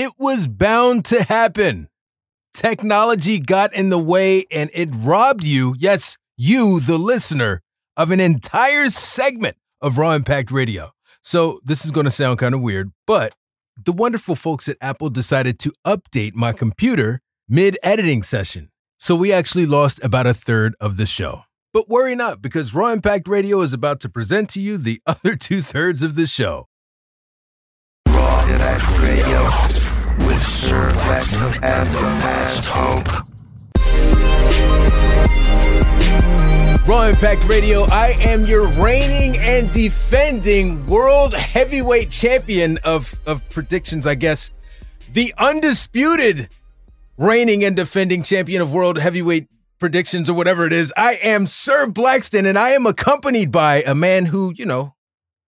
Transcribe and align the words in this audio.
It 0.00 0.12
was 0.16 0.46
bound 0.46 1.06
to 1.06 1.24
happen. 1.24 1.88
Technology 2.54 3.40
got 3.40 3.74
in 3.74 3.88
the 3.88 3.98
way 3.98 4.44
and 4.48 4.70
it 4.72 4.90
robbed 4.92 5.42
you, 5.42 5.74
yes, 5.76 6.16
you, 6.36 6.78
the 6.78 6.98
listener, 6.98 7.62
of 7.96 8.12
an 8.12 8.20
entire 8.20 8.90
segment 8.90 9.56
of 9.82 9.98
Raw 9.98 10.12
Impact 10.12 10.52
Radio. 10.52 10.90
So 11.20 11.58
this 11.64 11.84
is 11.84 11.90
going 11.90 12.04
to 12.04 12.12
sound 12.12 12.38
kind 12.38 12.54
of 12.54 12.60
weird, 12.60 12.92
but 13.08 13.34
the 13.84 13.90
wonderful 13.90 14.36
folks 14.36 14.68
at 14.68 14.76
Apple 14.80 15.10
decided 15.10 15.58
to 15.58 15.72
update 15.84 16.36
my 16.36 16.52
computer 16.52 17.20
mid 17.48 17.76
editing 17.82 18.22
session. 18.22 18.68
So 19.00 19.16
we 19.16 19.32
actually 19.32 19.66
lost 19.66 19.98
about 20.04 20.28
a 20.28 20.32
third 20.32 20.76
of 20.80 20.96
the 20.96 21.06
show. 21.06 21.40
But 21.72 21.88
worry 21.88 22.14
not, 22.14 22.40
because 22.40 22.72
Raw 22.72 22.92
Impact 22.92 23.26
Radio 23.26 23.62
is 23.62 23.72
about 23.72 23.98
to 24.02 24.08
present 24.08 24.48
to 24.50 24.60
you 24.60 24.78
the 24.78 25.02
other 25.08 25.34
two 25.34 25.60
thirds 25.60 26.04
of 26.04 26.14
the 26.14 26.28
show. 26.28 26.68
Raw 28.06 28.46
Impact 28.46 28.98
Radio 29.00 29.77
Raw 36.88 37.02
Impact 37.02 37.44
Radio, 37.46 37.82
I 37.90 38.14
am 38.20 38.46
your 38.46 38.66
reigning 38.68 39.36
and 39.40 39.70
defending 39.72 40.86
world 40.86 41.34
heavyweight 41.34 42.10
champion 42.10 42.78
of, 42.82 43.14
of 43.26 43.48
predictions, 43.50 44.06
I 44.06 44.14
guess. 44.14 44.50
The 45.12 45.34
undisputed 45.36 46.48
reigning 47.18 47.64
and 47.64 47.76
defending 47.76 48.22
champion 48.22 48.62
of 48.62 48.72
world 48.72 48.98
heavyweight 48.98 49.48
predictions 49.78 50.30
or 50.30 50.34
whatever 50.34 50.66
it 50.66 50.72
is. 50.72 50.92
I 50.96 51.18
am 51.22 51.46
Sir 51.46 51.86
Blackston, 51.86 52.46
and 52.46 52.58
I 52.58 52.70
am 52.70 52.86
accompanied 52.86 53.52
by 53.52 53.82
a 53.82 53.94
man 53.94 54.26
who, 54.26 54.52
you 54.56 54.64
know, 54.64 54.94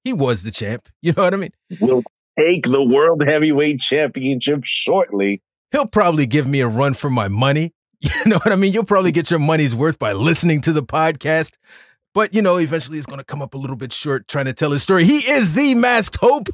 he 0.03 0.11
was 0.13 0.43
the 0.43 0.51
champ. 0.51 0.89
You 1.01 1.13
know 1.13 1.23
what 1.23 1.33
I 1.33 1.37
mean? 1.37 1.51
Will 1.79 2.03
take 2.39 2.65
the 2.65 2.83
world 2.83 3.23
heavyweight 3.27 3.79
championship 3.79 4.63
shortly. 4.63 5.41
He'll 5.71 5.87
probably 5.87 6.25
give 6.25 6.47
me 6.47 6.61
a 6.61 6.67
run 6.67 6.93
for 6.93 7.09
my 7.09 7.27
money. 7.27 7.73
You 8.01 8.31
know 8.31 8.37
what 8.37 8.53
I 8.53 8.55
mean? 8.55 8.71
You'll 8.71 8.85
probably 8.85 9.11
get 9.11 9.29
your 9.29 9.41
money's 9.41 9.75
worth 9.75 9.99
by 9.99 10.13
listening 10.13 10.61
to 10.61 10.71
the 10.71 10.81
podcast. 10.81 11.57
But, 12.13 12.33
you 12.33 12.41
know, 12.41 12.55
eventually 12.55 12.97
he's 12.97 13.05
going 13.05 13.19
to 13.19 13.25
come 13.25 13.41
up 13.41 13.53
a 13.53 13.57
little 13.57 13.75
bit 13.75 13.91
short 13.91 14.25
trying 14.29 14.45
to 14.45 14.53
tell 14.53 14.71
his 14.71 14.81
story. 14.81 15.03
He 15.03 15.17
is 15.17 15.53
the 15.53 15.75
masked 15.75 16.17
hope. 16.21 16.47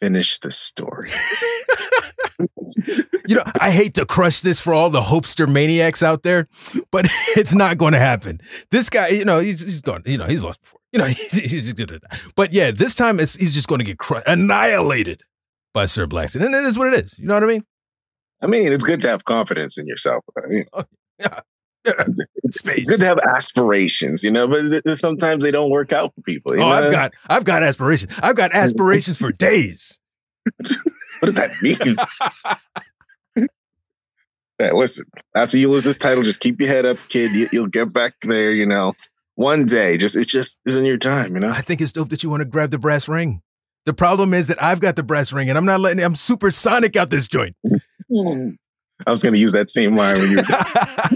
Finish 0.00 0.40
the 0.40 0.50
story. 0.50 1.10
you 2.38 3.34
know, 3.34 3.42
I 3.60 3.70
hate 3.70 3.94
to 3.94 4.06
crush 4.06 4.40
this 4.40 4.60
for 4.60 4.74
all 4.74 4.90
the 4.90 5.00
hopester 5.00 5.50
maniacs 5.50 6.02
out 6.02 6.22
there, 6.22 6.48
but 6.90 7.06
it's 7.36 7.54
not 7.54 7.78
going 7.78 7.92
to 7.92 7.98
happen. 7.98 8.40
This 8.70 8.90
guy, 8.90 9.08
you 9.08 9.24
know, 9.24 9.40
he's, 9.40 9.60
he's 9.60 9.80
gone, 9.80 10.02
you 10.06 10.18
know, 10.18 10.26
he's 10.26 10.42
lost 10.42 10.60
before. 10.62 10.80
You 10.92 10.98
know, 10.98 11.04
he's, 11.06 11.32
he's 11.32 11.72
good 11.72 11.92
at 11.92 12.02
that. 12.02 12.20
But 12.34 12.52
yeah, 12.52 12.70
this 12.70 12.94
time 12.94 13.18
he's 13.18 13.54
just 13.54 13.68
going 13.68 13.80
to 13.80 13.84
get 13.84 13.98
cr- 13.98 14.18
annihilated 14.26 15.22
by 15.72 15.86
Sir 15.86 16.06
Blackston. 16.06 16.44
And 16.44 16.54
it 16.54 16.64
is 16.64 16.78
what 16.78 16.92
it 16.92 17.04
is. 17.04 17.18
You 17.18 17.26
know 17.26 17.34
what 17.34 17.44
I 17.44 17.46
mean? 17.46 17.64
I 18.42 18.46
mean, 18.46 18.72
it's 18.72 18.84
good 18.84 19.00
to 19.00 19.08
have 19.08 19.24
confidence 19.24 19.78
in 19.78 19.86
yourself. 19.86 20.24
I 20.36 20.46
mean, 20.48 20.64
oh, 20.74 20.84
yeah. 21.18 21.40
it's 22.42 22.60
good 22.60 22.98
to 22.98 23.04
have 23.04 23.18
aspirations, 23.34 24.24
you 24.24 24.30
know, 24.30 24.48
but 24.48 24.98
sometimes 24.98 25.44
they 25.44 25.50
don't 25.50 25.70
work 25.70 25.92
out 25.92 26.14
for 26.14 26.20
people. 26.22 26.52
oh, 26.52 26.56
know? 26.56 26.66
I've 26.66 26.92
got, 26.92 27.14
I've 27.28 27.44
got 27.44 27.62
aspirations. 27.62 28.12
I've 28.22 28.36
got 28.36 28.52
aspirations 28.52 29.18
for 29.18 29.30
days. 29.30 30.00
What 31.20 31.26
does 31.26 31.34
that 31.36 31.50
mean? 31.62 31.96
hey, 34.58 34.72
listen, 34.72 35.06
after 35.34 35.58
you 35.58 35.70
lose 35.70 35.84
this 35.84 35.98
title, 35.98 36.22
just 36.22 36.40
keep 36.40 36.60
your 36.60 36.68
head 36.68 36.86
up, 36.86 36.98
kid. 37.08 37.32
You, 37.32 37.48
you'll 37.52 37.68
get 37.68 37.92
back 37.92 38.14
there, 38.22 38.50
you 38.50 38.66
know. 38.66 38.94
One 39.34 39.66
day, 39.66 39.98
just 39.98 40.16
it 40.16 40.28
just 40.28 40.62
isn't 40.66 40.84
your 40.84 40.96
time, 40.96 41.34
you 41.34 41.40
know. 41.40 41.50
I 41.50 41.60
think 41.60 41.80
it's 41.80 41.92
dope 41.92 42.08
that 42.08 42.22
you 42.22 42.30
want 42.30 42.40
to 42.40 42.46
grab 42.46 42.70
the 42.70 42.78
brass 42.78 43.06
ring. 43.06 43.42
The 43.84 43.92
problem 43.92 44.32
is 44.32 44.48
that 44.48 44.62
I've 44.62 44.80
got 44.80 44.96
the 44.96 45.02
brass 45.02 45.32
ring, 45.32 45.48
and 45.48 45.58
I'm 45.58 45.66
not 45.66 45.80
letting. 45.80 46.02
I'm 46.02 46.16
supersonic 46.16 46.96
out 46.96 47.10
this 47.10 47.28
joint. 47.28 47.54
I 49.06 49.10
was 49.10 49.22
going 49.22 49.34
to 49.34 49.40
use 49.40 49.52
that 49.52 49.68
same 49.68 49.94
line 49.94 50.16
when 50.16 50.30
you. 50.30 50.38
I 50.40 51.10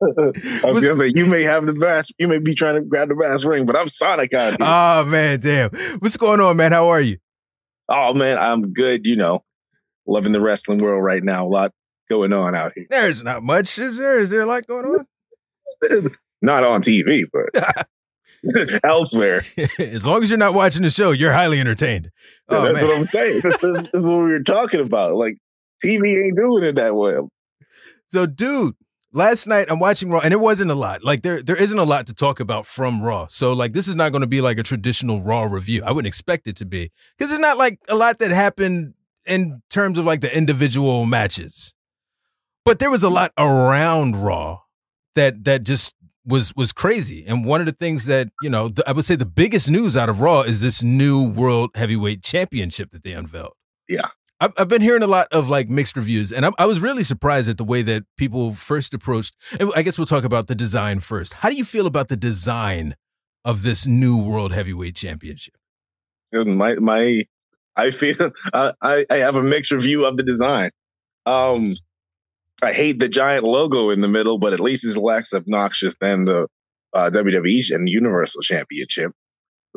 was 0.70 0.80
going 0.80 0.92
to 0.92 0.94
say 0.94 1.12
you 1.14 1.26
may 1.26 1.42
have 1.42 1.66
the 1.66 1.74
brass, 1.74 2.10
you 2.18 2.26
may 2.26 2.38
be 2.38 2.54
trying 2.54 2.76
to 2.76 2.80
grab 2.80 3.08
the 3.08 3.14
brass 3.14 3.44
ring, 3.44 3.66
but 3.66 3.76
I'm 3.76 3.88
Sonic 3.88 4.32
out 4.32 4.50
here. 4.50 4.56
Oh 4.60 5.04
man, 5.04 5.38
damn! 5.40 5.70
What's 5.98 6.16
going 6.16 6.40
on, 6.40 6.56
man? 6.56 6.72
How 6.72 6.86
are 6.86 7.00
you? 7.00 7.18
Oh 7.88 8.14
man, 8.14 8.38
I'm 8.38 8.72
good. 8.72 9.06
You 9.06 9.16
know, 9.16 9.44
loving 10.06 10.32
the 10.32 10.40
wrestling 10.40 10.78
world 10.78 11.02
right 11.02 11.22
now. 11.22 11.46
A 11.46 11.48
lot 11.48 11.72
going 12.08 12.32
on 12.32 12.54
out 12.54 12.72
here. 12.74 12.86
There's 12.88 13.22
not 13.22 13.42
much, 13.42 13.78
is 13.78 13.98
there? 13.98 14.18
Is 14.18 14.30
there 14.30 14.40
a 14.40 14.46
lot 14.46 14.66
going 14.66 14.86
on? 14.86 16.10
not 16.42 16.64
on 16.64 16.82
TV, 16.82 17.24
but 17.32 18.80
elsewhere. 18.84 19.42
as 19.78 20.06
long 20.06 20.22
as 20.22 20.30
you're 20.30 20.38
not 20.38 20.54
watching 20.54 20.82
the 20.82 20.90
show, 20.90 21.10
you're 21.10 21.32
highly 21.32 21.60
entertained. 21.60 22.10
Oh, 22.48 22.62
that's 22.62 22.80
man. 22.80 22.88
what 22.88 22.96
I'm 22.96 23.04
saying. 23.04 23.40
This, 23.42 23.56
this, 23.58 23.90
this, 23.90 23.94
is 23.94 24.08
what 24.08 24.18
we 24.18 24.32
were 24.32 24.42
talking 24.42 24.80
about. 24.80 25.16
Like 25.16 25.38
TV 25.84 26.24
ain't 26.24 26.36
doing 26.36 26.64
it 26.64 26.76
that 26.76 26.94
well. 26.94 27.28
So, 28.08 28.26
dude, 28.26 28.76
last 29.16 29.46
night 29.46 29.66
I'm 29.68 29.80
watching 29.80 30.10
Raw, 30.10 30.20
and 30.20 30.32
it 30.32 30.40
wasn't 30.40 30.70
a 30.70 30.74
lot. 30.74 31.02
Like 31.02 31.22
there, 31.22 31.42
there 31.42 31.56
isn't 31.56 31.78
a 31.78 31.84
lot 31.84 32.06
to 32.06 32.14
talk 32.14 32.38
about 32.38 32.66
from 32.66 33.02
Raw. 33.02 33.26
So, 33.28 33.52
like, 33.52 33.72
this 33.72 33.88
is 33.88 33.96
not 33.96 34.12
going 34.12 34.20
to 34.20 34.28
be 34.28 34.40
like 34.40 34.58
a 34.58 34.62
traditional 34.62 35.20
Raw 35.20 35.44
review. 35.44 35.82
I 35.84 35.90
wouldn't 35.90 36.06
expect 36.06 36.46
it 36.46 36.56
to 36.56 36.66
be 36.66 36.92
because 37.16 37.32
it's 37.32 37.40
not 37.40 37.56
like 37.56 37.80
a 37.88 37.96
lot 37.96 38.18
that 38.18 38.30
happened 38.30 38.94
in 39.26 39.62
terms 39.70 39.98
of 39.98 40.04
like 40.04 40.20
the 40.20 40.36
individual 40.36 41.06
matches. 41.06 41.74
But 42.64 42.78
there 42.78 42.90
was 42.90 43.02
a 43.02 43.08
lot 43.08 43.32
around 43.38 44.16
Raw 44.16 44.60
that 45.14 45.44
that 45.44 45.64
just 45.64 45.94
was 46.24 46.54
was 46.54 46.72
crazy. 46.72 47.24
And 47.26 47.44
one 47.44 47.60
of 47.60 47.66
the 47.66 47.72
things 47.72 48.06
that 48.06 48.28
you 48.42 48.50
know, 48.50 48.68
the, 48.68 48.88
I 48.88 48.92
would 48.92 49.04
say 49.04 49.16
the 49.16 49.26
biggest 49.26 49.70
news 49.70 49.96
out 49.96 50.08
of 50.08 50.20
Raw 50.20 50.42
is 50.42 50.60
this 50.60 50.82
new 50.82 51.28
World 51.28 51.70
Heavyweight 51.74 52.22
Championship 52.22 52.90
that 52.90 53.02
they 53.02 53.12
unveiled. 53.12 53.54
Yeah, 53.88 54.08
I've, 54.40 54.52
I've 54.58 54.68
been 54.68 54.82
hearing 54.82 55.02
a 55.02 55.06
lot 55.06 55.28
of 55.32 55.48
like 55.48 55.68
mixed 55.68 55.96
reviews, 55.96 56.32
and 56.32 56.44
I, 56.44 56.50
I 56.58 56.66
was 56.66 56.80
really 56.80 57.04
surprised 57.04 57.48
at 57.48 57.56
the 57.56 57.64
way 57.64 57.82
that 57.82 58.04
people 58.16 58.52
first 58.52 58.92
approached. 58.92 59.34
I 59.74 59.82
guess 59.82 59.98
we'll 59.98 60.06
talk 60.06 60.24
about 60.24 60.46
the 60.46 60.54
design 60.54 61.00
first. 61.00 61.34
How 61.34 61.48
do 61.48 61.56
you 61.56 61.64
feel 61.64 61.86
about 61.86 62.08
the 62.08 62.16
design 62.16 62.94
of 63.44 63.62
this 63.62 63.86
new 63.86 64.16
World 64.16 64.52
Heavyweight 64.52 64.94
Championship? 64.94 65.54
My 66.32 66.74
my, 66.74 67.24
I 67.76 67.90
feel 67.90 68.30
I 68.52 69.06
I 69.10 69.16
have 69.16 69.36
a 69.36 69.42
mixed 69.42 69.72
review 69.72 70.04
of 70.04 70.16
the 70.16 70.22
design. 70.22 70.70
Um, 71.24 71.76
I 72.62 72.72
hate 72.72 73.00
the 73.00 73.08
giant 73.08 73.44
logo 73.44 73.90
in 73.90 74.00
the 74.00 74.08
middle, 74.08 74.38
but 74.38 74.52
at 74.52 74.60
least 74.60 74.84
it's 74.84 74.96
less 74.96 75.34
obnoxious 75.34 75.96
than 75.96 76.24
the 76.24 76.46
uh, 76.92 77.10
WWE 77.10 77.74
and 77.74 77.88
Universal 77.88 78.42
Championship. 78.42 79.12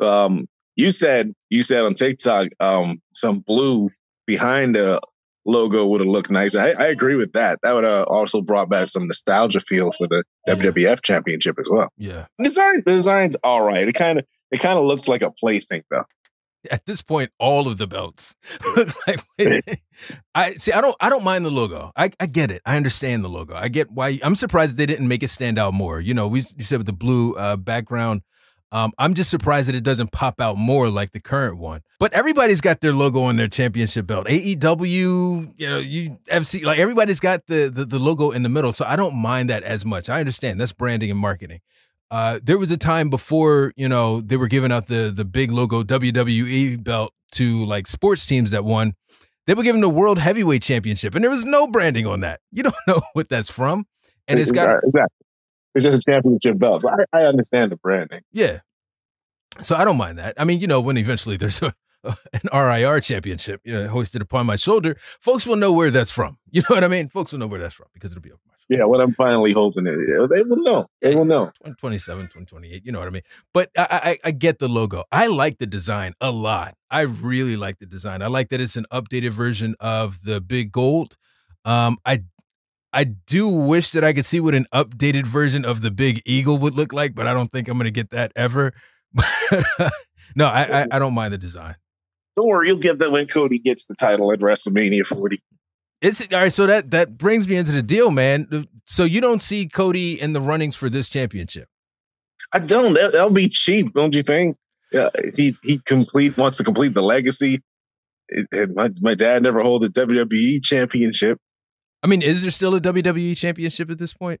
Um, 0.00 0.46
you 0.76 0.90
said 0.90 1.32
you 1.48 1.62
said 1.62 1.82
on 1.82 1.94
TikTok 1.94 2.48
um, 2.60 3.00
some 3.12 3.40
blue 3.40 3.88
behind 4.30 4.76
the 4.76 5.00
logo 5.44 5.84
would 5.88 6.00
have 6.00 6.08
looked 6.08 6.30
nice. 6.30 6.54
I, 6.54 6.68
I, 6.70 6.86
agree 6.86 7.16
with 7.16 7.32
that. 7.32 7.58
That 7.62 7.72
would 7.72 7.82
have 7.82 8.06
also 8.06 8.40
brought 8.40 8.70
back 8.70 8.86
some 8.86 9.08
nostalgia 9.08 9.58
feel 9.58 9.90
for 9.90 10.06
the 10.06 10.22
yeah. 10.46 10.54
WWF 10.54 11.02
Championship 11.02 11.58
as 11.58 11.68
well. 11.68 11.88
Yeah, 11.98 12.26
design 12.40 12.82
the 12.86 12.92
design's 12.92 13.34
all 13.42 13.64
right. 13.64 13.88
It 13.88 13.94
kind 13.94 14.20
of 14.20 14.24
it 14.52 14.60
kind 14.60 14.78
of 14.78 14.84
looks 14.84 15.08
like 15.08 15.22
a 15.22 15.32
plaything 15.32 15.82
though. 15.90 16.04
At 16.70 16.86
this 16.86 17.02
point, 17.02 17.30
all 17.40 17.66
of 17.66 17.78
the 17.78 17.88
belts 17.88 18.36
look 18.76 18.88
like. 19.08 19.80
I 20.34 20.52
see. 20.52 20.70
I 20.70 20.80
don't. 20.80 20.94
I 21.00 21.10
don't 21.10 21.24
mind 21.24 21.44
the 21.44 21.50
logo. 21.50 21.90
I, 21.96 22.10
I 22.20 22.26
get 22.26 22.52
it. 22.52 22.62
I 22.64 22.76
understand 22.76 23.24
the 23.24 23.28
logo. 23.28 23.56
I 23.56 23.66
get 23.66 23.90
why. 23.90 24.20
I'm 24.22 24.36
surprised 24.36 24.76
they 24.76 24.86
didn't 24.86 25.08
make 25.08 25.24
it 25.24 25.30
stand 25.30 25.58
out 25.58 25.74
more. 25.74 26.00
You 26.00 26.14
know, 26.14 26.28
we 26.28 26.44
you 26.56 26.64
said 26.64 26.78
with 26.78 26.86
the 26.86 26.92
blue 26.92 27.34
uh, 27.34 27.56
background 27.56 28.22
um, 28.72 28.92
I'm 28.98 29.14
just 29.14 29.30
surprised 29.30 29.68
that 29.68 29.74
it 29.74 29.82
doesn't 29.82 30.12
pop 30.12 30.40
out 30.40 30.56
more 30.56 30.88
like 30.88 31.10
the 31.10 31.20
current 31.20 31.58
one. 31.58 31.80
But 31.98 32.12
everybody's 32.12 32.60
got 32.60 32.80
their 32.80 32.92
logo 32.92 33.22
on 33.22 33.36
their 33.36 33.48
championship 33.48 34.06
belt. 34.06 34.26
AEW, 34.28 35.54
you 35.56 35.68
know, 35.68 35.78
you 35.78 36.18
FC, 36.28 36.64
like 36.64 36.78
everybody's 36.78 37.18
got 37.18 37.46
the, 37.46 37.70
the, 37.72 37.84
the 37.84 37.98
logo 37.98 38.30
in 38.30 38.42
the 38.42 38.48
middle. 38.48 38.72
So 38.72 38.84
I 38.84 38.94
don't 38.94 39.16
mind 39.16 39.50
that 39.50 39.64
as 39.64 39.84
much. 39.84 40.08
I 40.08 40.20
understand 40.20 40.60
that's 40.60 40.72
branding 40.72 41.10
and 41.10 41.18
marketing. 41.18 41.60
Uh, 42.10 42.40
there 42.42 42.58
was 42.58 42.70
a 42.70 42.76
time 42.76 43.08
before 43.08 43.72
you 43.76 43.88
know 43.88 44.20
they 44.20 44.36
were 44.36 44.48
giving 44.48 44.72
out 44.72 44.88
the 44.88 45.12
the 45.14 45.24
big 45.24 45.52
logo 45.52 45.84
WWE 45.84 46.82
belt 46.82 47.12
to 47.32 47.64
like 47.64 47.86
sports 47.86 48.26
teams 48.26 48.50
that 48.50 48.64
won. 48.64 48.94
They 49.46 49.54
were 49.54 49.62
giving 49.62 49.80
the 49.80 49.88
World 49.88 50.18
Heavyweight 50.18 50.62
Championship, 50.62 51.14
and 51.14 51.22
there 51.24 51.30
was 51.30 51.44
no 51.44 51.68
branding 51.68 52.06
on 52.06 52.20
that. 52.20 52.40
You 52.50 52.64
don't 52.64 52.74
know 52.88 53.00
what 53.12 53.28
that's 53.28 53.50
from, 53.50 53.86
and 54.26 54.40
it's 54.40 54.50
got 54.50 54.76
exactly. 54.84 55.19
It's 55.74 55.84
just 55.84 55.98
a 55.98 56.10
championship 56.10 56.58
belt. 56.58 56.82
So 56.82 56.90
I, 56.90 57.18
I 57.18 57.22
understand 57.22 57.72
the 57.72 57.76
branding. 57.76 58.22
Yeah. 58.32 58.58
So 59.62 59.76
I 59.76 59.84
don't 59.84 59.96
mind 59.96 60.18
that. 60.18 60.34
I 60.38 60.44
mean, 60.44 60.60
you 60.60 60.66
know, 60.66 60.80
when 60.80 60.96
eventually 60.96 61.36
there's 61.36 61.62
a, 61.62 61.74
an 62.04 62.48
RIR 62.52 63.00
championship 63.00 63.60
you 63.64 63.74
know, 63.74 63.88
hoisted 63.88 64.22
upon 64.22 64.46
my 64.46 64.56
shoulder, 64.56 64.96
folks 65.20 65.46
will 65.46 65.56
know 65.56 65.72
where 65.72 65.90
that's 65.90 66.10
from. 66.10 66.36
You 66.52 66.62
know 66.62 66.74
what 66.74 66.82
I 66.82 66.88
mean? 66.88 67.08
Folks 67.08 67.30
will 67.30 67.38
know 67.38 67.46
where 67.46 67.60
that's 67.60 67.76
from 67.76 67.86
because 67.94 68.10
it'll 68.10 68.22
be 68.22 68.32
over 68.32 68.40
my 68.44 68.54
shoulder. 68.54 68.80
Yeah, 68.80 68.86
when 68.86 69.00
I'm 69.00 69.14
finally 69.14 69.52
holding 69.52 69.86
it, 69.86 69.94
they 69.94 70.42
will 70.42 70.56
know. 70.64 70.86
They 71.00 71.14
will 71.14 71.24
know. 71.24 71.46
2027, 71.64 72.24
2028, 72.24 72.84
you 72.84 72.90
know 72.90 72.98
what 72.98 73.06
I 73.06 73.12
mean? 73.12 73.22
But 73.54 73.70
I, 73.78 74.18
I, 74.24 74.28
I 74.28 74.30
get 74.32 74.58
the 74.58 74.66
logo. 74.66 75.04
I 75.12 75.28
like 75.28 75.58
the 75.58 75.66
design 75.68 76.14
a 76.20 76.32
lot. 76.32 76.74
I 76.90 77.02
really 77.02 77.56
like 77.56 77.78
the 77.78 77.86
design. 77.86 78.20
I 78.20 78.26
like 78.26 78.48
that 78.48 78.60
it's 78.60 78.74
an 78.74 78.86
updated 78.92 79.30
version 79.30 79.76
of 79.78 80.24
the 80.24 80.40
big 80.40 80.72
gold. 80.72 81.16
Um, 81.64 81.98
I 82.04 82.24
I 82.92 83.04
do 83.04 83.46
wish 83.48 83.90
that 83.92 84.02
I 84.02 84.12
could 84.12 84.24
see 84.24 84.40
what 84.40 84.54
an 84.54 84.66
updated 84.74 85.26
version 85.26 85.64
of 85.64 85.80
the 85.80 85.90
Big 85.90 86.22
Eagle 86.24 86.58
would 86.58 86.74
look 86.74 86.92
like, 86.92 87.14
but 87.14 87.26
I 87.26 87.34
don't 87.34 87.52
think 87.52 87.68
I'm 87.68 87.78
going 87.78 87.84
to 87.84 87.90
get 87.90 88.10
that 88.10 88.32
ever. 88.36 88.72
Uh, 89.52 89.90
no, 90.36 90.46
I, 90.46 90.82
I, 90.82 90.86
I 90.92 90.98
don't 91.00 91.14
mind 91.14 91.32
the 91.32 91.38
design. 91.38 91.74
Don't 92.36 92.46
worry, 92.46 92.68
you'll 92.68 92.78
get 92.78 93.00
that 93.00 93.10
when 93.10 93.26
Cody 93.26 93.58
gets 93.58 93.86
the 93.86 93.96
title 93.96 94.32
at 94.32 94.38
WrestleMania 94.38 95.04
40. 95.04 95.42
It's 96.00 96.32
all 96.32 96.40
right. 96.40 96.52
So 96.52 96.66
that 96.66 96.92
that 96.92 97.18
brings 97.18 97.46
me 97.46 97.56
into 97.56 97.72
the 97.72 97.82
deal, 97.82 98.10
man. 98.10 98.46
Uh, 98.50 98.62
so 98.84 99.04
you 99.04 99.20
don't 99.20 99.42
see 99.42 99.68
Cody 99.68 100.20
in 100.20 100.32
the 100.32 100.40
runnings 100.40 100.76
for 100.76 100.88
this 100.88 101.08
championship? 101.08 101.68
I 102.54 102.60
don't. 102.60 102.94
That, 102.94 103.12
will 103.14 103.32
be 103.32 103.48
cheap, 103.48 103.92
don't 103.92 104.14
you 104.14 104.22
think? 104.22 104.56
Yeah, 104.92 105.10
he 105.34 105.54
he 105.62 105.78
complete 105.78 106.38
wants 106.38 106.56
to 106.56 106.64
complete 106.64 106.94
the 106.94 107.02
legacy. 107.02 107.60
It, 108.28 108.46
it, 108.50 108.70
my 108.72 108.90
my 109.00 109.14
dad 109.14 109.42
never 109.42 109.62
hold 109.62 109.82
the 109.82 109.88
WWE 109.88 110.62
championship. 110.62 111.38
I 112.02 112.06
mean, 112.06 112.22
is 112.22 112.42
there 112.42 112.50
still 112.50 112.74
a 112.74 112.80
WWE 112.80 113.36
championship 113.36 113.90
at 113.90 113.98
this 113.98 114.12
point? 114.12 114.40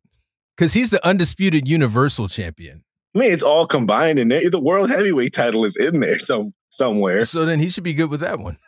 Because 0.56 0.72
he's 0.72 0.90
the 0.90 1.04
undisputed 1.06 1.68
Universal 1.68 2.28
Champion. 2.28 2.84
I 3.14 3.18
mean, 3.18 3.32
it's 3.32 3.42
all 3.42 3.66
combined 3.66 4.18
in 4.18 4.28
there. 4.28 4.48
The 4.48 4.60
World 4.60 4.90
Heavyweight 4.90 5.32
title 5.32 5.64
is 5.64 5.76
in 5.76 6.00
there 6.00 6.18
some 6.18 6.54
somewhere. 6.70 7.24
So 7.24 7.44
then 7.44 7.58
he 7.58 7.68
should 7.68 7.84
be 7.84 7.94
good 7.94 8.10
with 8.10 8.20
that 8.20 8.38
one. 8.38 8.58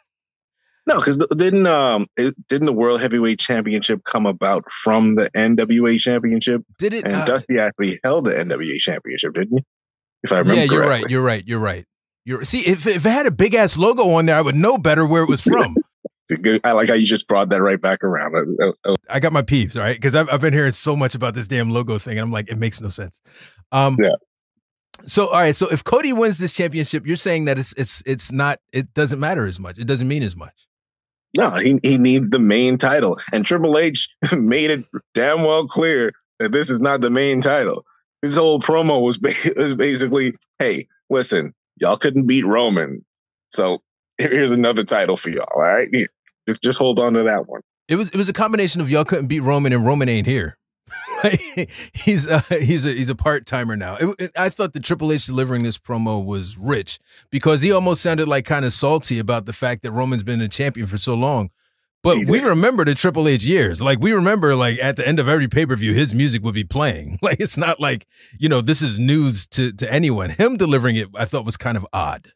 No, 0.86 0.98
because 0.98 1.24
didn't 1.36 1.66
um 1.66 2.06
it, 2.16 2.34
didn't 2.48 2.66
the 2.66 2.72
World 2.72 3.00
Heavyweight 3.00 3.38
Championship 3.38 4.02
come 4.02 4.26
about 4.26 4.70
from 4.70 5.14
the 5.14 5.30
NWA 5.30 5.98
Championship? 6.00 6.62
Did 6.78 6.92
it? 6.92 7.04
And 7.04 7.14
uh, 7.14 7.24
Dusty 7.24 7.58
actually 7.60 8.00
held 8.02 8.26
the 8.26 8.32
NWA 8.32 8.78
Championship, 8.78 9.34
didn't 9.34 9.58
he? 9.58 9.64
If 10.24 10.32
I 10.32 10.38
remember, 10.38 10.60
yeah, 10.60 10.66
you're 10.70 10.82
correctly. 10.82 11.04
right. 11.04 11.10
You're 11.10 11.22
right. 11.22 11.44
You're 11.46 11.58
right. 11.60 11.84
You're 12.24 12.44
see 12.44 12.60
if 12.60 12.86
if 12.86 13.06
it 13.06 13.10
had 13.10 13.26
a 13.26 13.30
big 13.30 13.54
ass 13.54 13.78
logo 13.78 14.10
on 14.10 14.26
there, 14.26 14.36
I 14.36 14.40
would 14.40 14.56
know 14.56 14.76
better 14.76 15.06
where 15.06 15.22
it 15.22 15.28
was 15.28 15.40
from. 15.42 15.76
I 16.64 16.72
like 16.72 16.88
how 16.88 16.94
you 16.94 17.06
just 17.06 17.28
brought 17.28 17.50
that 17.50 17.62
right 17.62 17.80
back 17.80 18.04
around. 18.04 18.34
I 19.10 19.20
got 19.20 19.32
my 19.32 19.42
peeves, 19.42 19.76
right? 19.78 19.96
Because 19.96 20.14
I've, 20.14 20.28
I've 20.30 20.40
been 20.40 20.52
hearing 20.52 20.72
so 20.72 20.94
much 20.96 21.14
about 21.14 21.34
this 21.34 21.48
damn 21.48 21.70
logo 21.70 21.98
thing, 21.98 22.12
and 22.12 22.20
I'm 22.20 22.32
like, 22.32 22.48
it 22.48 22.58
makes 22.58 22.80
no 22.80 22.88
sense. 22.88 23.20
Um, 23.72 23.96
Yeah. 24.00 24.14
So 25.04 25.26
all 25.26 25.40
right, 25.40 25.54
so 25.54 25.68
if 25.70 25.82
Cody 25.82 26.12
wins 26.12 26.38
this 26.38 26.52
championship, 26.52 27.06
you're 27.06 27.16
saying 27.16 27.46
that 27.46 27.58
it's 27.58 27.72
it's 27.74 28.02
it's 28.06 28.30
not 28.30 28.60
it 28.72 28.94
doesn't 28.94 29.18
matter 29.18 29.46
as 29.46 29.58
much. 29.58 29.78
It 29.78 29.86
doesn't 29.86 30.06
mean 30.06 30.22
as 30.22 30.36
much. 30.36 30.68
No, 31.36 31.50
he 31.50 31.80
he 31.82 31.98
needs 31.98 32.28
the 32.30 32.38
main 32.38 32.78
title, 32.78 33.18
and 33.32 33.44
Triple 33.44 33.78
H 33.78 34.14
made 34.36 34.70
it 34.70 34.84
damn 35.14 35.42
well 35.42 35.66
clear 35.66 36.12
that 36.38 36.52
this 36.52 36.70
is 36.70 36.80
not 36.80 37.00
the 37.00 37.10
main 37.10 37.40
title. 37.40 37.84
His 38.20 38.36
whole 38.36 38.60
promo 38.60 39.02
was 39.02 39.18
ba- 39.18 39.32
was 39.56 39.74
basically, 39.74 40.34
"Hey, 40.58 40.86
listen, 41.10 41.54
y'all 41.80 41.96
couldn't 41.96 42.26
beat 42.26 42.44
Roman, 42.44 43.04
so 43.50 43.80
here's 44.18 44.50
another 44.50 44.84
title 44.84 45.16
for 45.16 45.30
y'all. 45.30 45.46
All 45.54 45.62
right, 45.62 45.88
Here, 45.92 46.06
just 46.48 46.62
just 46.62 46.78
hold 46.78 46.98
on 47.00 47.14
to 47.14 47.22
that 47.24 47.48
one." 47.48 47.62
It 47.88 47.96
was 47.96 48.10
it 48.10 48.16
was 48.16 48.28
a 48.28 48.32
combination 48.32 48.80
of 48.80 48.90
y'all 48.90 49.04
couldn't 49.04 49.26
beat 49.26 49.40
Roman 49.40 49.72
and 49.72 49.84
Roman 49.86 50.08
ain't 50.08 50.26
here. 50.26 50.56
he's 51.94 52.28
uh, 52.28 52.40
he's 52.50 52.84
a 52.84 52.90
he's 52.92 53.10
a 53.10 53.14
part 53.14 53.46
timer 53.46 53.76
now. 53.76 53.96
It, 53.96 54.14
it- 54.18 54.32
I 54.36 54.48
thought 54.48 54.72
the 54.72 54.80
Triple 54.80 55.12
H 55.12 55.26
delivering 55.26 55.62
this 55.62 55.78
promo 55.78 56.24
was 56.24 56.56
rich 56.58 56.98
because 57.30 57.62
he 57.62 57.72
almost 57.72 58.02
sounded 58.02 58.28
like 58.28 58.44
kind 58.44 58.64
of 58.64 58.72
salty 58.72 59.18
about 59.18 59.46
the 59.46 59.52
fact 59.52 59.82
that 59.82 59.92
Roman's 59.92 60.22
been 60.22 60.40
a 60.40 60.48
champion 60.48 60.86
for 60.86 60.98
so 60.98 61.14
long. 61.14 61.50
But 62.02 62.26
we 62.26 62.40
remember 62.44 62.84
the 62.84 62.96
Triple 62.96 63.28
H 63.28 63.44
years. 63.44 63.80
Like 63.80 64.00
we 64.00 64.10
remember, 64.12 64.56
like 64.56 64.76
at 64.82 64.96
the 64.96 65.06
end 65.06 65.20
of 65.20 65.28
every 65.28 65.46
pay 65.46 65.64
per 65.66 65.76
view, 65.76 65.92
his 65.94 66.14
music 66.14 66.42
would 66.42 66.54
be 66.54 66.64
playing. 66.64 67.18
Like 67.22 67.38
it's 67.40 67.56
not 67.56 67.78
like 67.78 68.06
you 68.38 68.48
know 68.48 68.60
this 68.60 68.82
is 68.82 68.98
news 68.98 69.46
to 69.48 69.72
to 69.72 69.92
anyone. 69.92 70.30
Him 70.30 70.56
delivering 70.56 70.96
it, 70.96 71.08
I 71.14 71.24
thought 71.26 71.44
was 71.44 71.56
kind 71.56 71.76
of 71.76 71.86
odd. 71.92 72.32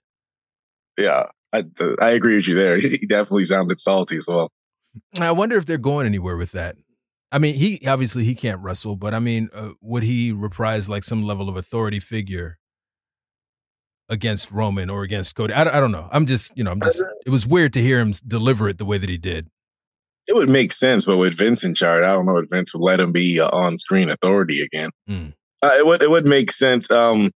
Yeah, 0.96 1.26
I 1.52 1.64
I 2.00 2.10
agree 2.10 2.37
with 2.37 2.48
you 2.48 2.54
there. 2.54 2.76
He 2.81 3.06
definitely 3.06 3.44
sounded 3.44 3.81
salty 3.81 4.16
as 4.16 4.26
well. 4.28 4.50
I 5.20 5.31
wonder 5.32 5.56
if 5.56 5.66
they're 5.66 5.78
going 5.78 6.06
anywhere 6.06 6.37
with 6.37 6.52
that. 6.52 6.76
I 7.32 7.38
mean, 7.38 7.54
he 7.56 7.87
obviously 7.87 8.25
he 8.25 8.34
can't 8.34 8.60
wrestle, 8.62 8.96
but 8.96 9.12
I 9.14 9.19
mean, 9.19 9.48
uh, 9.52 9.70
would 9.81 10.02
he 10.04 10.32
reprise 10.32 10.88
like 10.88 11.02
some 11.04 11.22
level 11.25 11.48
of 11.48 11.56
authority 11.56 12.00
figure 12.00 12.58
against 14.08 14.50
Roman 14.52 14.88
or 14.90 15.02
against 15.02 15.34
Cody? 15.34 15.52
I, 15.52 15.64
don't- 15.64 15.75
I 15.75 15.81
don't 15.81 15.93
know. 15.93 16.08
I'm 16.12 16.26
just, 16.26 16.56
you 16.56 16.64
know, 16.64 16.70
I'm 16.70 16.81
just. 16.81 17.02
It 17.26 17.31
was 17.31 17.46
weird 17.46 17.72
to 17.75 17.81
hear 17.82 17.98
him 17.98 18.12
deliver 18.26 18.69
it 18.69 18.78
the 18.78 18.84
way 18.84 18.98
that 18.98 19.08
he 19.10 19.19
did. 19.19 19.48
It 20.28 20.34
would 20.34 20.50
make 20.50 20.72
sense, 20.72 21.04
but 21.04 21.19
with 21.19 21.37
Vince 21.37 21.62
in 21.64 21.75
charge, 21.75 22.02
I 22.02 22.12
don't 22.12 22.26
know 22.26 22.38
if 22.38 22.50
Vince 22.50 22.75
would 22.75 22.82
let 22.82 22.98
him 22.98 23.12
be 23.12 23.40
uh, 23.40 23.48
on 23.50 23.78
screen 23.78 24.10
authority 24.10 24.60
again. 24.62 24.90
Mm. 25.08 25.34
Uh, 25.62 25.70
it 25.78 25.87
would 25.87 26.02
it 26.02 26.10
would 26.10 26.26
make 26.26 26.50
sense. 26.50 26.90
Um, 26.90 27.31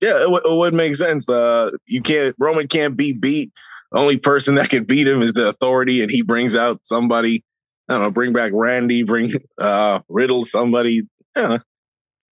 yeah, 0.00 0.22
it, 0.22 0.30
would- 0.30 0.44
it 0.46 0.56
would 0.56 0.74
make 0.74 0.94
sense. 0.96 1.28
Uh, 1.28 1.70
you 1.86 2.02
can't 2.02 2.34
Roman 2.38 2.68
can't 2.68 2.96
be 2.96 3.12
beat. 3.16 3.52
The 3.92 3.98
only 3.98 4.18
person 4.18 4.56
that 4.56 4.68
can 4.68 4.84
beat 4.84 5.06
him 5.06 5.22
is 5.22 5.32
the 5.32 5.48
authority, 5.48 6.02
and 6.02 6.10
he 6.10 6.22
brings 6.22 6.56
out 6.56 6.80
somebody. 6.84 7.44
I 7.88 7.94
don't 7.94 8.02
know, 8.02 8.10
bring 8.10 8.32
back 8.32 8.50
Randy, 8.54 9.04
bring 9.04 9.30
uh 9.60 10.00
Riddle, 10.08 10.44
somebody. 10.44 11.02
Yeah, 11.36 11.58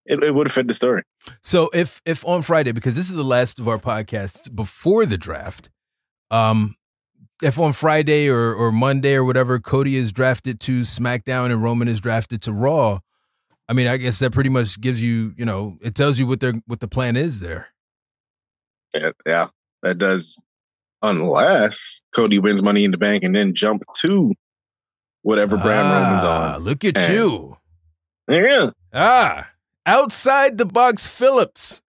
it, 0.07 0.23
it 0.23 0.35
would 0.35 0.51
fit 0.51 0.67
the 0.67 0.75
story. 0.75 1.03
So 1.43 1.71
if 1.73 2.03
if 2.05 2.27
on 2.27 2.43
Friday, 2.43 2.73
because 2.73 2.97
this 2.97 3.09
is 3.09 3.15
the 3.17 3.23
last 3.23 3.59
of 3.61 3.69
our 3.69 3.79
podcasts 3.79 4.53
before 4.55 5.07
the 5.07 5.17
draft, 5.17 5.71
um, 6.33 6.75
if 7.43 7.59
on 7.59 7.73
Friday 7.73 8.29
or 8.29 8.53
or 8.53 8.73
Monday 8.73 9.15
or 9.15 9.25
whatever, 9.25 9.61
Cody 9.61 9.97
is 9.97 10.11
drafted 10.13 10.59
to 10.61 10.81
SmackDown 10.81 11.47
and 11.53 11.63
Roman 11.63 11.87
is 11.89 12.01
drafted 12.01 12.43
to 12.43 12.53
Raw. 12.53 12.99
I 13.69 13.73
mean, 13.73 13.87
I 13.87 13.97
guess 13.97 14.19
that 14.19 14.33
pretty 14.33 14.51
much 14.51 14.81
gives 14.81 15.03
you, 15.03 15.33
you 15.37 15.45
know, 15.45 15.77
it 15.83 15.95
tells 15.95 16.19
you 16.19 16.27
what 16.27 16.41
their 16.41 16.55
what 16.67 16.81
the 16.81 16.89
plan 16.89 17.17
is 17.17 17.41
there. 17.41 17.69
Yeah, 18.95 19.11
yeah, 19.27 19.47
that 19.83 19.99
does. 19.99 20.43
Unless 21.03 22.03
Cody 22.15 22.39
wins 22.39 22.63
Money 22.63 22.85
in 22.85 22.91
the 22.91 22.99
Bank 22.99 23.25
and 23.25 23.35
then 23.35 23.55
jump 23.55 23.83
to 23.99 24.33
whatever 25.23 25.57
brand 25.57 25.89
Roman's 25.91 26.25
Ah, 26.25 26.55
on. 26.57 26.63
Look 26.65 26.85
at 26.85 26.97
And- 26.97 27.13
you. 27.15 27.57
Yeah, 28.29 28.71
Ah, 28.93 29.51
outside 29.85 30.57
the 30.57 30.65
box 30.65 31.07
Phillips. 31.07 31.83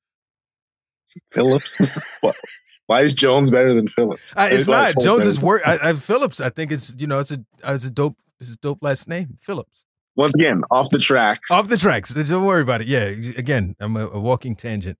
Phillips. 1.31 1.98
Why 2.88 3.01
is 3.01 3.13
Jones 3.13 3.50
better 3.50 3.74
than 3.74 3.88
Phillips? 3.88 4.33
It's 4.38 4.68
not 4.68 4.95
Jones 5.01 5.25
is 5.25 5.39
work. 5.39 5.62
I, 5.66 5.78
I, 5.89 5.94
Phillips. 5.94 6.42
I 6.42 6.50
think 6.50 6.71
it's 6.71 6.94
you 7.00 7.07
know 7.07 7.19
it's 7.19 7.31
a 7.31 7.44
it's 7.63 7.86
a 7.86 7.89
dope 7.89 8.18
it's 8.39 8.54
a 8.54 8.57
dope 8.57 8.80
last 8.81 9.07
name 9.07 9.36
Phillips. 9.39 9.84
Once 10.15 10.33
again, 10.33 10.62
off 10.71 10.89
the 10.89 11.00
tracks. 11.00 11.51
Off 11.51 11.67
the 11.67 11.77
tracks. 11.77 12.13
Don't 12.13 12.45
worry 12.45 12.62
about 12.62 12.81
it. 12.81 12.88
Yeah. 12.88 13.06
Again, 13.38 13.75
I'm 13.79 13.97
a, 13.97 14.07
a 14.07 14.19
walking 14.19 14.56
tangent. 14.56 14.97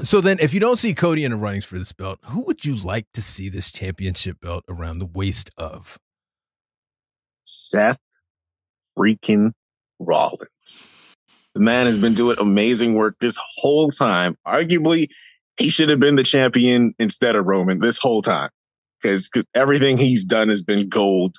So 0.00 0.20
then, 0.20 0.38
if 0.40 0.54
you 0.54 0.60
don't 0.60 0.76
see 0.76 0.94
Cody 0.94 1.24
in 1.24 1.32
the 1.32 1.36
runnings 1.36 1.64
for 1.64 1.78
this 1.78 1.92
belt, 1.92 2.18
who 2.26 2.42
would 2.44 2.64
you 2.64 2.76
like 2.76 3.06
to 3.12 3.20
see 3.20 3.48
this 3.48 3.70
championship 3.70 4.40
belt 4.40 4.64
around 4.68 5.00
the 5.00 5.06
waist 5.06 5.50
of? 5.58 5.98
Seth 7.44 7.98
freaking 8.96 9.52
Rollins. 9.98 10.86
The 11.54 11.60
man 11.60 11.86
has 11.86 11.98
been 11.98 12.14
doing 12.14 12.36
amazing 12.40 12.94
work 12.94 13.16
this 13.20 13.38
whole 13.56 13.90
time. 13.90 14.36
Arguably, 14.46 15.08
he 15.58 15.68
should 15.68 15.90
have 15.90 16.00
been 16.00 16.16
the 16.16 16.22
champion 16.22 16.94
instead 16.98 17.36
of 17.36 17.44
Roman 17.44 17.78
this 17.78 17.98
whole 17.98 18.22
time 18.22 18.48
because 19.02 19.30
everything 19.54 19.98
he's 19.98 20.24
done 20.24 20.48
has 20.48 20.62
been 20.62 20.88
gold. 20.88 21.36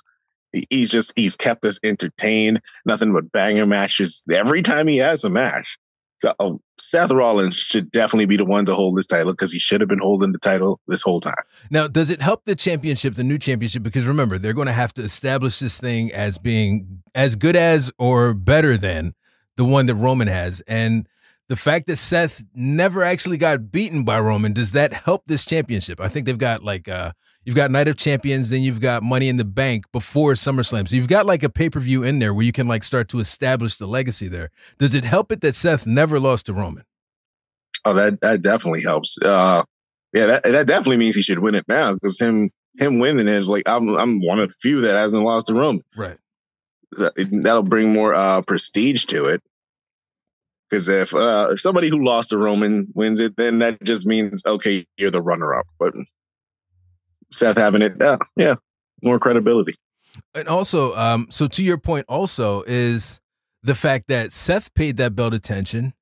He- 0.54 0.66
He's 0.70 0.88
just 0.90 1.12
he's 1.16 1.36
kept 1.36 1.64
us 1.66 1.78
entertained. 1.82 2.60
Nothing 2.86 3.12
but 3.12 3.30
banger 3.32 3.66
matches 3.66 4.24
every 4.32 4.62
time 4.62 4.86
he 4.88 4.98
has 4.98 5.24
a 5.24 5.30
match. 5.30 5.76
So 6.18 6.32
uh, 6.38 6.52
Seth 6.78 7.10
Rollins 7.10 7.56
should 7.56 7.90
definitely 7.90 8.26
be 8.26 8.36
the 8.36 8.44
one 8.44 8.64
to 8.66 8.74
hold 8.74 8.96
this 8.96 9.06
title 9.06 9.32
because 9.32 9.52
he 9.52 9.58
should 9.58 9.80
have 9.80 9.88
been 9.88 9.98
holding 9.98 10.32
the 10.32 10.38
title 10.38 10.80
this 10.86 11.02
whole 11.02 11.20
time. 11.20 11.34
Now, 11.70 11.86
does 11.88 12.08
it 12.08 12.22
help 12.22 12.44
the 12.44 12.54
championship, 12.54 13.16
the 13.16 13.24
new 13.24 13.36
championship? 13.36 13.82
Because 13.82 14.06
remember, 14.06 14.38
they're 14.38 14.54
going 14.54 14.68
to 14.68 14.72
have 14.72 14.94
to 14.94 15.02
establish 15.02 15.58
this 15.58 15.78
thing 15.78 16.12
as 16.12 16.38
being 16.38 17.02
as 17.14 17.36
good 17.36 17.56
as 17.56 17.92
or 17.98 18.32
better 18.32 18.76
than 18.76 19.12
the 19.56 19.64
one 19.64 19.86
that 19.86 19.96
Roman 19.96 20.28
has. 20.28 20.62
And 20.68 21.06
the 21.48 21.56
fact 21.56 21.88
that 21.88 21.96
Seth 21.96 22.44
never 22.54 23.02
actually 23.02 23.36
got 23.36 23.70
beaten 23.72 24.04
by 24.04 24.18
Roman, 24.20 24.52
does 24.52 24.72
that 24.72 24.92
help 24.92 25.24
this 25.26 25.44
championship? 25.44 26.00
I 26.00 26.08
think 26.08 26.26
they've 26.26 26.38
got 26.38 26.62
like 26.62 26.88
uh 26.88 27.12
you've 27.44 27.56
got 27.56 27.70
Night 27.70 27.88
of 27.88 27.96
Champions, 27.96 28.50
then 28.50 28.62
you've 28.62 28.80
got 28.80 29.02
Money 29.02 29.28
in 29.28 29.36
the 29.36 29.44
Bank 29.44 29.84
before 29.92 30.32
SummerSlam. 30.32 30.88
So 30.88 30.96
you've 30.96 31.08
got 31.08 31.26
like 31.26 31.42
a 31.42 31.48
pay-per-view 31.50 32.02
in 32.02 32.18
there 32.18 32.32
where 32.34 32.44
you 32.44 32.52
can 32.52 32.66
like 32.68 32.82
start 32.84 33.08
to 33.10 33.20
establish 33.20 33.76
the 33.76 33.86
legacy 33.86 34.28
there. 34.28 34.50
Does 34.78 34.94
it 34.94 35.04
help 35.04 35.30
it 35.32 35.40
that 35.42 35.54
Seth 35.54 35.86
never 35.86 36.18
lost 36.18 36.46
to 36.46 36.54
Roman? 36.54 36.84
Oh, 37.84 37.94
that 37.94 38.20
that 38.22 38.42
definitely 38.42 38.82
helps. 38.82 39.18
Uh, 39.20 39.62
yeah, 40.12 40.26
that 40.26 40.42
that 40.44 40.66
definitely 40.66 40.96
means 40.96 41.16
he 41.16 41.22
should 41.22 41.40
win 41.40 41.54
it 41.54 41.66
now 41.68 41.92
because 41.94 42.18
him 42.20 42.50
him 42.78 42.98
winning 42.98 43.28
is 43.28 43.46
like 43.46 43.68
I'm 43.68 43.88
I'm 43.96 44.20
one 44.24 44.38
of 44.40 44.48
the 44.48 44.54
few 44.60 44.80
that 44.82 44.96
hasn't 44.96 45.22
lost 45.22 45.48
to 45.48 45.54
Roman. 45.54 45.82
Right. 45.96 46.16
That- 46.92 47.12
That'll 47.42 47.62
bring 47.62 47.92
more 47.92 48.14
uh 48.14 48.40
prestige 48.42 49.04
to 49.06 49.24
it. 49.26 49.42
Because 50.70 50.88
if 50.88 51.14
uh 51.14 51.48
if 51.52 51.60
somebody 51.60 51.88
who 51.90 52.02
lost 52.04 52.30
to 52.30 52.38
Roman 52.38 52.86
wins 52.94 53.20
it, 53.20 53.36
then 53.36 53.58
that 53.58 53.82
just 53.82 54.06
means 54.06 54.42
okay, 54.46 54.86
you're 54.96 55.10
the 55.10 55.20
runner 55.22 55.54
up. 55.54 55.66
But 55.78 55.94
Seth 57.34 57.56
having 57.56 57.82
it, 57.82 57.94
yeah, 58.00 58.16
yeah, 58.36 58.54
more 59.02 59.18
credibility. 59.18 59.74
And 60.34 60.48
also, 60.48 60.94
um, 60.96 61.26
so 61.30 61.48
to 61.48 61.64
your 61.64 61.78
point, 61.78 62.06
also 62.08 62.62
is 62.66 63.20
the 63.62 63.74
fact 63.74 64.08
that 64.08 64.32
Seth 64.32 64.72
paid 64.74 64.96
that 64.98 65.14
belt 65.14 65.34
attention, 65.34 65.94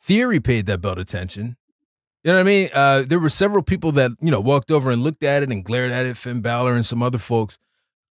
Theory 0.00 0.38
paid 0.38 0.66
that 0.66 0.80
belt 0.80 0.98
attention. 0.98 1.56
You 2.22 2.32
know 2.32 2.38
what 2.38 2.42
I 2.42 2.44
mean? 2.44 2.68
Uh, 2.72 3.02
there 3.06 3.18
were 3.18 3.28
several 3.28 3.62
people 3.62 3.90
that 3.92 4.12
you 4.20 4.30
know 4.30 4.40
walked 4.40 4.70
over 4.70 4.90
and 4.90 5.02
looked 5.02 5.22
at 5.22 5.42
it 5.42 5.50
and 5.50 5.64
glared 5.64 5.90
at 5.90 6.06
it. 6.06 6.16
Finn 6.16 6.40
Balor 6.40 6.74
and 6.74 6.86
some 6.86 7.02
other 7.02 7.18
folks. 7.18 7.58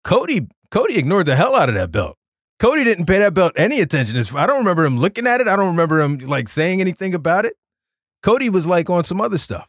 Cody, 0.03 0.49
Cody 0.71 0.99
ignored 0.99 1.27
the 1.27 1.37
hell 1.37 1.55
out 1.55 1.69
of 1.69 1.75
that 1.77 1.93
belt. 1.93 2.17
Cody 2.59 2.85
didn't 2.85 3.07
pay 3.07 3.19
that 3.19 3.35
belt 3.35 3.53
any 3.57 3.81
attention. 3.81 4.17
I 4.37 4.47
don't 4.47 4.59
remember 4.59 4.85
him 4.85 4.99
looking 4.99 5.27
at 5.27 5.41
it. 5.41 5.49
I 5.49 5.57
don't 5.57 5.69
remember 5.69 6.01
him 6.01 6.19
like 6.19 6.49
saying 6.49 6.81
anything 6.81 7.15
about 7.15 7.45
it. 7.45 7.55
Cody 8.23 8.49
was 8.49 8.67
like 8.67 8.89
on 8.89 9.05
some 9.05 9.21
other 9.21 9.39
stuff. 9.39 9.69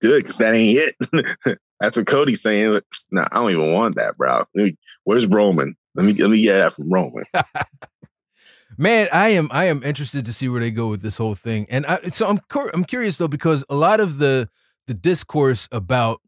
Good 0.00 0.22
because 0.22 0.38
that 0.38 0.54
ain't 0.54 0.92
it. 1.12 1.58
That's 1.80 1.96
what 1.96 2.06
Cody's 2.06 2.42
saying. 2.42 2.80
Nah, 3.10 3.26
I 3.30 3.36
don't 3.36 3.50
even 3.50 3.72
want 3.72 3.96
that, 3.96 4.16
bro. 4.16 4.42
Where's 5.04 5.26
Roman? 5.26 5.76
Let 5.94 6.06
me 6.06 6.12
let 6.14 6.30
me 6.30 6.42
get 6.42 6.54
that 6.54 6.72
from 6.72 6.92
Roman. 6.92 7.24
Man, 8.78 9.08
I 9.12 9.30
am 9.30 9.48
I 9.50 9.64
am 9.66 9.82
interested 9.82 10.24
to 10.24 10.32
see 10.32 10.48
where 10.48 10.60
they 10.60 10.70
go 10.70 10.88
with 10.88 11.02
this 11.02 11.16
whole 11.16 11.34
thing, 11.34 11.66
and 11.68 11.84
I, 11.86 11.98
so 12.08 12.26
I'm 12.26 12.40
I'm 12.72 12.84
curious 12.84 13.18
though 13.18 13.28
because 13.28 13.64
a 13.68 13.74
lot 13.74 14.00
of 14.00 14.18
the 14.18 14.48
the 14.86 14.94
discourse 14.94 15.68
about 15.72 16.20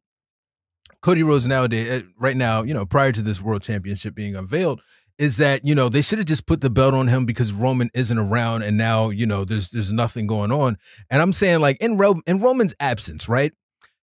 Cody 1.01 1.23
Rhodes 1.23 1.47
nowadays, 1.47 1.89
eh, 1.89 2.07
right 2.19 2.37
now, 2.37 2.63
you 2.63 2.75
know, 2.75 2.87
prior 2.87 3.11
to 3.13 3.23
this 3.23 3.41
World 3.41 3.63
Championship 3.63 4.15
being 4.15 4.37
unveiled, 4.37 4.81
is 5.19 5.37
that 5.38 5.64
you 5.64 5.75
know 5.75 5.88
they 5.88 6.02
should 6.02 6.19
have 6.19 6.26
just 6.26 6.47
put 6.47 6.61
the 6.61 6.71
belt 6.71 6.95
on 6.95 7.09
him 7.09 7.26
because 7.26 7.52
Roman 7.52 7.90
isn't 7.95 8.19
around, 8.19 8.62
and 8.62 8.76
now 8.76 9.11
you 9.11 9.26
know 9.26 9.45
there's 9.45 9.71
there's 9.71 9.92
nothing 9.92 10.26
going 10.26 10.52
on. 10.52 10.78
And 11.11 11.23
I'm 11.23 11.33
saying 11.33 11.61
like 11.61 11.76
in 11.81 11.97
Ro- 11.97 12.23
in 12.26 12.40
Roman's 12.40 12.75
absence, 12.81 13.28
right? 13.28 13.52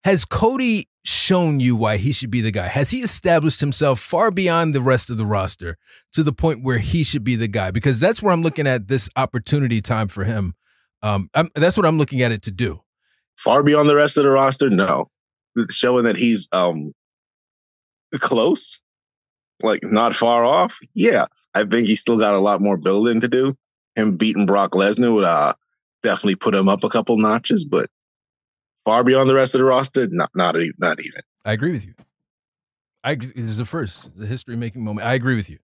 Has 0.05 0.25
Cody 0.25 0.89
shown 1.05 1.59
you 1.59 1.75
why 1.75 1.97
he 1.97 2.13
should 2.13 2.31
be 2.31 2.41
the 2.41 2.53
guy? 2.53 2.69
Has 2.69 2.91
he 2.91 3.01
established 3.01 3.61
himself 3.61 3.99
far 3.99 4.31
beyond 4.31 4.75
the 4.75 4.81
rest 4.81 5.11
of 5.11 5.17
the 5.19 5.27
roster 5.27 5.79
to 6.13 6.23
the 6.23 6.33
point 6.33 6.63
where 6.63 6.79
he 6.79 7.03
should 7.03 7.25
be 7.25 7.35
the 7.35 7.49
guy? 7.49 7.71
Because 7.71 7.99
that's 7.99 8.23
where 8.23 8.33
I'm 8.33 8.43
looking 8.43 8.67
at 8.67 8.89
this 8.89 9.09
opportunity 9.17 9.81
time 9.81 10.09
for 10.09 10.25
him. 10.25 10.55
Um, 11.03 11.29
I'm, 11.35 11.49
that's 11.55 11.77
what 11.77 11.87
I'm 11.87 11.99
looking 11.99 12.23
at 12.23 12.33
it 12.33 12.43
to 12.43 12.51
do. 12.51 12.83
Far 13.37 13.63
beyond 13.63 13.89
the 13.89 13.97
rest 13.97 14.17
of 14.17 14.25
the 14.25 14.31
roster, 14.31 14.71
no. 14.71 15.07
Showing 15.71 16.05
that 16.05 16.17
he's 16.17 16.49
um 16.53 16.93
close, 18.21 18.81
like 19.63 19.83
not 19.83 20.15
far 20.15 20.45
off. 20.45 20.79
Yeah, 20.95 21.27
I 21.55 21.65
think 21.65 21.89
he's 21.89 22.01
still 22.01 22.19
got 22.19 22.35
a 22.35 22.41
lot 22.41 22.61
more 22.61 22.77
building 22.77 23.21
to 23.21 23.29
do. 23.29 23.55
Him 23.95 24.17
beating 24.17 24.47
Brock 24.47 24.73
Lesnar 24.73 25.15
would 25.15 25.25
uh, 25.25 25.55
definitely 26.03 26.37
put 26.37 26.55
him 26.55 26.69
up 26.69 26.85
a 26.85 26.89
couple 26.89 27.17
notches, 27.17 27.65
but 27.65 27.89
far 28.85 29.05
beyond 29.05 29.29
the 29.29 29.35
rest 29.35 29.55
of 29.55 29.61
the 29.61 29.65
roster, 29.65 30.07
not 30.09 30.31
not 30.35 30.57
not 30.79 31.05
even. 31.05 31.23
I 31.45 31.53
agree 31.53 31.73
with 31.73 31.87
you. 31.87 31.95
I 33.05 33.15
this 33.15 33.35
is 33.37 33.59
the 33.59 33.65
first 33.65 34.19
the 34.19 34.27
history 34.27 34.57
making 34.57 34.85
moment. 34.85 35.07
I 35.07 35.15
agree 35.15 35.37
with 35.37 35.49
you. 35.49 35.59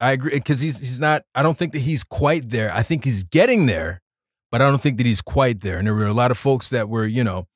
I 0.00 0.12
agree 0.12 0.32
because 0.32 0.60
he's 0.60 0.78
he's 0.78 1.00
not. 1.00 1.22
I 1.34 1.42
don't 1.42 1.56
think 1.56 1.72
that 1.72 1.80
he's 1.80 2.04
quite 2.04 2.50
there. 2.50 2.72
I 2.74 2.82
think 2.82 3.04
he's 3.04 3.24
getting 3.24 3.66
there, 3.66 4.02
but 4.50 4.60
I 4.60 4.68
don't 4.68 4.80
think 4.80 4.98
that 4.98 5.06
he's 5.06 5.22
quite 5.22 5.60
there. 5.60 5.78
And 5.78 5.86
there 5.86 5.94
were 5.94 6.06
a 6.06 6.12
lot 6.12 6.30
of 6.30 6.38
folks 6.38 6.70
that 6.70 6.88
were 6.88 7.06
you 7.06 7.24
know 7.24 7.46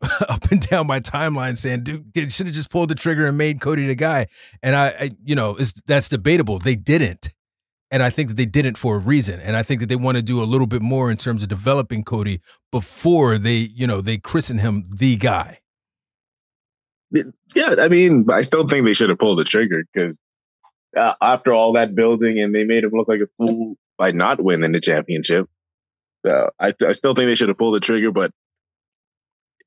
up 0.28 0.50
and 0.50 0.60
down 0.60 0.86
my 0.86 1.00
timeline 1.00 1.56
saying, 1.56 1.84
"Dude, 1.84 2.12
they 2.14 2.28
should 2.28 2.46
have 2.46 2.54
just 2.54 2.70
pulled 2.70 2.90
the 2.90 2.94
trigger 2.94 3.26
and 3.26 3.36
made 3.36 3.60
Cody 3.60 3.86
the 3.86 3.94
guy." 3.94 4.26
And 4.62 4.76
I, 4.76 4.88
I 4.88 5.10
you 5.24 5.34
know, 5.34 5.56
that's 5.86 6.08
debatable. 6.08 6.58
They 6.58 6.76
didn't. 6.76 7.30
And 7.90 8.02
I 8.02 8.10
think 8.10 8.28
that 8.28 8.36
they 8.36 8.44
didn't 8.44 8.76
for 8.76 8.96
a 8.96 8.98
reason. 8.98 9.40
And 9.40 9.56
I 9.56 9.62
think 9.62 9.80
that 9.80 9.86
they 9.86 9.96
want 9.96 10.18
to 10.18 10.22
do 10.22 10.42
a 10.42 10.44
little 10.44 10.66
bit 10.66 10.82
more 10.82 11.10
in 11.10 11.16
terms 11.16 11.42
of 11.42 11.48
developing 11.48 12.04
Cody 12.04 12.40
before 12.70 13.38
they, 13.38 13.56
you 13.56 13.86
know, 13.86 14.02
they 14.02 14.18
christen 14.18 14.58
him 14.58 14.84
the 14.90 15.16
guy. 15.16 15.60
Yeah, 17.10 17.76
I 17.80 17.88
mean, 17.88 18.26
I 18.30 18.42
still 18.42 18.68
think 18.68 18.84
they 18.84 18.92
should 18.92 19.08
have 19.08 19.18
pulled 19.18 19.38
the 19.38 19.44
trigger 19.44 19.84
because 19.90 20.20
uh, 20.94 21.14
after 21.22 21.54
all 21.54 21.72
that 21.72 21.94
building 21.94 22.38
and 22.38 22.54
they 22.54 22.64
made 22.64 22.84
him 22.84 22.90
look 22.92 23.08
like 23.08 23.20
a 23.20 23.28
fool 23.38 23.76
by 23.96 24.12
not 24.12 24.42
winning 24.42 24.72
the 24.72 24.80
championship. 24.80 25.48
Uh, 26.28 26.48
I, 26.58 26.74
I 26.86 26.92
still 26.92 27.14
think 27.14 27.28
they 27.28 27.34
should 27.34 27.48
have 27.48 27.58
pulled 27.58 27.74
the 27.74 27.80
trigger, 27.80 28.12
but 28.12 28.32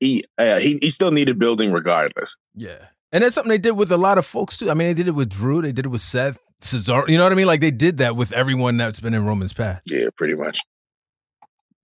he, 0.02 0.24
uh, 0.36 0.58
he 0.58 0.78
he 0.80 0.90
still 0.90 1.12
needed 1.12 1.38
building 1.38 1.70
regardless. 1.70 2.36
Yeah, 2.56 2.86
and 3.12 3.22
that's 3.22 3.36
something 3.36 3.50
they 3.50 3.58
did 3.58 3.72
with 3.72 3.92
a 3.92 3.96
lot 3.96 4.18
of 4.18 4.26
folks 4.26 4.58
too. 4.58 4.68
I 4.68 4.74
mean, 4.74 4.88
they 4.88 4.94
did 4.94 5.06
it 5.06 5.14
with 5.14 5.30
Drew, 5.30 5.62
they 5.62 5.70
did 5.70 5.86
it 5.86 5.90
with 5.90 6.00
Seth, 6.00 6.38
Cesaro. 6.60 7.08
You 7.08 7.18
know 7.18 7.22
what 7.22 7.32
I 7.32 7.36
mean? 7.36 7.46
Like 7.46 7.60
they 7.60 7.70
did 7.70 7.98
that 7.98 8.16
with 8.16 8.32
everyone 8.32 8.76
that's 8.76 8.98
been 8.98 9.14
in 9.14 9.24
Roman's 9.24 9.52
path. 9.52 9.80
Yeah, 9.86 10.08
pretty 10.16 10.34
much. 10.34 10.58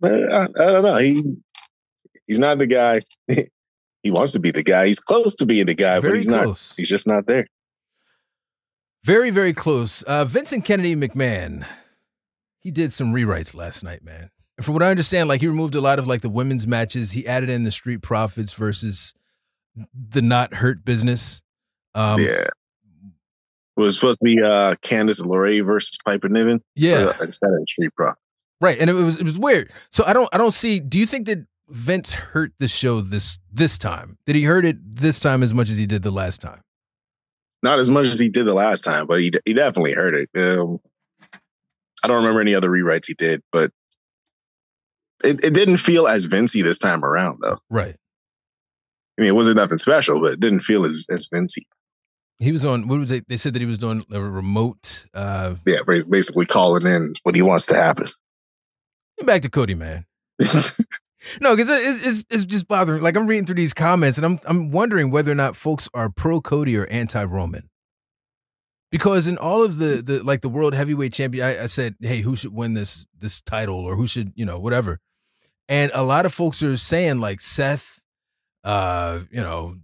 But 0.00 0.32
I, 0.32 0.44
I 0.44 0.46
don't 0.46 0.84
know. 0.84 0.96
He 0.96 1.36
he's 2.26 2.40
not 2.40 2.58
the 2.58 2.66
guy. 2.66 3.00
he 3.28 4.10
wants 4.10 4.32
to 4.32 4.40
be 4.40 4.50
the 4.50 4.64
guy. 4.64 4.88
He's 4.88 5.00
close 5.00 5.36
to 5.36 5.46
being 5.46 5.66
the 5.66 5.74
guy, 5.74 6.00
very 6.00 6.14
but 6.14 6.16
he's 6.16 6.28
close. 6.28 6.70
not. 6.70 6.76
He's 6.76 6.88
just 6.88 7.06
not 7.06 7.26
there. 7.26 7.46
Very, 9.04 9.30
very 9.30 9.52
close. 9.52 10.02
Uh, 10.02 10.24
Vincent 10.24 10.64
Kennedy 10.64 10.96
McMahon. 10.96 11.66
He 12.58 12.72
did 12.72 12.92
some 12.92 13.14
rewrites 13.14 13.54
last 13.54 13.84
night, 13.84 14.04
man. 14.04 14.30
And 14.58 14.64
from 14.64 14.74
what 14.74 14.82
I 14.82 14.90
understand, 14.90 15.28
like 15.28 15.40
he 15.40 15.46
removed 15.46 15.74
a 15.76 15.80
lot 15.80 15.98
of 15.98 16.06
like 16.06 16.20
the 16.20 16.28
women's 16.28 16.66
matches. 16.66 17.12
He 17.12 17.26
added 17.26 17.48
in 17.48 17.64
the 17.64 17.70
Street 17.70 18.02
Profits 18.02 18.52
versus 18.52 19.14
the 19.94 20.20
Not 20.20 20.54
Hurt 20.54 20.84
Business. 20.84 21.40
Um, 21.94 22.20
yeah. 22.20 22.48
It 23.78 23.80
was 23.80 23.94
supposed 23.94 24.18
to 24.18 24.24
be 24.24 24.42
uh, 24.42 24.74
Candice 24.82 25.22
LeRae 25.22 25.64
versus 25.64 25.96
Piper 26.04 26.28
Niven. 26.28 26.60
Yeah, 26.74 27.12
instead 27.22 27.50
of 27.52 27.68
Street 27.68 27.92
Pro. 27.96 28.12
Right, 28.60 28.76
and 28.80 28.90
it 28.90 28.94
was 28.94 29.20
it 29.20 29.24
was 29.24 29.38
weird. 29.38 29.70
So 29.90 30.04
I 30.04 30.12
don't 30.12 30.28
I 30.32 30.38
don't 30.38 30.52
see. 30.52 30.80
Do 30.80 30.98
you 30.98 31.06
think 31.06 31.28
that 31.28 31.46
Vince 31.68 32.12
hurt 32.12 32.50
the 32.58 32.66
show 32.66 33.00
this 33.00 33.38
this 33.52 33.78
time? 33.78 34.18
Did 34.26 34.34
he 34.34 34.42
hurt 34.42 34.64
it 34.64 34.78
this 34.96 35.20
time 35.20 35.44
as 35.44 35.54
much 35.54 35.70
as 35.70 35.78
he 35.78 35.86
did 35.86 36.02
the 36.02 36.10
last 36.10 36.40
time? 36.40 36.60
Not 37.62 37.78
as 37.78 37.88
much 37.88 38.08
as 38.08 38.18
he 38.18 38.28
did 38.28 38.46
the 38.46 38.54
last 38.54 38.80
time, 38.80 39.06
but 39.06 39.20
he 39.20 39.30
he 39.44 39.54
definitely 39.54 39.92
hurt 39.92 40.14
it. 40.14 40.28
Um, 40.34 40.80
I 42.02 42.08
don't 42.08 42.16
remember 42.16 42.40
any 42.40 42.56
other 42.56 42.70
rewrites 42.70 43.06
he 43.06 43.14
did, 43.14 43.44
but 43.52 43.70
it, 45.24 45.44
it 45.44 45.54
didn't 45.54 45.78
feel 45.78 46.06
as 46.06 46.26
Vincey 46.26 46.62
this 46.62 46.78
time 46.78 47.04
around, 47.04 47.38
though. 47.40 47.58
Right. 47.70 47.96
I 49.18 49.22
mean, 49.22 49.28
it 49.28 49.34
wasn't 49.34 49.56
nothing 49.56 49.78
special, 49.78 50.20
but 50.20 50.32
it 50.32 50.40
didn't 50.40 50.60
feel 50.60 50.84
as 50.84 51.06
as 51.10 51.26
Vincey. 51.26 51.66
He 52.38 52.52
was 52.52 52.64
on. 52.64 52.86
What 52.86 53.00
was 53.00 53.08
they? 53.08 53.20
They 53.26 53.36
said 53.36 53.54
that 53.54 53.60
he 53.60 53.66
was 53.66 53.78
doing 53.78 54.04
a 54.12 54.20
remote. 54.20 55.06
uh 55.12 55.56
Yeah, 55.66 55.78
basically 55.86 56.46
calling 56.46 56.86
in 56.86 57.14
what 57.24 57.34
he 57.34 57.42
wants 57.42 57.66
to 57.66 57.74
happen. 57.74 58.06
Back 59.24 59.42
to 59.42 59.50
Cody, 59.50 59.74
man. 59.74 60.06
no, 61.40 61.56
because 61.56 61.68
it's, 61.68 62.06
it's 62.06 62.24
it's 62.30 62.44
just 62.44 62.68
bothering. 62.68 63.02
Like 63.02 63.16
I'm 63.16 63.26
reading 63.26 63.44
through 63.44 63.56
these 63.56 63.74
comments, 63.74 64.18
and 64.18 64.24
I'm 64.24 64.38
I'm 64.46 64.70
wondering 64.70 65.10
whether 65.10 65.32
or 65.32 65.34
not 65.34 65.56
folks 65.56 65.88
are 65.92 66.08
pro 66.08 66.40
Cody 66.40 66.76
or 66.76 66.86
anti 66.86 67.24
Roman. 67.24 67.68
Because 68.90 69.28
in 69.28 69.36
all 69.36 69.62
of 69.62 69.78
the 69.78 70.02
the 70.02 70.22
like 70.22 70.40
the 70.40 70.48
world 70.48 70.74
heavyweight 70.74 71.12
champion, 71.12 71.44
I, 71.44 71.64
I 71.64 71.66
said, 71.66 71.96
hey, 72.00 72.20
who 72.20 72.36
should 72.36 72.54
win 72.54 72.74
this 72.74 73.06
this 73.18 73.42
title 73.42 73.78
or 73.78 73.96
who 73.96 74.06
should 74.06 74.32
you 74.34 74.46
know 74.46 74.58
whatever, 74.58 75.00
and 75.68 75.90
a 75.94 76.02
lot 76.02 76.24
of 76.24 76.32
folks 76.32 76.62
are 76.62 76.76
saying 76.76 77.20
like 77.20 77.40
Seth, 77.40 78.00
uh, 78.64 79.20
you 79.30 79.42
know, 79.42 79.76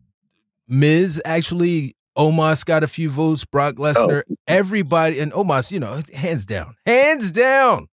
Miz 0.66 1.20
actually 1.25 1.96
Omos 2.16 2.64
got 2.64 2.82
a 2.82 2.88
few 2.88 3.11
votes, 3.11 3.44
Brock 3.44 3.75
Lesnar, 3.75 4.23
oh. 4.30 4.34
everybody, 4.46 5.20
and 5.20 5.32
Omos, 5.32 5.70
you 5.70 5.80
know, 5.80 6.00
hands 6.14 6.46
down, 6.46 6.75
hands 6.87 7.30
down, 7.30 7.88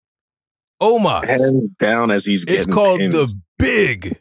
Omos, 0.81 1.25
hands 1.25 1.71
down 1.77 2.11
as 2.11 2.25
he's 2.25 2.45
It's 2.45 2.65
called 2.65 2.99
pins. 2.99 3.13
the 3.13 3.35
big 3.57 4.17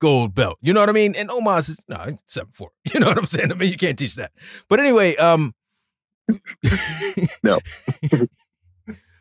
gold 0.00 0.34
belt. 0.34 0.58
You 0.62 0.72
know 0.72 0.80
what 0.80 0.88
I 0.88 0.92
mean? 0.92 1.14
And 1.14 1.28
Omos 1.28 1.68
is 1.68 1.80
no 1.88 2.16
seven 2.26 2.50
four. 2.52 2.70
You 2.94 3.00
know 3.00 3.06
what 3.06 3.18
I'm 3.18 3.26
saying? 3.26 3.52
I 3.52 3.54
mean, 3.54 3.70
you 3.70 3.76
can't 3.76 3.98
teach 3.98 4.14
that. 4.16 4.32
But 4.68 4.80
anyway, 4.80 5.16
um, 5.16 5.52
no. 7.42 7.58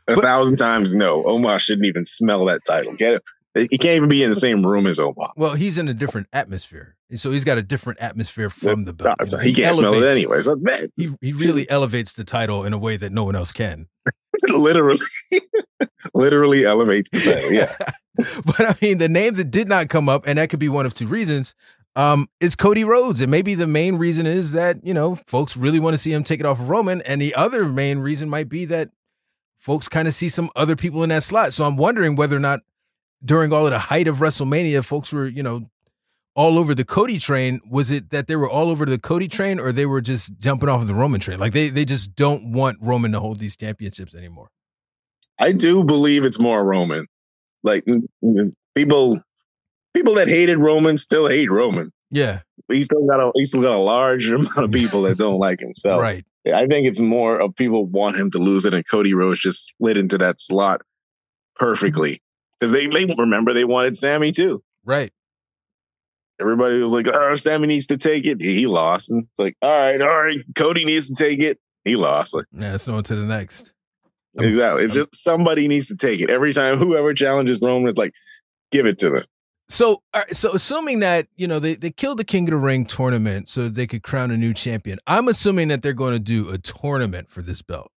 A 0.07 0.15
but, 0.15 0.23
thousand 0.23 0.57
times 0.57 0.93
no. 0.93 1.23
Omar 1.23 1.59
shouldn't 1.59 1.87
even 1.87 2.03
smell 2.03 2.45
that 2.45 2.61
title. 2.65 2.93
Get 2.93 3.13
it? 3.13 3.23
He 3.71 3.77
can't 3.77 3.97
even 3.97 4.09
be 4.09 4.23
in 4.23 4.29
the 4.29 4.39
same 4.39 4.65
room 4.65 4.87
as 4.87 4.99
Omar. 4.99 5.33
Well, 5.35 5.55
he's 5.55 5.77
in 5.77 5.87
a 5.87 5.93
different 5.93 6.27
atmosphere, 6.31 6.95
so 7.15 7.31
he's 7.31 7.43
got 7.43 7.57
a 7.57 7.63
different 7.63 7.99
atmosphere 7.99 8.49
from 8.49 8.85
the 8.85 8.93
belt. 8.93 9.17
No, 9.31 9.37
he, 9.39 9.49
he, 9.49 9.55
can't 9.55 9.77
elevates, 9.77 9.79
smell 9.79 10.03
it 10.03 10.11
anyway. 10.11 10.41
So 10.41 10.87
he 10.95 11.09
he 11.21 11.33
really 11.33 11.69
elevates 11.69 12.13
the 12.13 12.23
title 12.23 12.63
in 12.63 12.73
a 12.73 12.77
way 12.77 12.95
that 12.97 13.11
no 13.11 13.23
one 13.23 13.35
else 13.35 13.51
can. 13.51 13.87
literally, 14.49 14.99
literally 16.13 16.65
elevates 16.65 17.09
the 17.09 17.19
title. 17.19 17.51
Yeah. 17.51 17.73
but 18.45 18.61
I 18.61 18.75
mean, 18.81 18.99
the 18.99 19.09
name 19.09 19.33
that 19.35 19.51
did 19.51 19.67
not 19.67 19.89
come 19.89 20.09
up, 20.09 20.27
and 20.27 20.37
that 20.37 20.49
could 20.49 20.59
be 20.59 20.69
one 20.69 20.85
of 20.85 20.93
two 20.93 21.07
reasons. 21.07 21.55
Um, 21.95 22.27
is 22.39 22.55
Cody 22.55 22.83
Rhodes, 22.83 23.19
and 23.19 23.31
maybe 23.31 23.55
the 23.55 23.67
main 23.67 23.95
reason 23.95 24.25
is 24.25 24.53
that 24.53 24.85
you 24.85 24.93
know 24.93 25.15
folks 25.15 25.57
really 25.57 25.79
want 25.79 25.95
to 25.95 25.97
see 25.97 26.13
him 26.13 26.23
take 26.23 26.39
it 26.39 26.45
off 26.45 26.59
of 26.59 26.69
Roman, 26.69 27.01
and 27.01 27.21
the 27.21 27.35
other 27.35 27.65
main 27.65 27.99
reason 27.99 28.29
might 28.29 28.47
be 28.47 28.65
that 28.65 28.91
folks 29.57 29.87
kind 29.87 30.07
of 30.07 30.13
see 30.13 30.29
some 30.29 30.49
other 30.55 30.75
people 30.75 31.03
in 31.03 31.09
that 31.09 31.23
slot. 31.23 31.53
So 31.53 31.65
I'm 31.65 31.75
wondering 31.75 32.15
whether 32.15 32.35
or 32.35 32.39
not 32.39 32.61
during 33.23 33.53
all 33.53 33.65
of 33.65 33.71
the 33.71 33.79
height 33.79 34.07
of 34.07 34.17
WrestleMania, 34.17 34.83
folks 34.83 35.11
were, 35.11 35.27
you 35.27 35.43
know, 35.43 35.69
all 36.35 36.57
over 36.57 36.73
the 36.73 36.85
Cody 36.85 37.19
train. 37.19 37.59
Was 37.69 37.91
it 37.91 38.11
that 38.11 38.27
they 38.27 38.35
were 38.35 38.49
all 38.49 38.69
over 38.69 38.85
the 38.85 38.97
Cody 38.97 39.27
train 39.27 39.59
or 39.59 39.71
they 39.71 39.85
were 39.85 40.01
just 40.01 40.37
jumping 40.39 40.69
off 40.69 40.81
of 40.81 40.87
the 40.87 40.95
Roman 40.95 41.19
train? 41.19 41.39
Like 41.39 41.53
they 41.53 41.69
they 41.69 41.85
just 41.85 42.15
don't 42.15 42.53
want 42.53 42.77
Roman 42.81 43.11
to 43.11 43.19
hold 43.19 43.39
these 43.39 43.55
championships 43.55 44.15
anymore. 44.15 44.49
I 45.39 45.51
do 45.51 45.83
believe 45.83 46.23
it's 46.23 46.39
more 46.39 46.63
Roman. 46.63 47.07
Like 47.63 47.85
people 48.75 49.21
people 49.93 50.15
that 50.15 50.27
hated 50.27 50.57
Roman 50.57 50.97
still 50.97 51.27
hate 51.27 51.49
Roman. 51.49 51.91
Yeah. 52.09 52.41
He 52.67 52.83
still 52.83 53.05
got 53.07 53.19
a 53.19 53.31
he 53.35 53.45
still 53.45 53.61
got 53.61 53.73
a 53.73 53.81
large 53.81 54.29
amount 54.31 54.57
of 54.57 54.71
people 54.71 55.03
that 55.03 55.17
don't 55.17 55.39
like 55.39 55.61
him. 55.61 55.73
So 55.75 55.97
right. 55.99 56.25
I 56.45 56.65
think 56.67 56.87
it's 56.87 57.01
more 57.01 57.39
of 57.39 57.55
people 57.55 57.85
want 57.85 58.17
him 58.17 58.31
to 58.31 58.39
lose 58.39 58.65
it 58.65 58.73
and 58.73 58.87
Cody 58.89 59.13
Rhodes 59.13 59.39
just 59.39 59.75
slid 59.77 59.97
into 59.97 60.17
that 60.19 60.39
slot 60.39 60.81
perfectly 61.55 62.21
because 62.59 62.71
they, 62.71 62.87
they 62.87 63.05
remember 63.17 63.53
they 63.53 63.65
wanted 63.65 63.97
Sami 63.97 64.31
too. 64.31 64.63
Right. 64.83 65.11
Everybody 66.39 66.81
was 66.81 66.93
like, 66.93 67.07
"Oh, 67.13 67.35
Sami 67.35 67.67
needs 67.67 67.87
to 67.87 67.97
take 67.97 68.25
it." 68.25 68.41
He 68.41 68.65
lost, 68.65 69.11
and 69.11 69.23
it's 69.23 69.39
like, 69.39 69.57
"All 69.61 69.69
right, 69.69 69.99
all 69.99 70.23
right, 70.23 70.39
Cody 70.55 70.85
needs 70.85 71.09
to 71.09 71.15
take 71.21 71.41
it." 71.41 71.59
He 71.83 71.97
lost. 71.97 72.33
Like, 72.33 72.45
yeah, 72.53 72.75
it's 72.75 72.87
on 72.87 73.03
to 73.03 73.15
the 73.15 73.25
next. 73.25 73.73
Exactly. 74.37 74.85
It's 74.85 74.93
just 74.93 75.15
somebody 75.15 75.67
needs 75.67 75.87
to 75.87 75.97
take 75.97 76.21
it 76.21 76.29
every 76.29 76.53
time. 76.53 76.77
Whoever 76.77 77.13
challenges 77.13 77.59
Roman 77.61 77.89
is 77.89 77.97
like, 77.97 78.13
give 78.71 78.85
it 78.85 78.99
to 78.99 79.09
them. 79.09 79.23
So, 79.69 80.01
so 80.31 80.53
assuming 80.53 80.99
that 80.99 81.27
you 81.37 81.47
know 81.47 81.59
they, 81.59 81.75
they 81.75 81.91
killed 81.91 82.17
the 82.17 82.23
King 82.23 82.45
of 82.45 82.51
the 82.51 82.57
Ring 82.57 82.85
tournament 82.85 83.49
so 83.49 83.69
they 83.69 83.85
could 83.85 84.01
crown 84.01 84.31
a 84.31 84.37
new 84.37 84.53
champion, 84.53 84.97
I'm 85.05 85.27
assuming 85.27 85.67
that 85.67 85.83
they're 85.83 85.93
going 85.93 86.13
to 86.13 86.19
do 86.19 86.49
a 86.49 86.57
tournament 86.57 87.29
for 87.29 87.43
this 87.43 87.61
belt, 87.61 87.91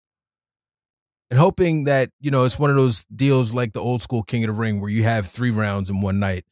and 1.30 1.38
hoping 1.38 1.84
that 1.84 2.10
you 2.20 2.32
know 2.32 2.44
it's 2.44 2.58
one 2.58 2.70
of 2.70 2.76
those 2.76 3.04
deals 3.04 3.54
like 3.54 3.72
the 3.72 3.80
old 3.80 4.02
school 4.02 4.24
King 4.24 4.42
of 4.44 4.48
the 4.48 4.60
Ring 4.60 4.80
where 4.80 4.90
you 4.90 5.04
have 5.04 5.26
three 5.26 5.52
rounds 5.52 5.88
in 5.88 6.00
one 6.00 6.18
night. 6.18 6.44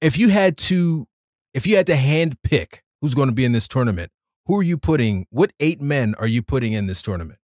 If 0.00 0.18
you 0.18 0.30
had 0.30 0.56
to, 0.58 1.06
if 1.52 1.66
you 1.66 1.76
had 1.76 1.86
to 1.88 1.96
hand 1.96 2.42
pick 2.42 2.82
who's 3.02 3.14
going 3.14 3.28
to 3.28 3.34
be 3.34 3.44
in 3.44 3.52
this 3.52 3.68
tournament, 3.68 4.10
who 4.46 4.56
are 4.56 4.62
you 4.62 4.78
putting? 4.78 5.26
What 5.28 5.52
eight 5.60 5.82
men 5.82 6.14
are 6.18 6.26
you 6.26 6.42
putting 6.42 6.72
in 6.72 6.86
this 6.86 7.02
tournament? 7.02 7.38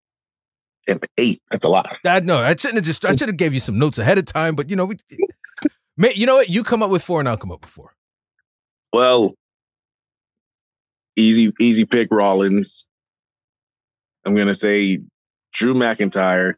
Eight. 1.18 1.42
That's 1.52 1.66
a 1.66 1.70
lot. 1.70 1.98
I 2.06 2.20
no, 2.20 2.38
I 2.38 2.56
shouldn't 2.56 2.76
have 2.76 2.84
just. 2.84 3.04
I 3.06 3.12
should 3.14 3.30
have 3.30 3.38
gave 3.38 3.54
you 3.54 3.60
some 3.60 3.78
notes 3.80 3.98
ahead 4.00 4.18
of 4.18 4.26
time, 4.26 4.56
but 4.56 4.70
you 4.70 4.76
know, 4.76 4.86
we, 4.86 4.98
May, 6.00 6.14
you 6.16 6.26
know 6.26 6.36
what? 6.36 6.50
You 6.50 6.64
come 6.64 6.82
up 6.82 6.90
with 6.90 7.04
four, 7.04 7.20
and 7.20 7.28
I'll 7.28 7.38
come 7.38 7.52
up 7.52 7.62
with 7.62 7.70
four. 7.70 7.94
Well, 8.92 9.36
easy, 11.16 11.54
easy 11.60 11.86
pick. 11.86 12.08
Rollins. 12.10 12.90
I'm 14.26 14.36
gonna 14.36 14.54
say 14.54 15.00
Drew 15.54 15.74
McIntyre. 15.76 16.54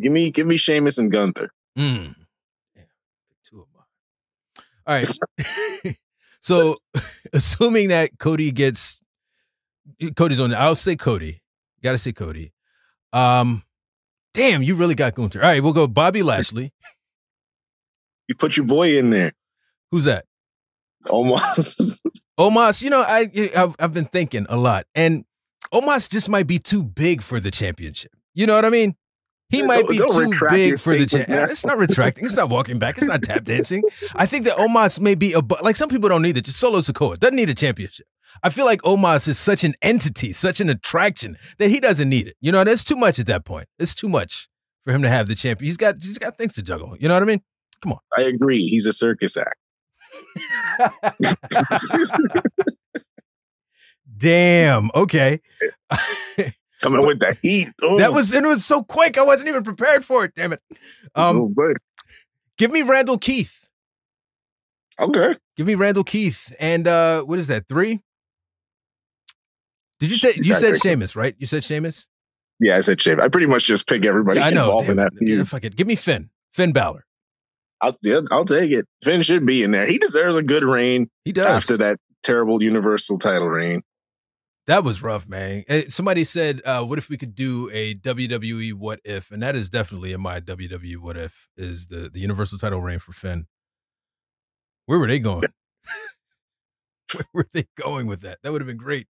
Give 0.00 0.10
me, 0.10 0.30
give 0.30 0.46
me 0.46 0.56
Sheamus 0.56 0.98
and 0.98 1.12
Gunther. 1.12 1.50
Mm. 1.78 2.14
Yeah, 2.74 2.82
two 3.44 3.60
of 3.60 3.66
them. 3.72 4.64
All 4.86 4.94
right. 4.94 5.96
so, 6.40 6.74
assuming 7.34 7.88
that 7.88 8.18
Cody 8.18 8.50
gets 8.50 9.02
Cody's 10.16 10.40
on, 10.40 10.54
I'll 10.54 10.74
say 10.74 10.96
Cody. 10.96 11.42
Got 11.82 11.92
to 11.92 11.98
say 11.98 12.12
Cody. 12.12 12.52
Um, 13.12 13.62
damn, 14.34 14.62
you 14.62 14.74
really 14.74 14.94
got 14.94 15.14
Gunther. 15.14 15.42
All 15.42 15.48
right, 15.48 15.62
we'll 15.62 15.72
go 15.72 15.86
Bobby 15.86 16.22
Lashley. 16.22 16.72
You 18.32 18.36
put 18.36 18.56
your 18.56 18.64
boy 18.64 18.96
in 18.96 19.10
there. 19.10 19.32
Who's 19.90 20.04
that? 20.04 20.24
Omos. 21.04 22.00
Omos, 22.40 22.82
you 22.82 22.88
know, 22.88 23.04
I 23.06 23.26
I've, 23.54 23.76
I've 23.78 23.92
been 23.92 24.06
thinking 24.06 24.46
a 24.48 24.56
lot, 24.56 24.86
and 24.94 25.26
Omos 25.74 26.10
just 26.10 26.30
might 26.30 26.46
be 26.46 26.58
too 26.58 26.82
big 26.82 27.20
for 27.20 27.40
the 27.40 27.50
championship. 27.50 28.10
You 28.32 28.46
know 28.46 28.54
what 28.54 28.64
I 28.64 28.70
mean? 28.70 28.94
He 29.50 29.58
Yeah, 29.58 29.66
might 29.66 29.86
be 29.86 29.98
too 29.98 30.32
big 30.48 30.78
for 30.78 30.94
the 30.94 31.06
statement 31.06 31.28
champ. 31.28 31.28
It's 31.50 31.66
not 31.66 31.76
retracting. 31.76 32.24
It's 32.24 32.34
not 32.36 32.48
walking 32.48 32.78
back. 32.78 32.96
It's 32.96 33.06
not 33.06 33.22
tap 33.22 33.44
dancing. 33.44 33.82
I 34.16 34.24
think 34.24 34.46
that 34.46 34.56
Omos 34.56 34.98
may 34.98 35.14
be 35.14 35.34
a 35.34 35.40
like 35.60 35.76
some 35.76 35.90
people 35.90 36.08
don't 36.08 36.22
need 36.22 36.38
it. 36.38 36.46
Just 36.46 36.58
Solo 36.58 36.78
Sikoa 36.78 37.18
doesn't 37.18 37.36
need 37.36 37.50
a 37.50 37.54
championship. 37.54 38.06
I 38.42 38.48
feel 38.48 38.64
like 38.64 38.80
Omos 38.80 39.28
is 39.28 39.38
such 39.38 39.62
an 39.62 39.74
entity, 39.82 40.32
such 40.32 40.58
an 40.60 40.70
attraction 40.70 41.36
that 41.58 41.68
he 41.68 41.80
doesn't 41.80 42.08
need 42.08 42.28
it. 42.28 42.36
You 42.40 42.50
know, 42.50 42.64
that's 42.64 42.82
too 42.82 42.96
much 42.96 43.18
at 43.18 43.26
that 43.26 43.44
point. 43.44 43.66
It's 43.78 43.94
too 43.94 44.08
much 44.08 44.48
for 44.86 44.94
him 44.94 45.02
to 45.02 45.10
have 45.10 45.28
the 45.28 45.34
champion. 45.34 45.66
He's 45.68 45.76
got 45.76 45.96
he's 46.02 46.16
got 46.18 46.38
things 46.38 46.54
to 46.54 46.62
juggle. 46.62 46.96
You 46.98 47.08
know 47.08 47.14
what 47.14 47.22
I 47.22 47.26
mean? 47.26 47.42
I 48.16 48.22
agree. 48.22 48.66
He's 48.66 48.86
a 48.86 48.92
circus 48.92 49.36
act. 49.36 49.56
Damn. 54.16 54.90
Okay. 54.94 55.40
Coming 56.80 57.06
with 57.06 57.20
the 57.20 57.36
heat. 57.42 57.68
Oh, 57.82 57.98
That 57.98 58.12
was 58.12 58.32
it 58.34 58.42
was 58.44 58.64
so 58.64 58.82
quick. 58.82 59.16
I 59.18 59.24
wasn't 59.24 59.48
even 59.48 59.62
prepared 59.62 60.04
for 60.04 60.24
it. 60.24 60.34
Damn 60.34 60.52
it. 60.52 60.60
Um, 61.14 61.52
oh, 61.56 61.74
give 62.58 62.70
me 62.72 62.82
Randall 62.82 63.18
Keith. 63.18 63.68
okay. 64.98 65.34
Give 65.56 65.66
me 65.66 65.74
Randall 65.74 66.04
Keith. 66.04 66.54
And 66.58 66.86
uh 66.88 67.22
what 67.22 67.38
is 67.38 67.48
that? 67.48 67.68
Three? 67.68 68.00
Did 70.00 70.10
you 70.10 70.16
say 70.16 70.32
you 70.36 70.54
said 70.54 70.70
great. 70.70 70.82
Sheamus, 70.82 71.14
right? 71.14 71.34
You 71.38 71.46
said 71.46 71.62
Sheamus? 71.62 72.08
Yeah, 72.58 72.76
I 72.76 72.80
said 72.80 73.00
shave. 73.00 73.18
I 73.20 73.28
pretty 73.28 73.46
much 73.46 73.64
just 73.64 73.88
pick 73.88 74.04
everybody 74.04 74.40
Yeah, 74.40 74.46
I 74.46 74.50
know. 74.50 74.64
involved 74.64 74.88
in 74.90 74.96
Damn 74.96 75.04
that. 75.06 75.18
feud. 75.18 75.48
fuck 75.48 75.64
it. 75.64 75.76
Give 75.76 75.86
me 75.86 75.94
Finn. 75.96 76.30
Finn 76.52 76.72
Balor. 76.72 77.04
I'll, 77.82 77.96
yeah, 78.02 78.20
I'll 78.30 78.44
take 78.44 78.70
it. 78.70 78.86
Finn 79.02 79.22
should 79.22 79.44
be 79.44 79.62
in 79.62 79.72
there. 79.72 79.86
He 79.86 79.98
deserves 79.98 80.36
a 80.36 80.42
good 80.42 80.62
reign 80.64 81.08
He 81.24 81.32
does. 81.32 81.46
after 81.46 81.76
that 81.78 81.98
terrible 82.22 82.62
Universal 82.62 83.18
title 83.18 83.48
reign. 83.48 83.82
That 84.68 84.84
was 84.84 85.02
rough, 85.02 85.28
man. 85.28 85.64
Eh, 85.66 85.82
Somebody 85.88 86.22
said, 86.22 86.60
uh, 86.64 86.84
what 86.84 86.96
if 86.96 87.08
we 87.08 87.16
could 87.18 87.34
do 87.34 87.68
a 87.72 87.94
WWE 87.96 88.74
what 88.74 89.00
if? 89.04 89.32
And 89.32 89.42
that 89.42 89.56
is 89.56 89.68
definitely 89.68 90.12
in 90.12 90.20
my 90.20 90.38
WWE 90.38 90.98
what 90.98 91.16
if 91.16 91.48
is 91.56 91.88
the, 91.88 92.08
the 92.12 92.20
universal 92.20 92.58
title 92.58 92.80
reign 92.80 93.00
for 93.00 93.10
Finn. 93.12 93.46
Where 94.86 95.00
were 95.00 95.08
they 95.08 95.18
going? 95.18 95.42
Where 97.14 97.24
were 97.34 97.46
they 97.52 97.66
going 97.76 98.06
with 98.06 98.20
that? 98.22 98.38
That 98.42 98.52
would 98.52 98.60
have 98.60 98.68
been 98.68 98.76
great. 98.76 99.08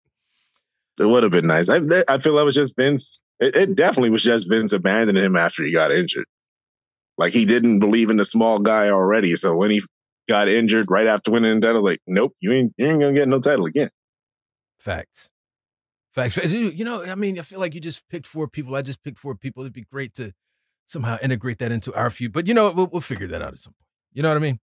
It 1.01 1.07
would 1.07 1.23
have 1.25 1.33
been 1.33 1.47
nice. 1.47 1.68
I, 1.68 1.81
I 2.09 2.18
feel 2.18 2.37
that 2.37 2.44
was 2.44 2.55
just 2.55 2.77
Vince. 2.77 3.21
It, 3.40 3.57
it 3.57 3.75
definitely 3.75 4.11
was 4.11 4.23
just 4.23 4.49
Vince 4.49 4.73
abandoning 4.73 5.25
him 5.25 5.37
after 5.37 5.64
he 5.64 5.73
got 5.73 5.90
injured. 5.90 6.27
Like 7.20 7.35
he 7.35 7.44
didn't 7.44 7.80
believe 7.80 8.09
in 8.09 8.16
the 8.16 8.24
small 8.24 8.59
guy 8.59 8.88
already. 8.88 9.37
So 9.37 9.54
when 9.54 9.70
he 9.70 9.83
got 10.26 10.48
injured 10.48 10.87
right 10.88 11.06
after 11.06 11.30
winning 11.30 11.61
the 11.61 11.66
title, 11.66 11.85
like, 11.85 12.00
nope, 12.06 12.33
you 12.40 12.50
ain't 12.50 12.72
you 12.78 12.87
ain't 12.87 12.98
gonna 12.98 13.12
get 13.12 13.28
no 13.28 13.38
title 13.38 13.66
again. 13.66 13.90
Facts. 14.78 15.30
Facts. 16.14 16.42
You 16.50 16.83
know, 16.83 17.04
I 17.04 17.14
mean, 17.16 17.38
I 17.38 17.42
feel 17.42 17.61
like 17.61 17.74
you 17.74 17.80
just 17.80 18.09
picked 18.09 18.26
four 18.26 18.48
people. 18.48 18.74
I 18.74 18.80
just 18.80 19.04
picked 19.04 19.18
four 19.18 19.35
people. 19.35 19.62
It'd 19.62 19.74
be 19.74 19.85
great 19.92 20.14
to 20.14 20.33
somehow 20.87 21.18
integrate 21.22 21.59
that 21.59 21.70
into 21.70 21.94
our 21.94 22.09
feud. 22.09 22.33
But 22.33 22.48
you 22.48 22.54
know, 22.54 22.72
we'll, 22.72 22.88
we'll 22.90 23.02
figure 23.02 23.26
that 23.26 23.42
out 23.42 23.52
at 23.52 23.59
some 23.59 23.74
point. 23.74 23.87
You 24.14 24.22
know 24.22 24.30
what 24.30 24.37
I 24.37 24.40
mean? 24.40 24.61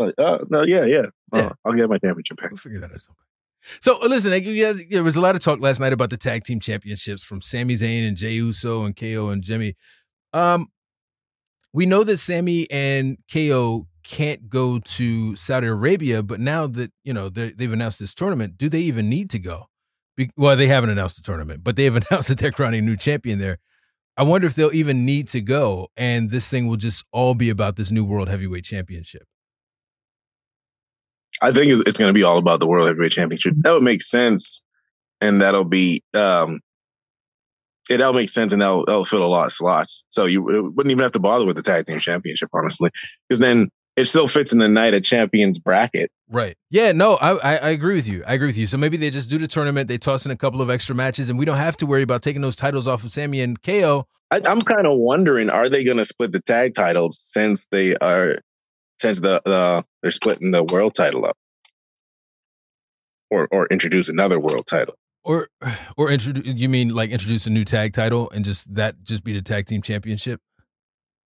Uh, 0.00 0.12
uh, 0.16 0.44
no, 0.48 0.62
yeah, 0.62 0.84
yeah. 0.84 1.06
Uh, 1.32 1.38
Yeah. 1.38 1.52
I'll 1.64 1.72
get 1.72 1.90
my 1.90 1.98
championship 1.98 2.36
back. 2.36 2.52
We'll 2.52 2.58
figure 2.58 2.78
that 2.78 2.90
out. 2.90 2.96
at 2.96 3.02
some 3.02 3.16
point. 3.16 3.82
So 3.82 4.00
uh, 4.00 4.06
listen, 4.06 4.30
there 4.90 5.02
was 5.02 5.16
a 5.16 5.20
lot 5.20 5.34
of 5.34 5.40
talk 5.42 5.58
last 5.58 5.80
night 5.80 5.92
about 5.92 6.10
the 6.10 6.16
tag 6.16 6.44
team 6.44 6.60
championships 6.60 7.24
from 7.24 7.40
Sami 7.40 7.74
Zayn 7.74 8.06
and 8.06 8.16
Jey 8.16 8.34
Uso 8.34 8.84
and 8.84 8.94
KO 8.94 9.30
and 9.30 9.42
Jimmy. 9.42 9.74
Um, 10.32 10.68
we 11.74 11.84
know 11.86 12.04
that 12.04 12.18
Sami 12.18 12.70
and 12.70 13.18
KO 13.30 13.86
can't 14.04 14.48
go 14.48 14.78
to 14.78 15.34
Saudi 15.34 15.66
Arabia, 15.66 16.22
but 16.22 16.38
now 16.40 16.66
that 16.68 16.92
you 17.02 17.12
know 17.12 17.28
they- 17.28 17.50
they've 17.50 17.72
announced 17.72 17.98
this 17.98 18.14
tournament, 18.14 18.56
do 18.56 18.68
they 18.68 18.80
even 18.80 19.08
need 19.10 19.28
to 19.30 19.38
go? 19.38 19.66
Be- 20.16 20.30
well, 20.36 20.56
they 20.56 20.68
haven't 20.68 20.90
announced 20.90 21.16
the 21.16 21.22
tournament, 21.22 21.64
but 21.64 21.74
they've 21.76 21.94
announced 22.10 22.28
that 22.28 22.38
they're 22.38 22.52
crowning 22.52 22.80
a 22.80 22.86
new 22.86 22.96
champion 22.96 23.38
there. 23.40 23.58
I 24.16 24.22
wonder 24.22 24.46
if 24.46 24.54
they'll 24.54 24.72
even 24.72 25.04
need 25.04 25.26
to 25.28 25.40
go, 25.40 25.88
and 25.96 26.30
this 26.30 26.48
thing 26.48 26.68
will 26.68 26.76
just 26.76 27.04
all 27.12 27.34
be 27.34 27.50
about 27.50 27.74
this 27.74 27.90
new 27.90 28.04
World 28.04 28.28
Heavyweight 28.28 28.64
Championship. 28.64 29.24
I 31.42 31.50
think 31.50 31.86
it's 31.88 31.98
going 31.98 32.10
to 32.10 32.14
be 32.14 32.22
all 32.22 32.38
about 32.38 32.60
the 32.60 32.68
World 32.68 32.86
Heavyweight 32.86 33.10
Championship. 33.10 33.54
That 33.56 33.72
would 33.72 33.82
make 33.82 34.02
sense, 34.02 34.62
and 35.20 35.42
that'll 35.42 35.64
be 35.64 36.02
um, 36.14 36.60
it. 37.90 37.98
That'll 37.98 38.12
make 38.12 38.28
sense, 38.28 38.52
and 38.52 38.62
that'll, 38.62 38.84
that'll 38.84 39.04
fill 39.04 39.24
a 39.24 39.26
lot 39.26 39.46
of 39.46 39.52
slots. 39.52 40.06
So 40.08 40.26
you 40.26 40.42
wouldn't 40.42 40.90
even 40.90 41.02
have 41.02 41.12
to 41.12 41.20
bother 41.20 41.46
with 41.46 41.56
the 41.56 41.62
tag 41.62 41.86
team 41.86 41.98
championship, 41.98 42.50
honestly, 42.52 42.90
because 43.28 43.40
then 43.40 43.70
it 43.96 44.06
still 44.06 44.26
fits 44.26 44.52
in 44.52 44.58
the 44.58 44.68
night 44.68 44.94
of 44.94 45.02
champions 45.02 45.58
bracket. 45.58 46.10
Right. 46.28 46.56
Yeah. 46.70 46.92
No, 46.92 47.14
I, 47.14 47.32
I 47.32 47.56
I 47.56 47.68
agree 47.70 47.94
with 47.94 48.08
you. 48.08 48.24
I 48.26 48.34
agree 48.34 48.48
with 48.48 48.58
you. 48.58 48.66
So 48.66 48.76
maybe 48.76 48.96
they 48.96 49.10
just 49.10 49.30
do 49.30 49.38
the 49.38 49.46
tournament. 49.46 49.88
They 49.88 49.98
toss 49.98 50.26
in 50.26 50.32
a 50.32 50.36
couple 50.36 50.60
of 50.60 50.70
extra 50.70 50.94
matches, 50.94 51.28
and 51.28 51.38
we 51.38 51.44
don't 51.44 51.58
have 51.58 51.76
to 51.78 51.86
worry 51.86 52.02
about 52.02 52.22
taking 52.22 52.42
those 52.42 52.56
titles 52.56 52.88
off 52.88 53.04
of 53.04 53.12
Sami 53.12 53.40
and 53.40 53.60
KO. 53.62 54.06
I, 54.30 54.40
I'm 54.46 54.60
kind 54.60 54.86
of 54.86 54.98
wondering: 54.98 55.50
Are 55.50 55.68
they 55.68 55.84
going 55.84 55.98
to 55.98 56.04
split 56.04 56.32
the 56.32 56.40
tag 56.40 56.74
titles 56.74 57.18
since 57.20 57.66
they 57.66 57.96
are 57.96 58.38
since 58.98 59.20
the 59.20 59.42
the 59.44 59.84
they're 60.02 60.10
splitting 60.10 60.50
the 60.50 60.64
world 60.64 60.94
title 60.94 61.24
up, 61.24 61.36
or 63.30 63.46
or 63.52 63.66
introduce 63.66 64.08
another 64.08 64.40
world 64.40 64.66
title? 64.66 64.94
Or, 65.24 65.48
or 65.96 66.10
introduce. 66.10 66.44
You 66.46 66.68
mean 66.68 66.94
like 66.94 67.10
introduce 67.10 67.46
a 67.46 67.50
new 67.50 67.64
tag 67.64 67.94
title 67.94 68.30
and 68.30 68.44
just 68.44 68.74
that 68.74 69.02
just 69.02 69.24
be 69.24 69.32
the 69.32 69.40
tag 69.42 69.66
team 69.66 69.80
championship? 69.82 70.40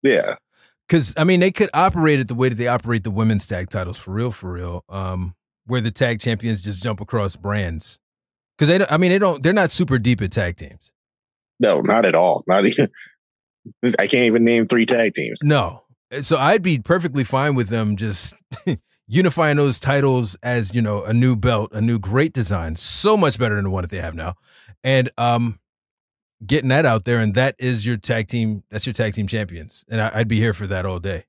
Yeah, 0.02 0.36
Because 0.86 1.12
I 1.16 1.24
mean, 1.24 1.40
they 1.40 1.50
could 1.50 1.70
operate 1.74 2.20
it 2.20 2.28
the 2.28 2.34
way 2.36 2.48
that 2.48 2.54
they 2.54 2.68
operate 2.68 3.02
the 3.02 3.10
women's 3.10 3.46
tag 3.48 3.68
titles 3.70 3.98
for 3.98 4.12
real, 4.12 4.30
for 4.30 4.52
real. 4.52 4.84
Um, 4.88 5.34
where 5.66 5.80
the 5.80 5.90
tag 5.90 6.20
champions 6.20 6.62
just 6.62 6.82
jump 6.82 7.00
across 7.00 7.34
brands. 7.36 7.98
Because 8.56 8.68
they, 8.68 8.78
don't, 8.78 8.90
I 8.90 8.96
mean, 8.96 9.10
they 9.10 9.18
don't. 9.18 9.42
They're 9.42 9.52
not 9.52 9.70
super 9.70 9.98
deep 9.98 10.22
at 10.22 10.30
tag 10.32 10.56
teams. 10.56 10.92
no, 11.58 11.80
not 11.80 12.04
at 12.04 12.14
all. 12.14 12.44
Not 12.46 12.66
even. 12.66 12.88
I 13.98 14.06
can't 14.06 14.24
even 14.24 14.44
name 14.44 14.66
three 14.66 14.86
tag 14.86 15.14
teams. 15.14 15.40
No. 15.42 15.82
So 16.22 16.36
I'd 16.38 16.62
be 16.62 16.78
perfectly 16.78 17.24
fine 17.24 17.54
with 17.54 17.68
them 17.68 17.96
just 17.96 18.34
unifying 19.08 19.56
those 19.56 19.80
titles 19.80 20.36
as, 20.42 20.74
you 20.74 20.82
know, 20.82 21.02
a 21.02 21.12
new 21.12 21.34
belt, 21.34 21.72
a 21.72 21.80
new 21.80 21.98
great 21.98 22.32
design, 22.32 22.76
so 22.76 23.16
much 23.16 23.38
better 23.38 23.56
than 23.56 23.64
the 23.64 23.70
one 23.70 23.82
that 23.82 23.90
they 23.90 24.00
have 24.00 24.14
now. 24.14 24.34
And 24.84 25.10
um 25.18 25.58
getting 26.46 26.68
that 26.68 26.86
out 26.86 27.04
there 27.04 27.18
and 27.18 27.34
that 27.34 27.56
is 27.58 27.84
your 27.84 27.96
tag 27.96 28.28
team, 28.28 28.62
that's 28.70 28.86
your 28.86 28.92
tag 28.92 29.14
team 29.14 29.26
champions. 29.26 29.84
And 29.90 30.00
I, 30.00 30.10
I'd 30.14 30.28
be 30.28 30.38
here 30.38 30.54
for 30.54 30.68
that 30.68 30.86
all 30.86 31.00
day. 31.00 31.24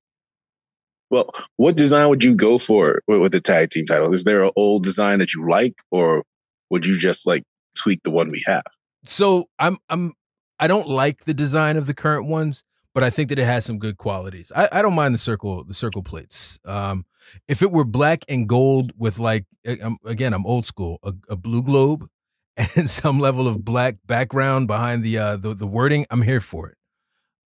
Well, 1.10 1.32
what 1.56 1.76
design 1.76 2.10
would 2.10 2.24
you 2.24 2.36
go 2.36 2.60
for 2.60 3.02
with, 3.08 3.22
with 3.22 3.32
the 3.32 3.42
tag 3.42 3.72
team 3.72 3.86
title? 3.86 4.13
Is 4.13 4.24
there 4.24 4.44
an 4.44 4.52
old 4.56 4.84
design 4.84 5.20
that 5.20 5.34
you 5.34 5.50
like, 5.50 5.82
or 5.89 6.24
would 6.70 6.86
you 6.86 7.00
just 7.00 7.26
like 7.26 7.44
tweak 7.76 8.04
the 8.04 8.12
one 8.12 8.30
we 8.30 8.44
have? 8.46 8.63
So 9.06 9.46
I'm 9.58 9.78
I'm 9.89 10.13
I 10.60 10.68
don't 10.68 10.88
like 10.88 11.26
the 11.26 11.34
design 11.34 11.78
of 11.78 11.88
the 11.88 11.96
current 11.96 12.28
ones, 12.28 12.63
but 12.93 13.04
I 13.04 13.10
think 13.10 13.30
that 13.30 13.39
it 13.39 13.45
has 13.45 13.65
some 13.65 13.80
good 13.80 13.97
qualities. 13.97 14.52
I, 14.56 14.67
I 14.71 14.82
don't 14.82 14.95
mind 14.95 15.13
the 15.13 15.19
circle 15.19 15.63
the 15.63 15.73
circle 15.73 16.04
plates. 16.04 16.60
Um, 16.65 17.06
if 17.47 17.62
it 17.62 17.71
were 17.71 17.86
black 17.86 18.25
and 18.28 18.47
gold 18.47 18.91
with 18.97 19.19
like 19.19 19.45
I'm, 19.65 19.97
again 20.06 20.34
I'm 20.34 20.45
old 20.45 20.65
school 20.65 20.99
a, 21.04 21.13
a 21.30 21.36
blue 21.36 21.63
globe 21.63 22.08
and 22.58 22.89
some 22.89 23.19
level 23.19 23.47
of 23.47 23.63
black 23.63 23.97
background 24.06 24.67
behind 24.67 25.04
the 25.04 25.17
uh 25.17 25.38
the, 25.38 25.54
the 25.54 25.67
wording, 25.67 26.06
I'm 26.10 26.23
here 26.23 26.41
for 26.41 26.69
it. 26.69 26.78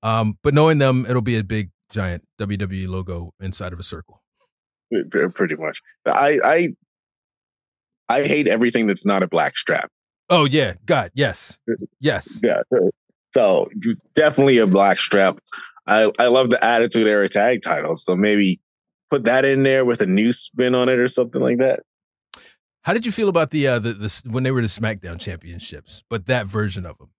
Um, 0.02 0.38
but 0.44 0.54
knowing 0.54 0.80
them, 0.80 1.06
it'll 1.08 1.22
be 1.22 1.38
a 1.38 1.44
big 1.44 1.72
giant 1.90 2.26
WWE 2.40 2.88
logo 2.88 3.34
inside 3.40 3.72
of 3.74 3.80
a 3.80 3.84
circle. 3.84 4.22
Pretty 5.34 5.56
much. 5.56 5.82
I 6.06 6.40
I 6.44 6.68
I 8.10 8.24
hate 8.24 8.48
everything 8.48 8.88
that's 8.88 9.06
not 9.06 9.24
a 9.24 9.28
black 9.28 9.58
strap. 9.58 9.90
Oh 10.30 10.46
yeah, 10.46 10.74
God, 10.86 11.12
yes, 11.14 11.60
yes. 12.00 12.40
Yeah. 12.44 12.62
So 13.34 13.68
definitely 14.14 14.60
a 14.60 14.68
black 14.68 14.98
strap. 14.98 15.40
I 15.88 16.12
I 16.20 16.28
love 16.28 16.50
the 16.50 16.64
Attitude 16.64 17.08
Era 17.08 17.28
tag 17.28 17.62
title. 17.62 17.96
So 17.96 18.16
maybe 18.16 18.60
put 19.10 19.26
that 19.26 19.46
in 19.46 19.64
there 19.64 19.86
with 19.86 20.02
a 20.02 20.06
new 20.06 20.34
spin 20.34 20.76
on 20.76 20.90
it 20.90 21.00
or 21.00 21.08
something 21.08 21.42
like 21.42 21.58
that. 21.58 21.82
How 22.84 22.94
did 22.94 23.06
you 23.06 23.12
feel 23.12 23.30
about 23.30 23.52
the 23.52 23.68
uh 23.68 23.80
the, 23.80 23.94
the 23.94 24.24
when 24.30 24.44
they 24.44 24.52
were 24.52 24.62
the 24.62 24.68
SmackDown 24.68 25.20
championships, 25.20 26.04
but 26.10 26.26
that 26.28 26.48
version 26.48 26.86
of 26.86 26.98
them? 26.98 27.10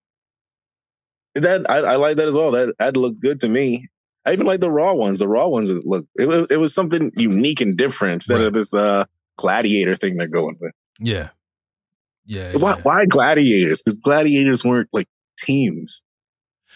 That 1.35 1.69
I, 1.69 1.79
I 1.79 1.95
like 1.97 2.17
that 2.17 2.27
as 2.27 2.35
well. 2.35 2.51
That 2.51 2.75
that 2.79 2.95
looked 2.95 3.21
good 3.21 3.41
to 3.41 3.49
me. 3.49 3.89
I 4.25 4.33
even 4.33 4.47
like 4.47 4.61
the 4.61 4.71
Raw 4.71 4.93
ones. 4.93 5.19
The 5.19 5.27
Raw 5.27 5.47
ones 5.47 5.71
look 5.71 6.07
it 6.17 6.27
was 6.27 6.49
it 6.49 6.57
was 6.57 6.73
something 6.73 7.11
unique 7.15 7.61
and 7.61 7.75
different 7.75 8.13
instead 8.15 8.35
right. 8.35 8.45
of 8.45 8.53
this 8.53 8.73
uh 8.73 9.05
gladiator 9.37 9.95
thing 9.95 10.17
they're 10.17 10.27
going 10.27 10.55
with. 10.61 10.71
Yeah, 10.99 11.29
yeah. 12.25 12.53
Why 12.53 12.75
yeah. 12.75 12.81
why 12.83 13.05
gladiators? 13.05 13.81
Because 13.81 13.99
gladiators 13.99 14.63
weren't 14.63 14.89
like 14.93 15.07
teams. 15.37 16.03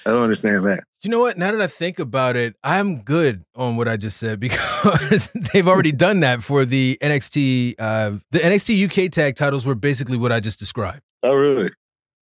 I 0.06 0.12
don't 0.12 0.24
understand 0.24 0.66
that. 0.66 0.84
You 1.04 1.10
know 1.10 1.20
what? 1.20 1.38
Now 1.38 1.52
that 1.52 1.62
I 1.62 1.68
think 1.68 2.00
about 2.00 2.36
it, 2.36 2.56
I'm 2.64 3.02
good 3.02 3.44
on 3.56 3.76
what 3.76 3.88
I 3.88 3.98
just 3.98 4.18
said 4.18 4.40
because 4.40 5.32
they've 5.34 5.68
already 5.68 5.92
done 5.92 6.22
that 6.22 6.42
for 6.42 6.66
the 6.66 6.98
NXT. 7.02 7.76
Uh, 7.80 8.12
the 8.32 8.40
NXT 8.40 8.86
UK 8.86 9.12
tag 9.12 9.36
titles 9.36 9.66
were 9.66 9.76
basically 9.76 10.18
what 10.18 10.32
I 10.32 10.40
just 10.40 10.60
described. 10.60 11.02
Oh, 11.24 11.34
really? 11.34 11.72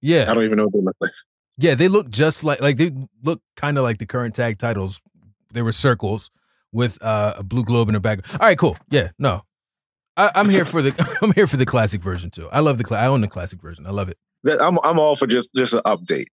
Yeah. 0.01 0.25
I 0.29 0.33
don't 0.33 0.43
even 0.43 0.57
know 0.57 0.65
what 0.65 0.73
they 0.73 0.81
look 0.81 0.95
like. 0.99 1.11
Yeah, 1.59 1.73
they 1.73 1.87
look 1.87 2.09
just 2.09 2.43
like 2.43 2.61
like 2.61 2.77
they 2.77 2.91
look 3.23 3.41
kind 3.55 3.77
of 3.77 3.83
like 3.83 3.97
the 3.97 4.05
current 4.05 4.35
tag 4.35 4.59
titles. 4.59 5.01
They 5.51 5.63
were 5.63 5.71
circles 5.71 6.29
with 6.71 7.01
uh, 7.01 7.33
a 7.37 7.43
blue 7.43 7.63
globe 7.63 7.89
in 7.89 7.95
the 7.95 7.99
back. 7.99 8.19
All 8.33 8.47
right, 8.47 8.57
cool. 8.57 8.77
Yeah, 8.91 9.09
no, 9.17 9.41
I, 10.17 10.31
am 10.35 10.49
here 10.49 10.65
for 10.65 10.81
the 10.81 11.17
I'm 11.21 11.31
here 11.33 11.47
for 11.47 11.57
the 11.57 11.65
classic 11.65 12.01
version 12.01 12.29
too. 12.29 12.49
I 12.51 12.59
love 12.59 12.77
the 12.77 12.83
cl- 12.83 13.01
I 13.01 13.07
own 13.07 13.21
the 13.21 13.27
classic 13.27 13.61
version. 13.61 13.85
I 13.85 13.91
love 13.91 14.09
it. 14.09 14.17
I'm 14.61 14.77
I'm 14.83 14.99
all 14.99 15.15
for 15.15 15.27
just 15.27 15.53
just 15.55 15.73
an 15.73 15.81
update 15.85 16.27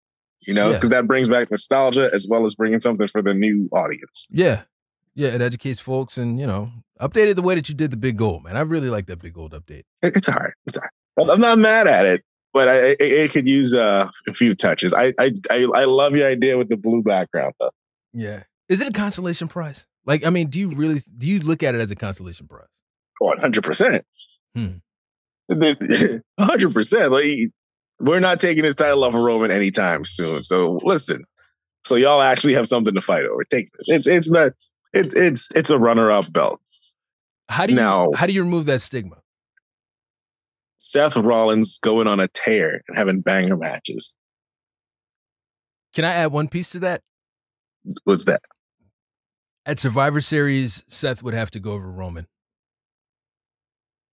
you 0.46 0.54
know, 0.54 0.74
because 0.74 0.90
yeah. 0.90 1.02
that 1.02 1.08
brings 1.08 1.30
back 1.30 1.52
nostalgia 1.52 2.10
as 2.14 2.28
well 2.30 2.44
as 2.46 2.56
bringing 2.56 2.80
something 2.80 3.08
for 3.08 3.22
the 3.22 3.34
new 3.34 3.70
audience. 3.72 4.28
Yeah. 4.32 4.64
Yeah, 5.14 5.30
it 5.30 5.42
educates 5.42 5.80
folks 5.80 6.18
and, 6.18 6.40
you 6.40 6.48
know, 6.48 6.72
updated 7.00 7.36
the 7.36 7.42
way 7.42 7.56
that 7.56 7.68
you 7.68 7.76
did 7.76 7.92
the 7.92 7.98
big 7.98 8.18
gold, 8.18 8.44
man. 8.44 8.56
I 8.56 8.62
really 8.62 8.90
like 8.90 9.08
that 9.08 9.22
big 9.22 9.34
gold 9.34 9.52
update. 9.52 9.84
It's 10.02 10.30
all 10.30 10.36
right. 10.36 10.54
It's 10.66 10.78
all 10.78 10.84
right. 10.84 11.30
I'm 11.30 11.42
not 11.42 11.60
mad 11.60 11.88
at 11.88 12.06
it, 12.06 12.24
but 12.54 12.68
I, 12.68 12.76
it, 12.92 12.98
it 13.00 13.32
could 13.32 13.48
use 13.48 13.74
uh, 13.74 14.10
a 14.28 14.34
few 14.34 14.56
touches. 14.56 14.94
I, 14.94 15.14
I, 15.20 15.34
I, 15.50 15.68
I 15.76 15.86
love 15.86 16.16
your 16.16 16.28
idea 16.28 16.58
with 16.58 16.70
the 16.70 16.78
blue 16.78 17.04
background, 17.04 17.54
though. 17.60 17.72
Yeah. 18.14 18.44
Is 18.70 18.82
it 18.82 18.88
a 18.88 18.94
consolation 18.94 19.50
prize? 19.50 19.86
Like, 20.06 20.26
I 20.26 20.30
mean, 20.30 20.48
do 20.48 20.60
you 20.60 20.74
really, 20.74 21.02
do 21.18 21.28
you 21.28 21.40
look 21.40 21.62
at 21.62 21.76
it 21.76 21.82
as 21.82 21.92
a 21.92 21.96
consolation 21.96 22.48
prize? 22.48 22.68
100%. 23.22 24.02
Hmm. 24.56 24.68
100%. 25.52 27.12
Like, 27.12 27.52
we're 28.02 28.20
not 28.20 28.40
taking 28.40 28.64
this 28.64 28.76
title 28.76 29.04
off 29.04 29.14
of 29.14 29.22
Roman 29.22 29.52
anytime 29.52 30.06
soon. 30.06 30.44
So 30.44 30.80
listen, 30.84 31.24
so 31.84 31.96
y'all 31.96 32.22
actually 32.22 32.54
have 32.54 32.68
something 32.68 32.94
to 32.94 33.02
fight 33.02 33.24
over. 33.26 33.44
Take 33.44 33.72
this. 33.74 33.88
It's 33.88 34.08
it's 34.08 34.32
not 34.32 34.54
it's 34.94 35.16
it's 35.16 35.56
it's 35.56 35.70
a 35.70 35.80
runner 35.80 36.12
up 36.12 36.32
belt. 36.32 36.60
How 37.50 37.66
do 37.66 37.74
you 37.74 37.80
now, 37.80 38.12
how 38.16 38.28
do 38.28 38.34
you 38.34 38.44
remove 38.44 38.66
that 38.66 38.82
stigma? 38.82 39.18
Seth 40.78 41.16
Rollins 41.16 41.80
going 41.80 42.08
on 42.08 42.20
a 42.20 42.28
tear 42.28 42.82
and 42.88 42.98
having 42.98 43.22
banger 43.22 43.58
matches. 43.58 44.18
Can 45.94 46.06
I 46.06 46.14
add 46.14 46.32
one 46.32 46.48
piece 46.48 46.72
to 46.72 46.80
that? 46.80 47.02
What's 48.04 48.26
that? 48.26 48.42
At 49.66 49.78
Survivor 49.78 50.22
Series, 50.22 50.84
Seth 50.88 51.22
would 51.22 51.34
have 51.34 51.52
to 51.52 51.60
go 51.60 51.74
over 51.74 51.92
Roman. 51.92 52.28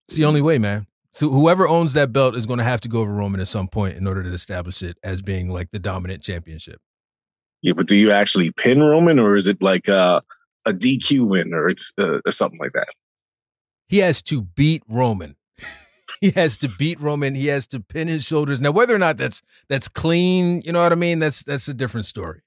It's 0.09 0.17
the 0.17 0.25
only 0.25 0.43
way, 0.43 0.59
man. 0.59 0.87
So 1.19 1.29
whoever 1.31 1.67
owns 1.67 1.95
that 1.95 2.13
belt 2.13 2.37
is 2.37 2.47
going 2.47 2.61
to 2.61 2.65
have 2.65 2.81
to 2.83 2.89
go 2.89 3.01
over 3.01 3.13
Roman 3.13 3.41
at 3.41 3.49
some 3.49 3.67
point 3.67 3.97
in 3.97 4.07
order 4.07 4.23
to 4.23 4.33
establish 4.33 4.83
it 4.83 4.99
as 5.03 5.21
being 5.21 5.49
like 5.49 5.73
the 5.73 5.81
dominant 5.81 6.23
championship. 6.23 6.81
Yeah, 7.61 7.73
but 7.73 7.89
do 7.89 7.97
you 7.97 8.13
actually 8.13 8.53
pin 8.53 8.81
Roman, 8.81 9.19
or 9.19 9.35
is 9.35 9.49
it 9.49 9.61
like 9.61 9.89
a, 9.89 10.23
a 10.65 10.73
DQ 10.73 11.29
win, 11.29 11.53
or 11.53 11.69
it's 11.71 11.93
uh, 11.99 12.21
or 12.25 12.31
something 12.31 12.61
like 12.61 12.71
that? 12.75 12.87
He 13.89 13.99
has 13.99 14.23
to 14.23 14.43
beat 14.43 14.85
Roman. 14.89 15.35
he 16.21 16.31
has 16.37 16.57
to 16.59 16.69
beat 16.79 17.01
Roman. 17.01 17.35
He 17.35 17.49
has 17.49 17.67
to 17.67 17.81
pin 17.81 18.07
his 18.07 18.25
shoulders. 18.25 18.61
Now, 18.61 18.71
whether 18.71 18.95
or 18.95 19.01
not 19.01 19.17
that's 19.17 19.43
that's 19.69 19.89
clean, 19.89 20.63
you 20.65 20.71
know 20.71 20.85
what 20.85 20.93
I 20.93 20.95
mean? 20.95 21.19
That's 21.19 21.43
that's 21.43 21.67
a 21.67 21.75
different 21.75 22.07
story. 22.07 22.43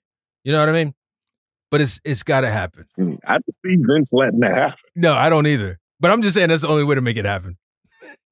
You 0.45 0.53
know 0.53 0.61
what 0.61 0.69
I 0.69 0.71
mean? 0.71 0.93
But 1.71 1.81
it's 1.81 1.99
it's 2.05 2.23
got 2.23 2.39
to 2.41 2.49
happen. 2.49 2.85
Hmm, 2.95 3.15
I 3.27 3.33
don't 3.33 3.53
see 3.65 3.83
Vince 3.85 4.13
letting 4.13 4.39
that 4.39 4.55
happen. 4.55 4.79
No, 4.95 5.13
I 5.13 5.27
don't 5.27 5.45
either. 5.45 5.77
But 5.99 6.11
I'm 6.11 6.21
just 6.21 6.35
saying 6.35 6.47
that's 6.47 6.61
the 6.61 6.69
only 6.69 6.85
way 6.85 6.95
to 6.95 7.01
make 7.01 7.17
it 7.17 7.25
happen 7.25 7.57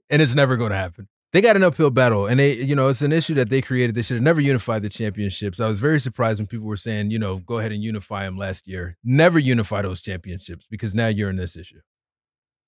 and 0.09 0.21
it's 0.21 0.35
never 0.35 0.57
going 0.57 0.71
to 0.71 0.77
happen. 0.77 1.07
They 1.31 1.41
got 1.41 1.55
an 1.55 1.63
uphill 1.63 1.91
battle, 1.91 2.25
and 2.25 2.39
they, 2.39 2.53
you 2.53 2.75
know, 2.75 2.87
it's 2.87 3.03
an 3.03 3.11
issue 3.11 3.35
that 3.35 3.49
they 3.49 3.61
created. 3.61 3.93
They 3.93 4.01
should 4.01 4.15
have 4.15 4.23
never 4.23 4.41
unified 4.41 4.81
the 4.81 4.89
championships. 4.89 5.59
I 5.59 5.67
was 5.67 5.79
very 5.79 5.99
surprised 5.99 6.39
when 6.39 6.47
people 6.47 6.65
were 6.65 6.75
saying, 6.75 7.11
you 7.11 7.19
know, 7.19 7.37
go 7.37 7.59
ahead 7.59 7.71
and 7.71 7.83
unify 7.83 8.23
them 8.25 8.35
last 8.35 8.67
year. 8.67 8.97
Never 9.03 9.37
unify 9.37 9.83
those 9.83 10.01
championships 10.01 10.65
because 10.71 10.95
now 10.95 11.07
you're 11.07 11.29
in 11.29 11.35
this 11.35 11.55
issue. 11.55 11.81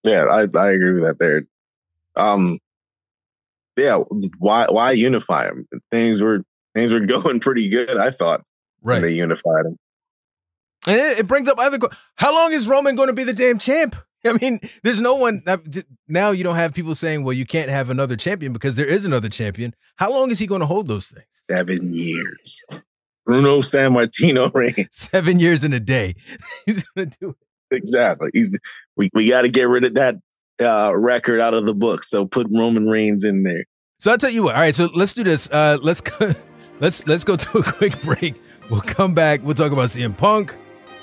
Yeah, 0.04 0.26
I, 0.26 0.42
I 0.58 0.72
agree 0.72 0.94
with 0.94 1.04
that. 1.04 1.18
There, 1.18 1.42
um, 2.16 2.60
yeah, 3.78 3.98
why 4.38 4.68
why 4.70 4.92
unify 4.92 5.46
them? 5.46 5.68
Things 5.90 6.22
were 6.22 6.44
things 6.76 6.94
were 6.94 7.00
going 7.06 7.40
pretty 7.40 7.68
good. 7.68 7.98
I 7.98 8.12
thought 8.12 8.44
right 8.84 9.00
they 9.00 9.14
unified 9.14 9.66
them. 9.66 9.78
And 10.86 11.00
it, 11.00 11.20
it 11.20 11.28
brings 11.28 11.48
up 11.48 11.58
other. 11.60 11.80
How 12.16 12.34
long 12.34 12.54
is 12.54 12.68
Roman 12.68 12.96
going 12.96 13.10
to 13.10 13.16
be 13.16 13.24
the 13.24 13.34
damn 13.34 13.58
champ? 13.58 13.96
I 14.26 14.34
mean, 14.34 14.60
there's 14.84 15.02
no 15.02 15.16
one 15.16 15.42
now. 16.08 16.32
You 16.32 16.44
don't 16.44 16.56
have 16.56 16.74
people 16.74 16.96
saying, 16.96 17.24
"Well, 17.24 17.34
you 17.34 17.46
can't 17.46 17.70
have 17.70 17.90
another 17.90 18.16
champion 18.16 18.54
because 18.54 18.76
there 18.76 18.86
is 18.86 19.06
another 19.06 19.30
champion." 19.30 19.74
How 19.96 20.12
long 20.12 20.32
is 20.32 20.40
he 20.40 20.48
going 20.48 20.62
to 20.62 20.68
hold 20.68 20.88
those 20.88 21.08
things? 21.08 21.26
Seven 21.50 21.94
years. 21.94 22.64
Bruno 23.26 23.60
Sammartino 23.60 24.52
reigns. 24.54 24.90
Seven 24.92 25.40
years 25.40 25.64
in 25.64 25.74
a 25.74 25.80
day. 25.80 26.14
He's 26.66 26.84
going 26.84 27.10
to 27.10 27.18
do 27.20 27.30
it. 27.30 27.76
Exactly. 27.78 28.30
He's 28.34 28.56
we 28.98 29.10
we 29.14 29.30
got 29.30 29.44
to 29.44 29.50
get 29.50 29.68
rid 29.68 29.86
of 29.86 29.94
that 29.96 30.16
uh, 30.62 30.96
record 30.96 31.40
out 31.40 31.54
of 31.54 31.66
the 31.66 31.74
book. 31.74 32.04
So 32.04 32.26
put 32.26 32.48
Roman 32.54 32.88
Reigns 32.88 33.24
in 33.24 33.44
there. 33.44 33.64
So 34.00 34.12
I'll 34.12 34.18
tell 34.18 34.30
you 34.30 34.44
what. 34.44 34.56
All 34.56 34.62
right. 34.62 34.76
So 34.76 34.90
let's 34.96 35.14
do 35.14 35.24
this. 35.24 35.50
Uh, 35.50 35.78
let's 35.82 36.02
go, 36.02 36.34
let's 36.80 37.08
let's 37.08 37.24
go 37.24 37.36
to 37.36 37.58
a 37.60 37.64
quick 37.64 38.00
break. 38.02 38.36
We'll 38.70 38.82
come 38.82 39.14
back. 39.14 39.42
We'll 39.44 39.56
talk 39.56 39.72
about 39.72 39.90
CM 39.90 40.16
Punk. 40.16 40.56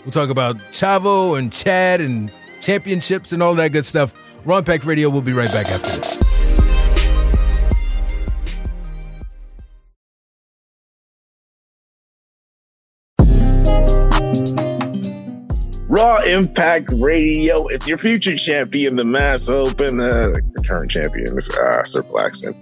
We'll 0.05 0.13
talk 0.13 0.31
about 0.31 0.57
Chavo 0.71 1.39
and 1.39 1.53
Chad 1.53 2.01
and 2.01 2.31
championships 2.61 3.33
and 3.33 3.43
all 3.43 3.55
that 3.55 3.73
good 3.73 3.85
stuff. 3.85 4.15
Raw 4.45 4.59
Impact 4.59 4.85
Radio 4.85 5.11
We'll 5.11 5.23
be 5.23 5.33
right 5.33 5.53
back 5.53 5.67
after 5.69 6.01
this. 6.01 6.19
Raw 15.89 16.19
Impact 16.29 16.91
Radio. 16.99 17.67
It's 17.69 17.89
your 17.89 17.99
future 17.99 18.37
champion, 18.37 18.97
the 18.97 19.05
Masked 19.05 19.51
Hope, 19.51 19.81
uh, 19.81 20.63
current 20.67 20.91
champion, 20.91 21.29
uh, 21.29 21.83
Sir 21.83 22.03
Blackston. 22.03 22.55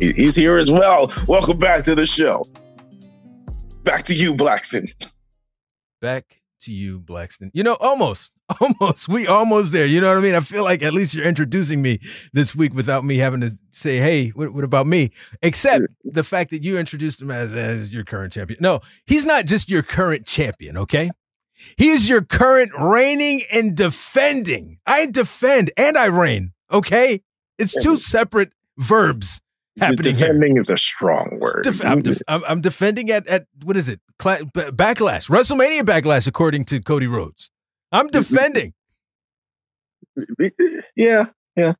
He, 0.00 0.12
he's 0.12 0.36
here 0.36 0.58
as 0.58 0.70
well. 0.70 1.12
Welcome 1.26 1.58
back 1.58 1.84
to 1.84 1.94
the 1.96 2.06
show. 2.06 2.42
Back 3.82 4.04
to 4.04 4.14
you, 4.14 4.32
Blackston. 4.32 4.92
Back 6.00 6.40
to 6.62 6.72
you, 6.72 7.00
Blackston. 7.00 7.50
You 7.52 7.64
know, 7.64 7.76
almost, 7.80 8.32
almost. 8.60 9.08
We 9.08 9.26
almost 9.26 9.72
there. 9.72 9.86
You 9.86 10.00
know 10.00 10.08
what 10.08 10.18
I 10.18 10.20
mean? 10.20 10.34
I 10.34 10.40
feel 10.40 10.64
like 10.64 10.82
at 10.82 10.92
least 10.92 11.14
you're 11.14 11.26
introducing 11.26 11.82
me 11.82 12.00
this 12.32 12.54
week 12.54 12.74
without 12.74 13.04
me 13.04 13.18
having 13.18 13.40
to 13.42 13.50
say, 13.72 13.98
"Hey, 13.98 14.28
what, 14.30 14.54
what 14.54 14.64
about 14.64 14.86
me?" 14.86 15.12
Except 15.42 15.84
the 16.04 16.24
fact 16.24 16.50
that 16.50 16.62
you 16.62 16.78
introduced 16.78 17.20
him 17.20 17.30
as, 17.30 17.54
as 17.54 17.92
your 17.92 18.04
current 18.04 18.32
champion. 18.32 18.58
No, 18.62 18.80
he's 19.06 19.26
not 19.26 19.46
just 19.46 19.68
your 19.68 19.82
current 19.82 20.26
champion. 20.26 20.76
Okay, 20.76 21.10
he 21.76 21.88
is 21.88 22.08
your 22.08 22.22
current 22.22 22.72
reigning 22.78 23.42
and 23.52 23.76
defending. 23.76 24.78
I 24.86 25.06
defend 25.06 25.70
and 25.76 25.98
I 25.98 26.06
reign. 26.06 26.52
Okay, 26.72 27.22
it's 27.58 27.74
two 27.82 27.96
separate 27.96 28.52
verbs 28.78 29.40
happening. 29.78 30.14
Defending 30.14 30.52
here. 30.52 30.60
is 30.60 30.70
a 30.70 30.76
strong 30.76 31.38
word. 31.40 31.64
Def- 31.64 31.84
I'm, 31.84 32.02
def- 32.02 32.22
I'm, 32.28 32.60
defending 32.60 33.10
at 33.10 33.26
at 33.26 33.46
what 33.62 33.76
is 33.76 33.88
it? 33.88 34.00
Cla- 34.18 34.38
backlash, 34.38 35.28
WrestleMania 35.28 35.82
backlash, 35.82 36.26
according 36.26 36.64
to 36.66 36.80
Cody 36.80 37.06
Rhodes. 37.06 37.50
I'm 37.92 38.08
defending. 38.08 38.74
Yeah, 40.96 41.26
yeah. 41.56 41.74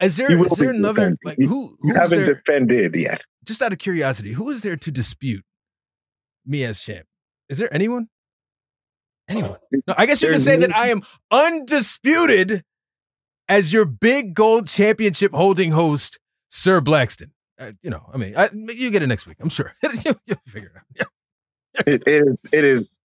Is 0.00 0.16
there 0.16 0.32
is 0.32 0.56
there 0.56 0.70
another 0.70 1.16
like 1.24 1.36
who 1.36 1.76
you 1.82 1.94
haven't 1.94 2.24
there, 2.24 2.34
defended 2.34 2.96
yet? 2.96 3.24
Just 3.44 3.60
out 3.60 3.72
of 3.72 3.78
curiosity, 3.78 4.32
who 4.32 4.50
is 4.50 4.62
there 4.62 4.76
to 4.76 4.90
dispute 4.90 5.44
me 6.46 6.64
as 6.64 6.80
champ? 6.80 7.06
Is 7.48 7.58
there 7.58 7.72
anyone? 7.72 8.08
Anyone? 9.28 9.56
No, 9.86 9.94
I 9.96 10.06
guess 10.06 10.22
you 10.22 10.30
can 10.30 10.40
say 10.40 10.56
that 10.56 10.74
I 10.74 10.88
am 10.88 11.02
undisputed 11.30 12.64
as 13.48 13.72
your 13.72 13.84
big 13.84 14.34
gold 14.34 14.68
championship 14.68 15.34
holding 15.34 15.72
host 15.72 16.18
Sir 16.50 16.80
Blackston. 16.80 17.30
Uh, 17.58 17.72
you 17.82 17.90
know, 17.90 18.08
I 18.12 18.16
mean, 18.16 18.34
I, 18.36 18.48
you 18.52 18.90
get 18.90 19.02
it 19.02 19.06
next 19.06 19.26
week. 19.26 19.36
I'm 19.40 19.50
sure 19.50 19.74
you, 19.82 20.14
will 20.28 20.36
figure 20.46 20.72
it 20.74 20.76
out. 20.76 20.84
Yeah. 20.96 21.94
it, 21.94 22.02
it 22.06 22.22
is. 22.26 22.36
It 22.52 22.64
is 22.64 23.00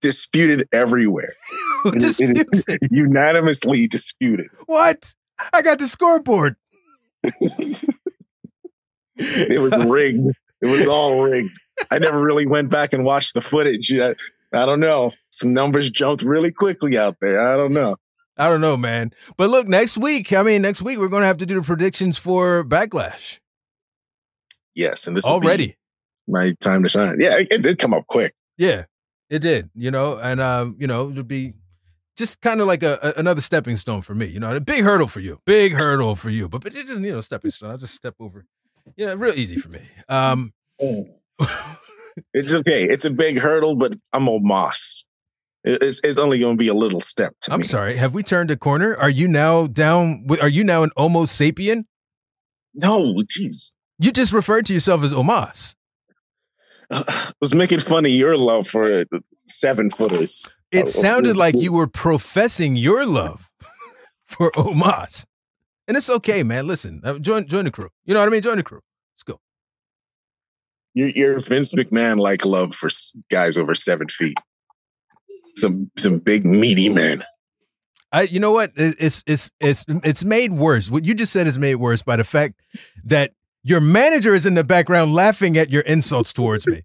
disputed 0.00 0.68
everywhere. 0.72 1.34
It 1.86 2.20
it 2.20 2.46
is 2.52 2.64
unanimously 2.90 3.86
disputed. 3.86 4.48
What? 4.66 5.14
I 5.54 5.62
got 5.62 5.78
the 5.78 5.88
scoreboard. 5.88 6.56
it 9.16 9.60
was 9.60 9.76
rigged. 9.86 10.36
It 10.60 10.66
was 10.66 10.86
all 10.88 11.22
rigged. 11.22 11.56
I 11.90 11.98
never 11.98 12.20
really 12.22 12.44
went 12.46 12.70
back 12.70 12.92
and 12.92 13.02
watched 13.04 13.32
the 13.32 13.40
footage. 13.40 13.92
I, 13.98 14.14
I 14.52 14.66
don't 14.66 14.80
know. 14.80 15.12
Some 15.30 15.54
numbers 15.54 15.88
jumped 15.90 16.22
really 16.22 16.52
quickly 16.52 16.98
out 16.98 17.16
there. 17.20 17.40
I 17.40 17.56
don't 17.56 17.72
know. 17.72 17.96
I 18.36 18.48
don't 18.50 18.60
know, 18.60 18.76
man. 18.76 19.10
But 19.38 19.48
look, 19.50 19.66
next 19.66 19.96
week, 19.96 20.32
I 20.32 20.42
mean, 20.42 20.60
next 20.62 20.82
week 20.82 20.98
we're 20.98 21.08
going 21.08 21.22
to 21.22 21.26
have 21.26 21.38
to 21.38 21.46
do 21.46 21.54
the 21.54 21.62
predictions 21.62 22.18
for 22.18 22.62
Backlash 22.64 23.38
Yes, 24.74 25.06
and 25.06 25.16
this 25.16 25.24
already. 25.24 25.76
my 26.28 26.52
time 26.60 26.82
to 26.82 26.88
shine. 26.88 27.16
Yeah, 27.20 27.38
it, 27.38 27.48
it 27.50 27.62
did 27.62 27.78
come 27.78 27.92
up 27.94 28.06
quick. 28.06 28.32
Yeah, 28.58 28.84
it 29.30 29.38
did. 29.38 29.70
You 29.74 29.90
know, 29.90 30.18
and 30.18 30.40
uh, 30.40 30.70
you 30.78 30.86
know, 30.86 31.08
it'll 31.10 31.22
be 31.24 31.54
just 32.18 32.40
kind 32.42 32.60
of 32.60 32.66
like 32.66 32.82
a, 32.82 32.98
a- 33.02 33.18
another 33.18 33.40
stepping 33.40 33.76
stone 33.76 34.02
for 34.02 34.14
me. 34.14 34.26
You 34.26 34.40
know, 34.40 34.54
a 34.54 34.60
big 34.60 34.84
hurdle 34.84 35.06
for 35.06 35.20
you, 35.20 35.40
big 35.46 35.72
hurdle 35.72 36.16
for 36.16 36.28
you. 36.28 36.48
But 36.48 36.62
but 36.62 36.74
it 36.74 36.86
just 36.86 37.00
you 37.00 37.12
know, 37.12 37.20
stepping 37.22 37.50
stone. 37.50 37.70
I'll 37.70 37.78
just 37.78 37.94
step 37.94 38.16
over. 38.20 38.44
You 38.96 39.06
know, 39.06 39.14
real 39.14 39.34
easy 39.34 39.56
for 39.56 39.68
me. 39.70 39.80
Um, 40.08 40.52
It's 42.34 42.52
okay. 42.52 42.84
It's 42.84 43.04
a 43.04 43.10
big 43.10 43.38
hurdle, 43.38 43.76
but 43.76 43.94
I'm 44.12 44.26
a 44.28 44.38
moss. 44.40 45.06
It's, 45.64 46.00
it's 46.02 46.18
only 46.18 46.38
going 46.40 46.56
to 46.56 46.58
be 46.58 46.68
a 46.68 46.74
little 46.74 47.00
step 47.00 47.34
to 47.42 47.52
I'm 47.52 47.60
me. 47.60 47.66
sorry. 47.66 47.96
Have 47.96 48.12
we 48.14 48.22
turned 48.22 48.50
a 48.50 48.56
corner? 48.56 48.96
Are 48.96 49.08
you 49.10 49.28
now 49.28 49.66
down? 49.66 50.24
with- 50.26 50.42
Are 50.42 50.48
you 50.48 50.64
now 50.64 50.82
an 50.82 50.90
Homo 50.96 51.22
sapien? 51.24 51.84
No, 52.74 53.14
jeez. 53.22 53.74
You 53.98 54.10
just 54.12 54.32
referred 54.32 54.66
to 54.66 54.74
yourself 54.74 55.02
as 55.04 55.12
Omos. 55.12 55.74
I 56.90 57.32
was 57.40 57.54
making 57.54 57.80
fun 57.80 58.04
of 58.04 58.10
your 58.10 58.36
love 58.36 58.66
for 58.66 59.04
seven 59.46 59.90
footers. 59.90 60.56
It 60.72 60.84
Oh, 60.84 60.86
sounded 60.86 61.36
like 61.36 61.56
you 61.56 61.72
were 61.72 61.86
professing 61.86 62.76
your 62.76 63.06
love 63.06 63.50
for 64.26 64.50
Omos. 64.52 65.26
And 65.88 65.96
it's 65.96 66.10
okay, 66.10 66.42
man. 66.42 66.66
Listen, 66.66 67.00
uh, 67.04 67.18
join 67.18 67.46
join 67.48 67.64
the 67.64 67.70
crew. 67.70 67.88
You 68.04 68.14
know 68.14 68.20
what 68.20 68.28
I 68.28 68.32
mean? 68.32 68.42
Join 68.42 68.56
the 68.56 68.62
crew. 68.62 68.80
Let's 69.14 69.22
go. 69.24 69.40
You're, 70.94 71.08
you're 71.10 71.40
Vince 71.40 71.74
McMahon 71.74 72.18
like 72.18 72.44
love 72.44 72.74
for 72.74 72.88
guys 73.30 73.58
over 73.58 73.74
seven 73.74 74.08
feet. 74.08 74.38
Some 75.56 75.90
some 75.96 76.18
big 76.18 76.44
meaty 76.44 76.88
men. 76.90 77.24
I, 78.12 78.22
you 78.22 78.40
know 78.40 78.52
what? 78.52 78.72
It's 78.76 79.22
it's 79.26 79.52
it's 79.60 79.84
it's 79.88 80.24
made 80.24 80.52
worse. 80.52 80.90
What 80.90 81.04
you 81.04 81.14
just 81.14 81.32
said 81.32 81.46
is 81.46 81.58
made 81.58 81.76
worse 81.76 82.02
by 82.02 82.16
the 82.16 82.24
fact 82.24 82.60
that 83.04 83.32
your 83.62 83.80
manager 83.80 84.34
is 84.34 84.46
in 84.46 84.54
the 84.54 84.64
background 84.64 85.12
laughing 85.14 85.56
at 85.56 85.70
your 85.70 85.82
insults 85.82 86.32
towards 86.32 86.66
me. 86.66 86.82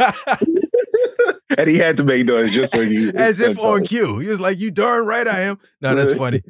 and 1.58 1.68
he 1.68 1.76
had 1.78 1.96
to 1.98 2.04
make 2.04 2.26
noise 2.26 2.50
just 2.50 2.72
so 2.72 2.80
you 2.80 3.12
As 3.16 3.40
if 3.40 3.62
on 3.62 3.84
cue. 3.84 4.18
He 4.18 4.28
was 4.28 4.40
like, 4.40 4.58
"You 4.58 4.70
darn 4.70 5.06
right 5.06 5.26
I 5.26 5.40
am." 5.42 5.58
No, 5.80 5.94
that's 5.94 6.16
funny. 6.16 6.42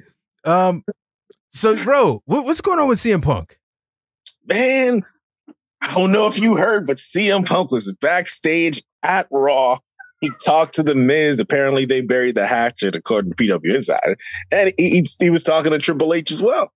Um, 0.45 0.85
so 1.53 1.77
bro, 1.83 2.23
what, 2.25 2.45
what's 2.45 2.61
going 2.61 2.79
on 2.79 2.89
with 2.89 2.99
CM 2.99 3.23
Punk? 3.23 3.59
Man, 4.47 5.03
I 5.81 5.95
don't 5.95 6.13
know 6.13 6.27
if 6.27 6.41
you 6.41 6.57
heard, 6.57 6.87
but 6.87 6.97
CM 6.97 7.47
Punk 7.47 7.71
was 7.71 7.93
backstage 8.01 8.83
at 9.03 9.27
Raw. 9.31 9.79
He 10.21 10.31
talked 10.45 10.75
to 10.75 10.85
the 10.85 10.95
Miz. 10.95 11.41
Apparently, 11.41 11.85
they 11.85 12.01
buried 12.01 12.37
the 12.37 12.47
hatchet, 12.47 12.95
according 12.95 13.33
to 13.33 13.37
PW 13.37 13.75
Insider, 13.75 14.17
and 14.53 14.73
he, 14.79 14.91
he, 14.91 15.07
he 15.19 15.31
was 15.31 15.43
talking 15.43 15.73
to 15.73 15.79
Triple 15.79 16.15
H 16.15 16.31
as 16.31 16.43
well. 16.43 16.71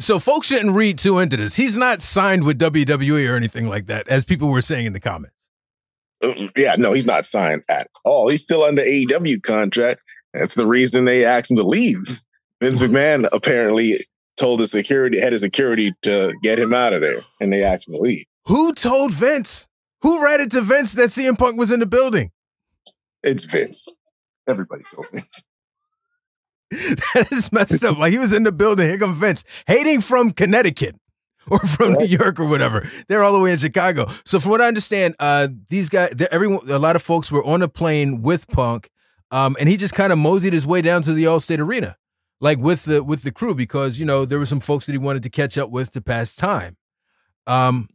So 0.00 0.18
folks 0.18 0.46
shouldn't 0.46 0.74
read 0.74 0.98
too 0.98 1.18
into 1.18 1.36
this. 1.36 1.56
He's 1.56 1.76
not 1.76 2.00
signed 2.00 2.44
with 2.44 2.58
WWE 2.58 3.30
or 3.30 3.36
anything 3.36 3.68
like 3.68 3.86
that, 3.86 4.08
as 4.08 4.24
people 4.24 4.48
were 4.48 4.62
saying 4.62 4.86
in 4.86 4.94
the 4.94 5.00
comments. 5.00 5.36
Uh, 6.22 6.32
Yeah, 6.56 6.76
no, 6.76 6.94
he's 6.94 7.06
not 7.06 7.26
signed 7.26 7.62
at 7.68 7.88
all. 8.04 8.30
He's 8.30 8.42
still 8.42 8.64
under 8.64 8.82
AEW 8.82 9.42
contract. 9.42 10.00
That's 10.32 10.54
the 10.54 10.66
reason 10.66 11.04
they 11.04 11.24
asked 11.26 11.50
him 11.50 11.58
to 11.58 11.64
leave. 11.64 11.98
Vince 12.62 12.80
McMahon 12.82 13.28
apparently 13.32 13.96
told 14.38 14.60
the 14.60 14.66
security 14.66 15.20
head 15.20 15.34
of 15.34 15.40
security 15.40 15.92
to 16.02 16.32
get 16.42 16.58
him 16.58 16.72
out 16.72 16.94
of 16.94 17.02
there, 17.02 17.20
and 17.40 17.52
they 17.52 17.62
asked 17.62 17.88
him 17.88 17.94
to 17.94 18.00
leave. 18.00 18.24
Who 18.46 18.72
told 18.72 19.12
Vince? 19.12 19.68
Who 20.02 20.24
ratted 20.24 20.50
to 20.52 20.62
Vince 20.62 20.94
that 20.94 21.10
CM 21.10 21.38
Punk 21.38 21.58
was 21.58 21.70
in 21.70 21.80
the 21.80 21.86
building? 21.86 22.30
It's 23.22 23.44
Vince. 23.44 23.98
Everybody 24.48 24.82
told 24.94 25.08
Vince. 25.10 25.46
that 27.14 27.28
is 27.32 27.50
messed 27.52 27.84
up. 27.84 27.98
Like 27.98 28.12
he 28.12 28.18
was 28.18 28.32
in 28.32 28.44
the 28.44 28.52
building. 28.52 28.88
Here 28.88 28.98
comes 28.98 29.18
Vince, 29.18 29.44
hating 29.66 30.00
from 30.00 30.30
Connecticut 30.30 30.96
or 31.50 31.58
from 31.58 31.94
New 31.94 32.06
York 32.06 32.38
or 32.38 32.46
whatever. 32.46 32.88
They're 33.08 33.22
all 33.22 33.32
the 33.32 33.40
way 33.40 33.52
in 33.52 33.58
Chicago. 33.58 34.06
So 34.24 34.38
from 34.38 34.52
what 34.52 34.60
I 34.60 34.68
understand, 34.68 35.16
uh, 35.18 35.48
these 35.68 35.88
guys, 35.88 36.14
everyone, 36.30 36.68
a 36.70 36.78
lot 36.78 36.96
of 36.96 37.02
folks 37.02 37.32
were 37.32 37.44
on 37.44 37.62
a 37.62 37.68
plane 37.68 38.22
with 38.22 38.46
Punk, 38.48 38.88
um, 39.30 39.56
and 39.58 39.68
he 39.68 39.76
just 39.76 39.94
kind 39.94 40.12
of 40.12 40.18
moseyed 40.18 40.52
his 40.52 40.66
way 40.66 40.80
down 40.80 41.02
to 41.02 41.12
the 41.12 41.24
Allstate 41.24 41.58
Arena, 41.58 41.96
like 42.40 42.58
with 42.58 42.84
the 42.84 43.02
with 43.02 43.22
the 43.22 43.32
crew, 43.32 43.54
because 43.54 43.98
you 43.98 44.06
know 44.06 44.24
there 44.24 44.38
were 44.38 44.46
some 44.46 44.60
folks 44.60 44.86
that 44.86 44.92
he 44.92 44.98
wanted 44.98 45.22
to 45.24 45.30
catch 45.30 45.58
up 45.58 45.70
with 45.70 45.90
to 45.92 46.00
pass 46.00 46.36
time. 46.36 46.76
Um, 47.46 47.88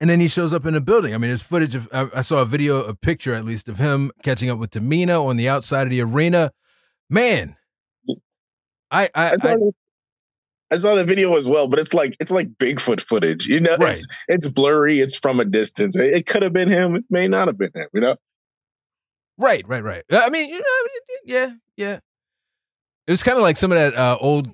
and 0.00 0.10
then 0.10 0.20
he 0.20 0.28
shows 0.28 0.52
up 0.52 0.66
in 0.66 0.74
the 0.74 0.80
building. 0.80 1.14
I 1.14 1.18
mean, 1.18 1.30
there's 1.30 1.42
footage 1.42 1.74
of 1.74 1.88
I, 1.92 2.08
I 2.14 2.20
saw 2.20 2.42
a 2.42 2.46
video, 2.46 2.84
a 2.84 2.94
picture 2.94 3.34
at 3.34 3.44
least 3.44 3.68
of 3.68 3.78
him 3.78 4.12
catching 4.22 4.50
up 4.50 4.58
with 4.58 4.70
Tamina 4.70 5.24
on 5.24 5.36
the 5.36 5.48
outside 5.48 5.84
of 5.84 5.90
the 5.90 6.00
arena. 6.00 6.52
Man, 7.08 7.56
I 8.92 9.04
I, 9.04 9.08
I, 9.14 9.30
I 9.32 9.36
saw 9.36 9.54
the- 9.56 9.72
I 10.70 10.76
saw 10.76 10.94
the 10.94 11.04
video 11.04 11.36
as 11.36 11.46
well, 11.48 11.68
but 11.68 11.78
it's 11.78 11.92
like 11.92 12.16
it's 12.20 12.30
like 12.32 12.48
Bigfoot 12.58 13.00
footage. 13.00 13.46
You 13.46 13.60
know, 13.60 13.76
Right. 13.78 13.90
it's 13.90 14.06
it's 14.28 14.46
blurry. 14.48 15.00
It's 15.00 15.18
from 15.18 15.38
a 15.40 15.44
distance. 15.44 15.96
It, 15.96 16.14
it 16.14 16.26
could 16.26 16.42
have 16.42 16.52
been 16.54 16.68
him. 16.70 16.96
It 16.96 17.04
may 17.10 17.28
not 17.28 17.46
have 17.48 17.58
been 17.58 17.72
him. 17.74 17.88
You 17.92 18.00
know. 18.00 18.16
right, 19.38 19.66
right, 19.66 19.82
right. 19.84 20.02
I 20.12 20.30
mean, 20.30 20.48
you 20.48 20.58
know, 20.58 20.88
yeah, 21.24 21.50
yeah. 21.76 21.98
It 23.06 23.10
was 23.10 23.22
kind 23.22 23.36
of 23.36 23.42
like 23.42 23.56
some 23.56 23.72
of 23.72 23.78
that 23.78 23.94
uh, 23.94 24.16
old 24.20 24.48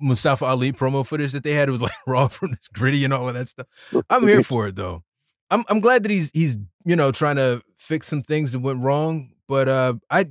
Mustafa 0.00 0.44
Ali 0.44 0.72
promo 0.72 1.06
footage 1.06 1.32
that 1.32 1.42
they 1.44 1.52
had. 1.52 1.68
It 1.68 1.72
was 1.72 1.82
like 1.82 1.92
raw 2.06 2.28
from 2.28 2.50
this 2.50 2.66
gritty 2.72 3.04
and 3.04 3.12
all 3.12 3.28
of 3.28 3.34
that 3.34 3.48
stuff. 3.48 3.66
I'm 4.08 4.26
here 4.26 4.42
for 4.42 4.68
it 4.68 4.76
though. 4.76 5.04
I'm 5.50 5.64
I'm 5.68 5.80
glad 5.80 6.02
that 6.04 6.10
he's 6.10 6.30
he's 6.32 6.56
you 6.84 6.96
know 6.96 7.12
trying 7.12 7.36
to 7.36 7.62
fix 7.76 8.08
some 8.08 8.22
things 8.22 8.52
that 8.52 8.60
went 8.60 8.80
wrong. 8.82 9.30
But 9.46 9.68
uh, 9.68 9.94
I 10.10 10.26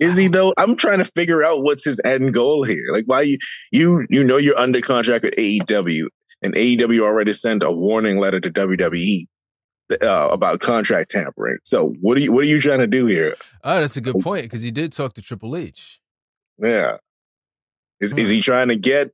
Is 0.00 0.16
he 0.16 0.28
though? 0.28 0.52
I'm 0.56 0.76
trying 0.76 0.98
to 0.98 1.04
figure 1.04 1.42
out 1.44 1.62
what's 1.62 1.84
his 1.84 2.00
end 2.04 2.34
goal 2.34 2.64
here. 2.64 2.86
Like, 2.92 3.04
why 3.06 3.22
you 3.22 3.38
you 3.72 4.06
you 4.10 4.24
know 4.24 4.36
you're 4.36 4.58
under 4.58 4.80
contract 4.80 5.24
with 5.24 5.34
AEW, 5.34 6.06
and 6.42 6.54
AEW 6.54 7.00
already 7.00 7.32
sent 7.32 7.62
a 7.62 7.70
warning 7.70 8.18
letter 8.18 8.40
to 8.40 8.50
WWE 8.50 9.26
uh, 10.02 10.28
about 10.32 10.60
contract 10.60 11.10
tampering. 11.10 11.58
So 11.64 11.94
what 12.00 12.16
are 12.18 12.20
you 12.20 12.32
what 12.32 12.42
are 12.44 12.48
you 12.48 12.60
trying 12.60 12.80
to 12.80 12.86
do 12.86 13.06
here? 13.06 13.36
oh, 13.62 13.80
that's 13.80 13.96
a 13.96 14.00
good 14.00 14.20
point 14.20 14.42
because 14.42 14.62
he 14.62 14.70
did 14.70 14.92
talk 14.92 15.14
to 15.14 15.22
Triple 15.22 15.56
H. 15.56 16.00
Yeah, 16.58 16.96
is 18.00 18.14
is 18.14 18.28
he 18.30 18.40
trying 18.40 18.68
to 18.68 18.76
get 18.76 19.12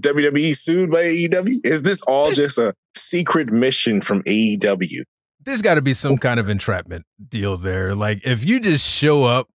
WWE 0.00 0.56
sued 0.56 0.90
by 0.90 1.02
AEW? 1.02 1.64
Is 1.64 1.82
this 1.82 2.02
all 2.02 2.24
There's- 2.24 2.36
just 2.36 2.58
a 2.58 2.74
secret 2.96 3.50
mission 3.52 4.00
from 4.00 4.22
AEW? 4.24 5.02
there's 5.42 5.62
got 5.62 5.76
to 5.76 5.82
be 5.82 5.94
some 5.94 6.18
kind 6.18 6.38
of 6.38 6.50
entrapment 6.50 7.06
deal 7.30 7.56
there. 7.56 7.94
Like 7.94 8.20
if 8.26 8.44
you 8.44 8.60
just 8.60 8.86
show 8.86 9.24
up, 9.24 9.48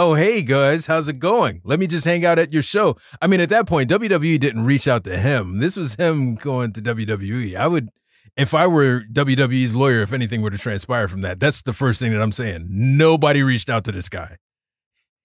oh 0.00 0.14
hey 0.14 0.40
guys, 0.40 0.86
how's 0.86 1.08
it 1.08 1.18
going? 1.18 1.60
Let 1.62 1.78
me 1.78 1.86
just 1.86 2.06
hang 2.06 2.24
out 2.24 2.38
at 2.38 2.52
your 2.54 2.62
show. 2.62 2.96
I 3.20 3.26
mean, 3.26 3.40
at 3.40 3.50
that 3.50 3.66
point, 3.66 3.90
WWE 3.90 4.40
didn't 4.40 4.64
reach 4.64 4.88
out 4.88 5.04
to 5.04 5.18
him. 5.18 5.58
This 5.58 5.76
was 5.76 5.94
him 5.96 6.36
going 6.36 6.72
to 6.72 6.80
WWE. 6.80 7.54
I 7.54 7.66
would, 7.66 7.90
if 8.34 8.54
I 8.54 8.66
were 8.66 9.02
WWE's 9.12 9.76
lawyer, 9.76 10.00
if 10.00 10.14
anything 10.14 10.40
were 10.40 10.48
to 10.50 10.56
transpire 10.56 11.06
from 11.06 11.20
that, 11.20 11.38
that's 11.38 11.60
the 11.62 11.74
first 11.74 12.00
thing 12.00 12.12
that 12.12 12.22
I'm 12.22 12.32
saying. 12.32 12.66
Nobody 12.70 13.42
reached 13.42 13.68
out 13.68 13.84
to 13.84 13.92
this 13.92 14.08
guy. 14.08 14.36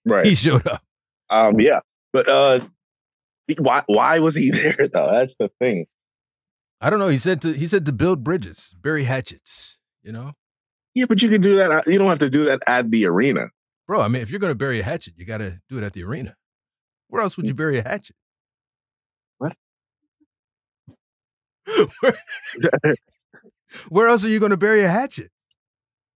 Right. 0.08 0.24
He 0.26 0.36
showed 0.36 0.64
up. 0.68 0.82
Um. 1.30 1.58
Yeah. 1.58 1.80
But 2.12 2.28
uh, 2.28 2.60
why 3.58 3.82
why 3.86 4.20
was 4.20 4.36
he 4.36 4.50
there 4.76 4.86
though? 4.86 5.10
That's 5.10 5.34
the 5.34 5.50
thing. 5.58 5.86
I 6.80 6.90
don't 6.90 7.00
know. 7.00 7.08
He 7.08 7.16
said 7.16 7.40
to 7.42 7.52
he 7.54 7.66
said 7.66 7.84
to 7.86 7.92
build 7.92 8.22
bridges, 8.22 8.76
bury 8.80 9.02
hatchets. 9.02 9.80
You 10.04 10.12
know, 10.12 10.30
Yeah, 10.94 11.06
but 11.08 11.22
you 11.22 11.28
can 11.28 11.40
do 11.40 11.56
that. 11.56 11.72
uh, 11.72 11.82
You 11.88 11.98
don't 11.98 12.06
have 12.06 12.20
to 12.20 12.30
do 12.30 12.44
that 12.44 12.60
at 12.68 12.92
the 12.92 13.06
arena. 13.06 13.46
Bro. 13.86 14.00
I 14.02 14.08
mean, 14.08 14.22
if 14.22 14.30
you're 14.30 14.40
gonna 14.40 14.54
bury 14.54 14.80
a 14.80 14.84
hatchet, 14.84 15.14
you 15.16 15.24
got 15.24 15.38
to 15.38 15.60
do 15.68 15.78
it 15.78 15.84
at 15.84 15.92
the 15.92 16.02
arena. 16.04 16.34
Where 17.08 17.22
else 17.22 17.36
would 17.36 17.46
you 17.46 17.54
bury 17.54 17.78
a 17.78 17.82
hatchet? 17.82 18.16
What? 19.38 19.54
where, 22.00 22.12
where 23.88 24.08
else 24.08 24.24
are 24.24 24.28
you 24.28 24.40
going 24.40 24.50
to 24.50 24.56
bury 24.56 24.82
a 24.82 24.88
hatchet? 24.88 25.30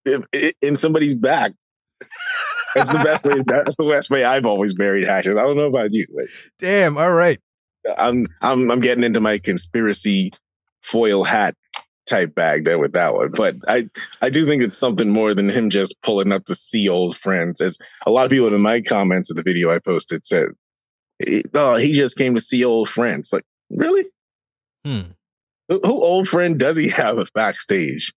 If- 0.05 0.25
i- 0.35 0.53
in 0.63 0.77
somebody's 0.77 1.15
back. 1.15 1.53
That's 2.75 2.91
the 2.93 2.99
best 3.05 3.25
way. 3.25 3.35
That's 3.47 3.77
the 3.77 3.85
best 3.85 4.11
way 4.11 4.25
I've 4.25 4.47
always 4.47 4.75
buried 4.75 5.07
hatchets. 5.07 5.37
I 5.39 5.43
don't 5.43 5.57
know 5.57 5.67
about 5.67 5.93
you, 5.93 6.07
but 6.15 6.27
Damn. 6.59 6.97
All 6.97 7.13
right. 7.13 7.39
I'm 7.99 8.27
I'm 8.43 8.71
I'm 8.71 8.81
getting 8.81 9.05
into 9.05 9.21
my 9.21 9.39
conspiracy 9.39 10.33
foil 10.83 11.25
hat 11.25 11.55
type 12.11 12.35
bag 12.35 12.65
there 12.65 12.79
with 12.79 12.93
that 12.93 13.15
one. 13.15 13.31
But 13.37 13.57
I 13.69 13.89
I 14.21 14.29
do 14.29 14.45
think 14.45 14.63
it's 14.63 14.79
something 14.79 15.09
more 15.09 15.35
than 15.35 15.49
him 15.49 15.71
just 15.71 16.01
pulling 16.03 16.33
up 16.33 16.45
to 16.47 16.55
see 16.55 16.89
old 16.89 17.17
friends. 17.17 17.61
As 17.61 17.79
a 18.07 18.11
lot 18.11 18.25
of 18.25 18.31
people 18.31 18.53
in 18.53 18.63
my 18.63 18.83
comments 18.83 19.31
of 19.31 19.37
the 19.37 19.43
video 19.43 19.73
I 19.73 19.79
posted 19.79 20.27
said, 20.27 20.49
"Oh, 21.55 21.77
he 21.77 21.95
just 21.95 22.19
came 22.19 22.35
to 22.35 22.41
see 22.41 22.65
old 22.65 22.89
friends." 22.89 23.33
Like, 23.33 23.45
really? 23.71 24.05
Hmm. 24.85 25.13
Who, 25.69 25.81
who 25.85 26.03
old 26.03 26.29
friend 26.29 26.59
does 26.59 26.77
he 26.77 26.89
have 26.89 27.17
backstage? 27.33 28.13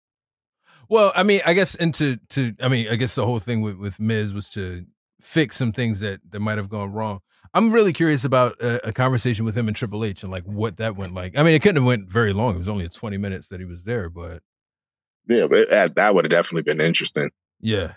Well, 0.89 1.13
I 1.15 1.23
mean, 1.23 1.41
I 1.47 1.53
guess 1.53 1.75
into 1.75 2.17
to 2.31 2.55
I 2.63 2.69
mean, 2.69 2.89
I 2.91 2.97
guess 2.97 3.15
the 3.15 3.27
whole 3.27 3.39
thing 3.39 3.61
with 3.61 3.77
with 3.77 4.01
Miz 4.01 4.35
was 4.35 4.49
to 4.51 4.87
fix 5.21 5.57
some 5.57 5.73
things 5.73 6.01
that 6.01 6.21
that 6.31 6.41
might 6.41 6.59
have 6.59 6.69
gone 6.69 6.93
wrong. 6.93 7.21
I'm 7.55 7.71
really 7.71 7.93
curious 7.93 8.25
about 8.25 8.61
a, 8.61 8.89
a, 8.89 8.93
conversation 8.93 9.45
with 9.45 9.57
him 9.57 9.69
and 9.69 9.77
Triple 9.77 10.05
H 10.05 10.23
and 10.23 10.33
like 10.33 10.45
what 10.45 10.79
that 10.79 10.97
went 10.97 11.13
like. 11.13 11.37
I 11.37 11.43
mean, 11.43 11.55
it 11.55 11.61
couldn't 11.61 11.77
have 11.77 11.85
went 11.85 12.09
very 12.09 12.33
long. 12.33 12.55
It 12.55 12.59
was 12.59 12.69
only 12.69 12.89
20 12.89 13.19
minutes 13.19 13.49
that 13.49 13.61
he 13.61 13.67
was 13.67 13.85
there, 13.85 14.09
but 14.09 14.43
yeah, 15.29 15.47
but 15.49 15.69
that, 15.69 15.95
that 15.97 16.15
would 16.15 16.25
have 16.25 16.31
definitely 16.31 16.63
been 16.63 16.85
interesting. 16.85 17.31
Yeah, 17.61 17.95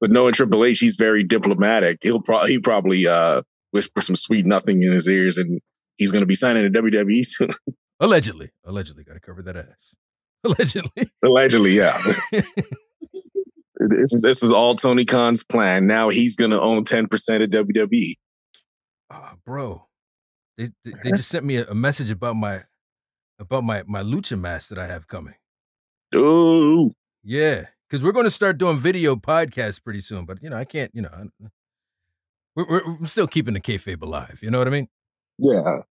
but 0.00 0.10
knowing 0.10 0.32
Triple 0.32 0.64
H, 0.64 0.80
he's 0.80 0.96
very 0.96 1.22
diplomatic. 1.22 1.98
He'll 2.02 2.20
probably 2.20 2.52
he 2.52 2.60
probably 2.60 3.06
uh, 3.06 3.42
whisper 3.70 4.00
some 4.00 4.16
sweet 4.16 4.46
nothing 4.46 4.82
in 4.82 4.92
his 4.92 5.08
ears, 5.08 5.38
and 5.38 5.60
he's 5.96 6.12
going 6.12 6.22
to 6.22 6.26
be 6.26 6.34
signing 6.34 6.70
to 6.70 6.82
WWE 6.82 7.24
soon. 7.24 7.50
Allegedly, 8.00 8.50
allegedly, 8.64 9.04
got 9.04 9.14
to 9.14 9.20
cover 9.20 9.40
that 9.42 9.56
ass. 9.56 9.94
Allegedly, 10.44 11.10
allegedly, 11.24 11.70
yeah. 11.76 11.96
this 12.32 14.12
is 14.12 14.20
this 14.20 14.42
is 14.42 14.50
all 14.50 14.74
Tony 14.74 15.04
Khan's 15.04 15.44
plan. 15.44 15.86
Now 15.86 16.10
he's 16.10 16.36
going 16.36 16.50
to 16.50 16.60
own 16.60 16.84
ten 16.84 17.06
percent 17.06 17.44
of 17.44 17.50
WWE. 17.50 18.14
Oh, 19.14 19.32
bro, 19.44 19.86
they 20.58 20.68
they, 20.84 20.92
they 21.02 21.10
just 21.10 21.28
sent 21.28 21.44
me 21.44 21.56
a, 21.56 21.66
a, 21.66 21.74
message 21.74 22.10
about 22.10 22.36
my 22.36 22.62
about 23.38 23.64
my 23.64 23.84
my 23.86 24.02
lucha 24.02 24.38
mask 24.38 24.70
that 24.70 24.78
I 24.78 24.86
have 24.86 25.06
coming. 25.06 25.34
Oh, 26.14 26.90
yeah, 27.22 27.66
because 27.88 28.02
we're 28.02 28.12
going 28.12 28.26
to 28.26 28.30
start 28.30 28.58
doing 28.58 28.76
video 28.76 29.14
podcasts 29.14 29.82
pretty 29.82 30.00
soon. 30.00 30.24
But 30.24 30.42
you 30.42 30.50
know, 30.50 30.56
I 30.56 30.64
can't. 30.64 30.90
You 30.94 31.02
know, 31.02 31.28
we're, 32.56 32.66
we're, 32.68 32.96
we're 33.00 33.06
still 33.06 33.26
keeping 33.26 33.54
the 33.54 33.60
kayfabe 33.60 34.02
alive. 34.02 34.40
You 34.42 34.50
know 34.50 34.58
what 34.58 34.66
I 34.66 34.70
mean? 34.70 34.88
Yeah. 35.38 35.82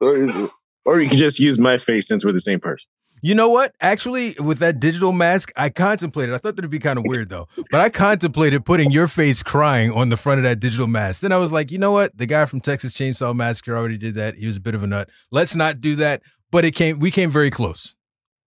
Or, 0.00 0.50
or 0.84 1.00
you 1.00 1.08
can 1.08 1.18
just 1.18 1.38
use 1.38 1.58
my 1.58 1.78
face 1.78 2.08
since 2.08 2.24
we're 2.24 2.32
the 2.32 2.40
same 2.40 2.60
person. 2.60 2.90
You 3.24 3.36
know 3.36 3.48
what? 3.48 3.72
Actually, 3.80 4.34
with 4.40 4.58
that 4.58 4.80
digital 4.80 5.12
mask, 5.12 5.52
I 5.56 5.70
contemplated. 5.70 6.34
I 6.34 6.38
thought 6.38 6.56
that'd 6.56 6.70
be 6.70 6.80
kind 6.80 6.98
of 6.98 7.04
weird 7.08 7.28
though, 7.28 7.46
but 7.70 7.80
I 7.80 7.88
contemplated 7.88 8.64
putting 8.64 8.90
your 8.90 9.06
face 9.06 9.42
crying 9.44 9.92
on 9.92 10.08
the 10.08 10.16
front 10.16 10.38
of 10.38 10.44
that 10.44 10.58
digital 10.58 10.88
mask. 10.88 11.20
Then 11.20 11.30
I 11.30 11.36
was 11.36 11.52
like, 11.52 11.70
you 11.70 11.78
know 11.78 11.92
what? 11.92 12.18
The 12.18 12.26
guy 12.26 12.46
from 12.46 12.60
Texas 12.60 12.94
Chainsaw 12.94 13.34
Massacre 13.34 13.76
already 13.76 13.96
did 13.96 14.14
that. 14.14 14.34
He 14.34 14.46
was 14.46 14.56
a 14.56 14.60
bit 14.60 14.74
of 14.74 14.82
a 14.82 14.88
nut. 14.88 15.08
Let's 15.30 15.54
not 15.54 15.80
do 15.80 15.94
that. 15.96 16.22
But 16.50 16.64
it 16.64 16.72
came. 16.72 16.98
We 16.98 17.10
came 17.10 17.30
very 17.30 17.50
close, 17.50 17.94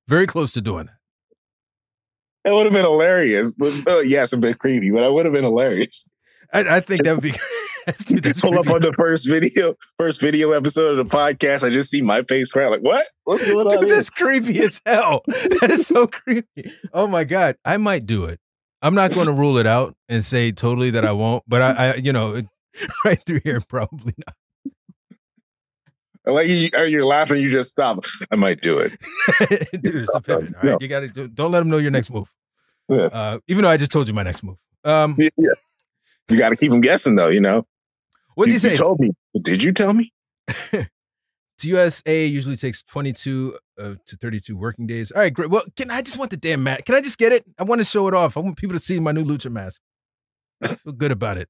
very 0.08 0.28
close 0.28 0.52
to 0.54 0.62
doing 0.62 0.88
that. 0.88 0.96
It 2.50 2.54
would 2.54 2.66
have 2.66 2.74
been 2.74 2.86
hilarious. 2.86 3.56
Uh, 3.60 4.00
yes, 4.00 4.32
a 4.34 4.38
bit 4.38 4.60
creepy, 4.60 4.92
but 4.92 5.04
it 5.04 5.12
would 5.12 5.26
have 5.26 5.34
been 5.34 5.44
hilarious. 5.44 6.10
I, 6.54 6.78
I 6.78 6.80
think 6.80 7.04
that 7.04 7.16
would 7.16 7.24
be. 7.24 7.34
Dude, 8.08 8.24
that's 8.24 8.42
pull 8.42 8.58
up 8.58 8.68
on 8.70 8.82
the 8.82 8.94
first 8.94 9.30
video, 9.30 9.76
first 10.00 10.20
video 10.20 10.52
episode 10.52 10.98
of 10.98 11.08
the 11.08 11.16
podcast. 11.16 11.64
I 11.64 11.70
just 11.70 11.92
see 11.92 12.02
my 12.02 12.24
face 12.24 12.52
crying. 12.52 12.72
Like, 12.72 12.82
what? 12.82 13.06
What's 13.26 13.46
going 13.46 13.68
on? 13.68 13.80
Dude, 13.80 13.90
that's 13.92 14.10
creepy 14.10 14.60
as 14.60 14.82
hell. 14.86 15.24
That 15.62 15.70
is 15.70 15.88
so 15.88 16.08
creepy. 16.08 16.72
Oh 16.94 17.08
my 17.08 17.24
god, 17.24 17.58
I 17.64 17.78
might 17.78 18.06
do 18.06 18.26
it. 18.26 18.40
I'm 18.82 18.96
not 18.96 19.14
going 19.14 19.26
to 19.28 19.34
rule 19.34 19.58
it 19.58 19.68
out 19.68 19.96
and 20.10 20.24
say 20.24 20.52
totally 20.52 20.92
that 20.92 21.06
I 21.06 21.12
won't, 21.12 21.44
but 21.48 21.62
I, 21.62 21.72
I 21.72 21.96
you 21.96 22.12
know, 22.12 22.42
right 23.06 23.20
through 23.26 23.42
here, 23.44 23.62
probably 23.62 24.14
not. 24.18 24.36
Like 26.28 26.48
you, 26.48 26.70
you're 26.88 27.06
laughing, 27.06 27.40
you 27.40 27.52
just 27.52 27.70
stop. 27.70 28.04
I 28.32 28.36
might 28.36 28.62
do 28.62 28.80
it, 28.80 28.98
dude. 29.40 29.96
It's 29.96 30.16
a 30.16 30.22
pivot. 30.22 30.56
All 30.56 30.72
right, 30.72 30.82
you 30.82 30.88
got 30.88 31.02
to 31.02 31.08
do. 31.08 31.28
Don't 31.28 31.52
let 31.52 31.60
them 31.60 31.70
know 31.70 31.78
your 31.78 31.92
next 31.92 32.10
move. 32.10 32.34
Yeah. 32.90 33.10
Uh, 33.12 33.40
even 33.48 33.64
though 33.64 33.70
I 33.70 33.78
just 33.78 33.92
told 33.92 34.08
you 34.08 34.14
my 34.16 34.24
next 34.24 34.44
move. 34.44 34.58
Um, 34.84 35.16
yeah. 35.20 35.50
You 36.30 36.38
got 36.38 36.50
to 36.50 36.56
keep 36.56 36.72
them 36.72 36.82
guessing, 36.82 37.16
though. 37.16 37.30
You 37.30 37.42
know. 37.42 37.66
What 38.36 38.46
did 38.46 38.54
you, 38.54 38.60
say? 38.60 38.72
You 38.72 38.78
told 38.78 39.00
me. 39.00 39.12
Did 39.42 39.64
you 39.64 39.72
tell 39.72 39.94
me? 39.94 40.12
To 41.60 41.70
USA 41.70 42.26
usually 42.26 42.58
takes 42.58 42.84
22 42.84 43.58
uh, 43.80 43.96
to 44.06 44.18
32 44.18 44.58
working 44.58 44.88
days. 44.88 45.12
All 45.12 45.22
right, 45.22 45.34
great. 45.34 45.50
Well, 45.50 45.64
can 45.78 45.90
I 45.90 46.02
just 46.02 46.18
want 46.18 46.32
the 46.32 46.38
damn 46.38 46.64
mat? 46.64 46.86
Can 46.86 46.96
I 46.96 47.02
just 47.02 47.18
get 47.18 47.32
it? 47.32 47.46
I 47.58 47.64
want 47.64 47.80
to 47.80 47.86
show 47.86 48.10
it 48.10 48.14
off. 48.14 48.36
I 48.36 48.42
want 48.42 48.58
people 48.58 48.78
to 48.78 48.84
see 48.84 49.00
my 49.00 49.14
new 49.14 49.24
lucha 49.24 49.50
mask. 49.50 49.82
I 50.62 50.68
feel 50.68 50.92
good 50.92 51.12
about 51.12 51.38
it. 51.38 51.48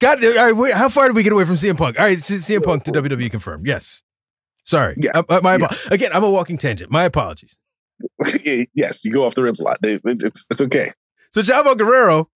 Got 0.00 0.22
it. 0.22 0.38
All 0.38 0.46
right, 0.46 0.56
wait, 0.56 0.72
how 0.72 0.88
far 0.88 1.06
did 1.06 1.16
we 1.16 1.22
get 1.22 1.34
away 1.34 1.44
from 1.44 1.56
CM 1.56 1.76
Punk? 1.76 1.98
All 1.98 2.06
right, 2.06 2.16
CM 2.16 2.62
Punk 2.64 2.84
to 2.84 2.92
WWE 2.92 3.30
confirmed. 3.30 3.66
Yes. 3.66 4.02
Sorry. 4.64 4.94
Yes. 4.96 5.22
Uh, 5.28 5.40
my 5.42 5.56
yes. 5.56 5.86
Again, 5.90 6.10
I'm 6.14 6.24
a 6.24 6.30
walking 6.30 6.56
tangent. 6.56 6.90
My 6.90 7.04
apologies. 7.04 7.58
yes, 8.74 9.04
you 9.04 9.12
go 9.12 9.26
off 9.26 9.34
the 9.34 9.42
ribs 9.42 9.60
a 9.60 9.64
lot. 9.64 9.78
It's, 9.82 10.46
it's 10.50 10.62
okay. 10.62 10.92
So 11.32 11.42
Chavo 11.42 11.76
Guerrero 11.76 12.30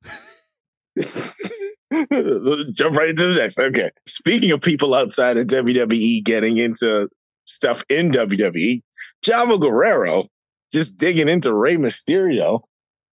Jump 2.73 2.97
right 2.97 3.11
into 3.11 3.27
the 3.29 3.35
next. 3.37 3.59
Okay. 3.59 3.91
Speaking 4.07 4.51
of 4.51 4.61
people 4.61 4.95
outside 4.95 5.37
of 5.37 5.47
WWE 5.47 6.25
getting 6.25 6.59
into 6.59 7.09
stuff 7.47 7.85
in 7.89 8.11
WWE, 8.13 8.83
Chavo 9.25 9.61
Guerrero 9.61 10.25
just 10.73 10.99
digging 10.99 11.29
into 11.29 11.55
Rey 11.55 11.77
Mysterio 11.77 12.61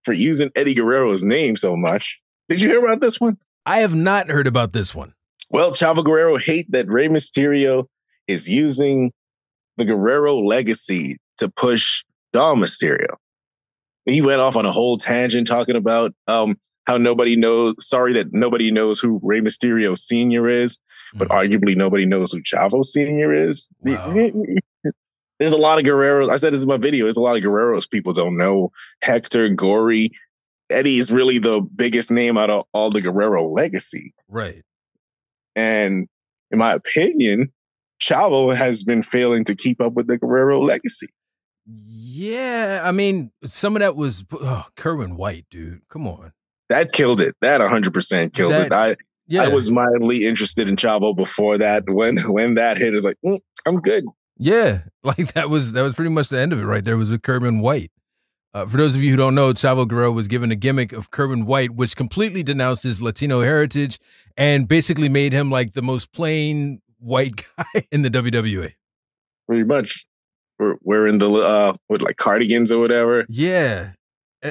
for 0.04 0.14
using 0.14 0.52
Eddie 0.56 0.76
Guerrero's 0.76 1.24
name 1.24 1.56
so 1.56 1.76
much. 1.76 2.22
Did 2.50 2.62
you 2.62 2.70
hear 2.70 2.84
about 2.84 3.02
this 3.02 3.20
one? 3.20 3.38
I 3.66 3.80
have 3.80 3.96
not 3.96 4.30
heard 4.30 4.48
about 4.48 4.74
this 4.74 4.94
one. 4.94 5.14
Well, 5.50 5.72
Chavo 5.72 6.04
Guerrero 6.04 6.38
hate 6.38 6.66
that 6.72 6.88
Rey 6.88 7.08
Mysterio 7.08 7.86
is 8.28 8.50
using 8.50 9.12
the 9.78 9.86
Guerrero 9.86 10.40
legacy 10.40 11.18
to 11.38 11.50
push 11.50 12.04
Dom 12.34 12.60
Mysterio. 12.60 13.16
He 14.06 14.22
went 14.22 14.42
off 14.42 14.56
on 14.56 14.66
a 14.66 14.72
whole 14.72 14.98
tangent 14.98 15.48
talking 15.48 15.76
about 15.76 16.14
um, 16.28 16.58
how 16.86 16.98
nobody 16.98 17.36
knows, 17.36 17.76
sorry 17.80 18.14
that 18.14 18.32
nobody 18.32 18.72
knows 18.72 19.00
who 19.00 19.20
Rey 19.24 19.42
Mysterio 19.42 19.98
Sr. 19.98 20.48
is, 20.48 20.80
but 21.14 21.30
mm-hmm. 21.30 21.38
arguably 21.38 21.76
nobody 21.76 22.06
knows 22.06 22.32
who 22.32 22.42
Chavo 22.42 22.86
Sr. 22.86 23.34
is. 23.34 23.70
Wow. 23.82 24.14
There's 25.40 25.54
a 25.54 25.58
lot 25.58 25.80
of 25.80 25.86
Guerreros. 25.86 26.30
I 26.30 26.38
said 26.38 26.54
this 26.54 26.64
in 26.64 26.70
my 26.70 26.78
video. 26.78 27.06
There's 27.06 27.18
a 27.18 27.22
lot 27.22 27.36
of 27.36 27.44
Guerreros 27.44 27.90
people 27.90 28.14
don't 28.14 28.38
know. 28.38 28.72
Hector, 29.02 29.50
Gory, 29.50 30.12
Eddie 30.70 30.98
is 30.98 31.12
really 31.12 31.40
the 31.40 31.62
biggest 31.76 32.10
name 32.10 32.38
out 32.38 32.50
of 32.50 32.66
all 32.72 32.90
the 32.90 33.02
Guerrero 33.02 33.50
legacy. 33.50 34.14
Right. 34.30 34.64
And 35.56 36.08
in 36.52 36.60
my 36.60 36.74
opinion, 36.74 37.52
Chavo 38.02 38.56
has 38.56 38.84
been 38.84 39.02
failing 39.02 39.44
to 39.46 39.56
keep 39.56 39.82
up 39.82 39.94
with 39.94 40.08
the 40.08 40.18
Guerrero 40.18 40.62
legacy. 40.62 41.08
Yeah, 41.66 42.82
I 42.84 42.92
mean, 42.92 43.32
some 43.44 43.76
of 43.76 43.82
that 43.82 43.96
was 43.96 44.24
oh, 44.32 44.68
Kerwin 44.78 45.18
White, 45.18 45.48
dude. 45.50 45.82
Come 45.90 46.08
on 46.08 46.32
that 46.70 46.92
killed 46.92 47.22
it. 47.22 47.36
That 47.42 47.62
100% 47.62 48.34
killed 48.34 48.52
that, 48.52 48.68
it. 48.68 48.74
I 48.74 48.96
yeah. 49.28 49.44
I 49.44 49.48
was 49.50 49.72
mildly 49.72 50.26
interested 50.26 50.70
in 50.70 50.76
Chavo 50.76 51.16
before 51.16 51.58
that. 51.58 51.84
When 51.88 52.18
when 52.32 52.56
that 52.56 52.78
hit, 52.78 52.94
is 52.94 53.06
like 53.06 53.18
mm, 53.26 53.40
I'm 53.66 53.80
good. 53.80 54.06
Yeah, 54.38 54.82
like 55.04 55.34
that 55.34 55.50
was 55.50 55.74
that 55.74 55.82
was 55.82 55.96
pretty 55.96 56.12
much 56.12 56.30
the 56.30 56.40
end 56.40 56.54
of 56.54 56.60
it 56.60 56.66
right 56.66 56.84
there. 56.84 56.98
Was 56.98 57.12
with 57.12 57.22
Kerwin 57.22 57.60
White. 57.60 57.92
Uh, 58.54 58.66
for 58.66 58.78
those 58.78 58.96
of 58.96 59.04
you 59.04 59.12
who 59.12 59.18
don't 59.18 59.36
know, 59.36 59.52
Chavo 59.52 59.86
Guerrero 59.86 60.12
was 60.12 60.30
given 60.30 60.50
a 60.50 60.56
gimmick 60.56 60.94
of 60.94 61.12
Kerwin 61.12 61.46
White, 61.46 61.72
which 61.72 61.98
completely 61.98 62.42
denounced 62.42 62.84
his 62.84 63.02
Latino 63.02 63.42
heritage 63.42 64.00
and 64.38 64.66
basically 64.66 65.10
made 65.10 65.34
him 65.34 65.52
like 65.52 65.74
the 65.74 65.82
most 65.82 66.14
plain 66.14 66.80
white 67.00 67.36
guy 67.58 67.86
in 67.92 68.02
the 68.02 68.10
WWE. 68.10 68.72
Pretty 69.48 69.64
much. 69.64 70.06
We're 70.58 70.78
wearing 70.82 71.18
the 71.18 71.30
uh 71.30 71.74
with 71.90 72.02
like 72.02 72.16
cardigans 72.16 72.72
or 72.72 72.80
whatever. 72.80 73.26
Yeah, 73.28 73.92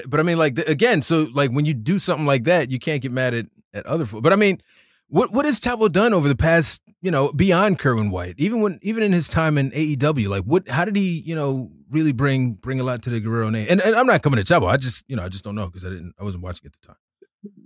but 0.09 0.21
I 0.21 0.23
mean, 0.23 0.39
like 0.39 0.59
again, 0.59 1.03
so 1.03 1.29
like 1.33 1.51
when 1.51 1.65
you 1.65 1.75
do 1.75 1.99
something 1.99 2.27
like 2.27 2.45
that, 2.45 2.71
you 2.71 2.79
can't 2.79 3.03
get 3.03 3.13
mad 3.13 3.35
at 3.35 3.47
at 3.73 3.87
other. 3.87 4.07
But 4.21 4.33
I 4.33 4.37
mean, 4.37 4.61
what 5.09 5.33
what 5.33 5.45
has 5.45 5.61
Chavo 5.61 5.91
done 5.91 6.15
over 6.15 6.29
the 6.29 6.37
past, 6.37 6.83
you 7.01 7.11
know, 7.11 7.33
beyond 7.33 7.79
Kerwin 7.79 8.11
White, 8.11 8.35
even 8.39 8.61
when 8.61 8.79
even 8.83 9.03
in 9.03 9.13
his 9.13 9.29
time 9.29 9.59
in 9.59 9.71
AEW, 9.71 10.29
like 10.29 10.43
what? 10.43 10.69
How 10.69 10.85
did 10.85 10.97
he, 10.97 11.23
you 11.25 11.35
know, 11.35 11.71
really 11.91 12.13
bring 12.13 12.55
bring 12.55 12.81
a 12.81 12.85
lot 12.85 13.03
to 13.03 13.11
the 13.11 13.21
Guerrero 13.21 13.51
name? 13.51 13.67
And, 13.71 13.81
and 13.81 13.95
I'm 13.95 14.07
not 14.07 14.23
coming 14.23 14.43
to 14.43 14.53
Chavo. 14.53 14.69
I 14.69 14.77
just, 14.77 15.05
you 15.09 15.17
know, 15.17 15.25
I 15.25 15.29
just 15.29 15.45
don't 15.45 15.55
know 15.55 15.67
because 15.67 15.85
I 15.85 15.91
didn't, 15.91 16.15
I 16.19 16.25
wasn't 16.25 16.43
watching 16.43 16.67
at 16.67 16.73
the 16.73 16.87
time. 16.87 16.97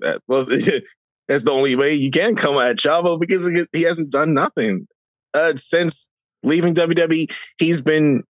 That, 0.01 0.23
well, 0.27 0.45
that's 1.29 1.45
the 1.45 1.51
only 1.51 1.77
way 1.77 1.95
you 1.95 2.11
can 2.11 2.35
come 2.35 2.57
at 2.57 2.77
Chavo 2.77 3.19
because 3.19 3.49
he 3.73 3.83
hasn't 3.83 4.13
done 4.13 4.35
nothing 4.35 4.87
uh, 5.35 5.55
since 5.57 6.11
leaving 6.43 6.75
WWE. 6.75 7.33
He's 7.59 7.81
been 7.81 8.25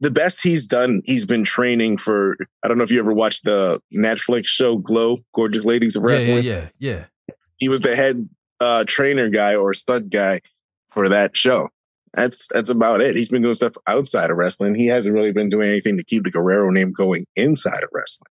the 0.00 0.10
best 0.10 0.42
he's 0.42 0.66
done, 0.66 1.02
he's 1.04 1.26
been 1.26 1.44
training 1.44 1.96
for. 1.96 2.36
I 2.62 2.68
don't 2.68 2.78
know 2.78 2.84
if 2.84 2.90
you 2.90 3.00
ever 3.00 3.12
watched 3.12 3.44
the 3.44 3.80
Netflix 3.92 4.46
show 4.46 4.76
Glow, 4.76 5.16
Gorgeous 5.34 5.64
Ladies 5.64 5.96
of 5.96 6.02
Wrestling. 6.02 6.44
Yeah, 6.44 6.68
yeah, 6.78 7.06
yeah. 7.28 7.34
He 7.56 7.68
was 7.68 7.80
the 7.80 7.96
head 7.96 8.28
uh, 8.60 8.84
trainer 8.86 9.28
guy 9.28 9.54
or 9.54 9.74
stud 9.74 10.10
guy 10.10 10.40
for 10.88 11.08
that 11.08 11.36
show. 11.36 11.68
That's 12.14 12.48
that's 12.48 12.70
about 12.70 13.00
it. 13.00 13.16
He's 13.16 13.28
been 13.28 13.42
doing 13.42 13.54
stuff 13.54 13.74
outside 13.86 14.30
of 14.30 14.36
wrestling. 14.36 14.74
He 14.74 14.86
hasn't 14.86 15.14
really 15.14 15.32
been 15.32 15.50
doing 15.50 15.68
anything 15.68 15.96
to 15.96 16.04
keep 16.04 16.24
the 16.24 16.30
Guerrero 16.30 16.70
name 16.70 16.92
going 16.92 17.26
inside 17.36 17.82
of 17.82 17.90
wrestling. 17.92 18.30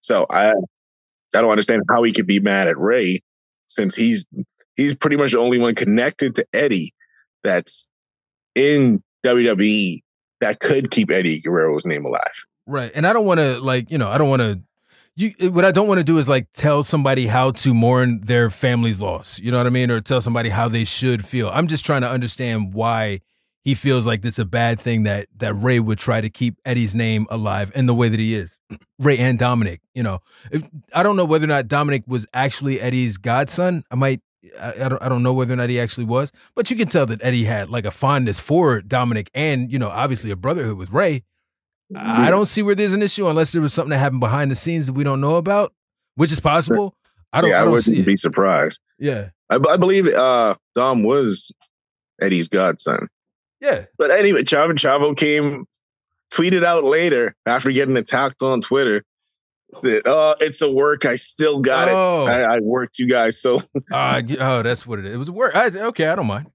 So 0.00 0.26
I 0.30 0.50
I 1.34 1.40
don't 1.40 1.50
understand 1.50 1.82
how 1.88 2.02
he 2.02 2.12
could 2.12 2.26
be 2.26 2.40
mad 2.40 2.68
at 2.68 2.78
Rey 2.78 3.20
since 3.66 3.94
he's 3.94 4.26
he's 4.76 4.94
pretty 4.94 5.16
much 5.16 5.32
the 5.32 5.38
only 5.38 5.58
one 5.58 5.74
connected 5.74 6.34
to 6.36 6.46
Eddie 6.52 6.92
that's 7.42 7.90
in 8.54 9.02
WWE 9.24 10.00
that 10.40 10.60
could 10.60 10.90
keep 10.90 11.10
Eddie 11.10 11.40
Guerrero's 11.40 11.86
name 11.86 12.04
alive. 12.04 12.44
Right. 12.66 12.92
And 12.94 13.06
I 13.06 13.12
don't 13.12 13.26
want 13.26 13.40
to 13.40 13.60
like, 13.60 13.90
you 13.90 13.98
know, 13.98 14.08
I 14.08 14.18
don't 14.18 14.28
want 14.28 14.42
to 14.42 14.60
you 15.18 15.32
what 15.50 15.64
I 15.64 15.72
don't 15.72 15.88
want 15.88 15.98
to 15.98 16.04
do 16.04 16.18
is 16.18 16.28
like 16.28 16.46
tell 16.52 16.84
somebody 16.84 17.26
how 17.26 17.50
to 17.50 17.74
mourn 17.74 18.20
their 18.20 18.50
family's 18.50 19.00
loss. 19.00 19.40
You 19.40 19.50
know 19.50 19.58
what 19.58 19.66
I 19.66 19.70
mean? 19.70 19.90
Or 19.90 20.00
tell 20.00 20.20
somebody 20.20 20.48
how 20.48 20.68
they 20.68 20.84
should 20.84 21.24
feel. 21.24 21.50
I'm 21.52 21.66
just 21.66 21.84
trying 21.84 22.02
to 22.02 22.08
understand 22.08 22.72
why 22.72 23.20
he 23.64 23.74
feels 23.74 24.06
like 24.06 24.22
this 24.22 24.34
is 24.34 24.38
a 24.38 24.44
bad 24.44 24.78
thing 24.78 25.02
that 25.02 25.26
that 25.36 25.54
Rey 25.54 25.80
would 25.80 25.98
try 25.98 26.20
to 26.20 26.30
keep 26.30 26.56
Eddie's 26.64 26.94
name 26.94 27.26
alive 27.30 27.72
in 27.74 27.86
the 27.86 27.94
way 27.94 28.08
that 28.08 28.20
he 28.20 28.36
is. 28.36 28.58
Rey 29.00 29.18
and 29.18 29.38
Dominic, 29.38 29.80
you 29.92 30.04
know, 30.04 30.20
if, 30.52 30.62
I 30.94 31.02
don't 31.02 31.16
know 31.16 31.24
whether 31.24 31.44
or 31.44 31.48
not 31.48 31.66
Dominic 31.66 32.04
was 32.06 32.26
actually 32.32 32.80
Eddie's 32.80 33.18
godson. 33.18 33.82
I 33.90 33.96
might, 33.96 34.20
I, 34.60 34.84
I, 34.84 34.88
don't, 34.88 35.02
I 35.02 35.08
don't 35.08 35.22
know 35.22 35.32
whether 35.32 35.52
or 35.54 35.56
not 35.56 35.70
he 35.70 35.78
actually 35.80 36.04
was, 36.04 36.32
but 36.54 36.70
you 36.70 36.76
can 36.76 36.88
tell 36.88 37.06
that 37.06 37.22
Eddie 37.22 37.44
had 37.44 37.70
like 37.70 37.84
a 37.84 37.90
fondness 37.90 38.40
for 38.40 38.80
Dominic 38.80 39.30
and 39.34 39.72
you 39.72 39.78
know 39.78 39.88
obviously 39.88 40.30
a 40.30 40.36
brotherhood 40.36 40.78
with 40.78 40.90
Rey. 40.90 41.22
I 41.96 42.28
don't 42.30 42.46
see 42.46 42.60
where 42.60 42.74
there's 42.74 42.92
an 42.92 43.00
issue 43.00 43.28
unless 43.28 43.52
there 43.52 43.62
was 43.62 43.72
something 43.72 43.90
that 43.90 43.98
happened 43.98 44.20
behind 44.20 44.50
the 44.50 44.54
scenes 44.54 44.86
that 44.86 44.92
we 44.92 45.04
don't 45.04 45.22
know 45.22 45.36
about, 45.36 45.72
which 46.16 46.30
is 46.30 46.38
possible. 46.38 46.94
I 47.32 47.40
don't. 47.40 47.50
yeah, 47.50 47.56
I 47.56 47.60
I, 47.60 47.64
don't 47.64 47.72
wouldn't 47.72 47.86
see 47.86 48.00
it. 48.00 48.06
be 48.06 48.16
surprised. 48.16 48.80
Yeah, 48.98 49.30
I, 49.50 49.56
I 49.56 49.76
believe 49.78 50.06
uh, 50.06 50.54
Dom 50.74 51.02
was 51.02 51.54
Eddie's 52.20 52.48
godson. 52.48 53.08
yeah. 53.60 53.86
But 53.96 54.10
anyway, 54.10 54.42
Chavo 54.42 54.72
Chavo 54.72 55.16
came, 55.16 55.64
tweeted 56.32 56.62
out 56.62 56.84
later 56.84 57.34
after 57.46 57.70
getting 57.70 57.96
attacked 57.96 58.42
on 58.42 58.60
Twitter 58.60 59.02
oh, 59.74 60.34
it's 60.40 60.62
a 60.62 60.70
work. 60.70 61.04
I 61.04 61.16
still 61.16 61.60
got 61.60 61.88
Oh. 61.90 62.26
it. 62.26 62.30
I, 62.30 62.56
I 62.56 62.58
worked 62.60 62.98
you 62.98 63.08
guys 63.08 63.40
so 63.40 63.58
Uh, 63.92 64.22
oh, 64.40 64.62
that's 64.62 64.86
what 64.86 64.98
it 64.98 65.06
is. 65.06 65.14
It 65.14 65.18
was 65.18 65.30
work. 65.30 65.54
I, 65.54 65.68
okay, 65.88 66.06
I 66.08 66.16
don't 66.16 66.26
mind. 66.26 66.50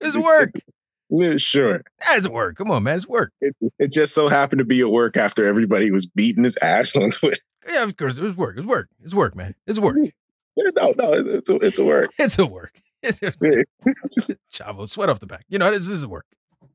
It's 0.00 0.16
work. 0.16 0.52
sure. 1.38 1.82
That's 2.06 2.28
work. 2.28 2.56
Come 2.56 2.70
on, 2.70 2.82
man. 2.82 2.96
It's 2.96 3.08
work. 3.08 3.32
It, 3.40 3.54
it 3.78 3.92
just 3.92 4.14
so 4.14 4.28
happened 4.28 4.58
to 4.60 4.64
be 4.64 4.80
a 4.80 4.88
work 4.88 5.16
after 5.16 5.46
everybody 5.46 5.90
was 5.90 6.06
beating 6.06 6.44
his 6.44 6.56
ass 6.58 6.94
on 6.96 7.10
Twitter. 7.10 7.40
Yeah, 7.68 7.84
of 7.84 7.96
course. 7.96 8.18
It 8.18 8.22
was 8.22 8.36
work. 8.36 8.56
It's 8.58 8.66
work. 8.66 8.88
It's 9.02 9.14
work, 9.14 9.34
man. 9.34 9.54
It's 9.66 9.78
work. 9.78 9.96
No, 9.96 10.92
no, 10.96 11.12
it's, 11.12 11.26
it's, 11.28 11.50
a, 11.50 11.56
it's 11.56 11.78
a 11.78 11.84
work. 11.84 12.10
It's 12.18 12.38
a 12.38 12.46
work. 12.46 12.80
It's 13.02 13.20
a, 13.22 14.36
Chavo, 14.52 14.88
sweat 14.88 15.08
off 15.10 15.20
the 15.20 15.26
back. 15.26 15.44
You 15.48 15.58
know, 15.58 15.70
this 15.70 15.86
is 15.86 16.06
work. 16.06 16.26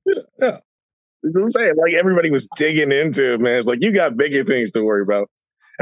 Know 0.05 0.59
what 1.33 1.41
I'm 1.41 1.47
saying? 1.47 1.73
Like 1.77 1.93
everybody 1.99 2.31
was 2.31 2.47
digging 2.57 2.91
into 2.91 3.33
it, 3.33 3.41
man. 3.41 3.57
It's 3.57 3.67
like 3.67 3.79
you 3.81 3.91
got 3.91 4.17
bigger 4.17 4.43
things 4.43 4.71
to 4.71 4.83
worry 4.83 5.01
about. 5.01 5.29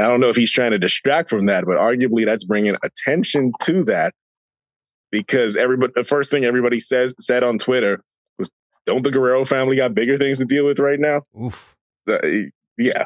I 0.00 0.08
don't 0.08 0.20
know 0.20 0.28
if 0.28 0.36
he's 0.36 0.50
trying 0.52 0.70
to 0.72 0.78
distract 0.78 1.28
from 1.30 1.46
that, 1.46 1.64
but 1.66 1.76
arguably 1.78 2.24
that's 2.24 2.44
bringing 2.44 2.76
attention 2.82 3.52
to 3.62 3.82
that 3.84 4.14
because 5.10 5.56
everybody, 5.56 5.92
the 5.94 6.04
first 6.04 6.30
thing 6.30 6.44
everybody 6.44 6.80
says 6.80 7.14
said 7.18 7.42
on 7.42 7.58
Twitter 7.58 8.02
was, 8.38 8.50
"Don't 8.86 9.02
the 9.04 9.10
Guerrero 9.10 9.44
family 9.44 9.76
got 9.76 9.94
bigger 9.94 10.16
things 10.18 10.38
to 10.38 10.44
deal 10.44 10.66
with 10.66 10.78
right 10.78 10.98
now?" 11.00 11.22
Oof. 11.40 11.76
Uh, 12.08 12.18
yeah, 12.78 13.04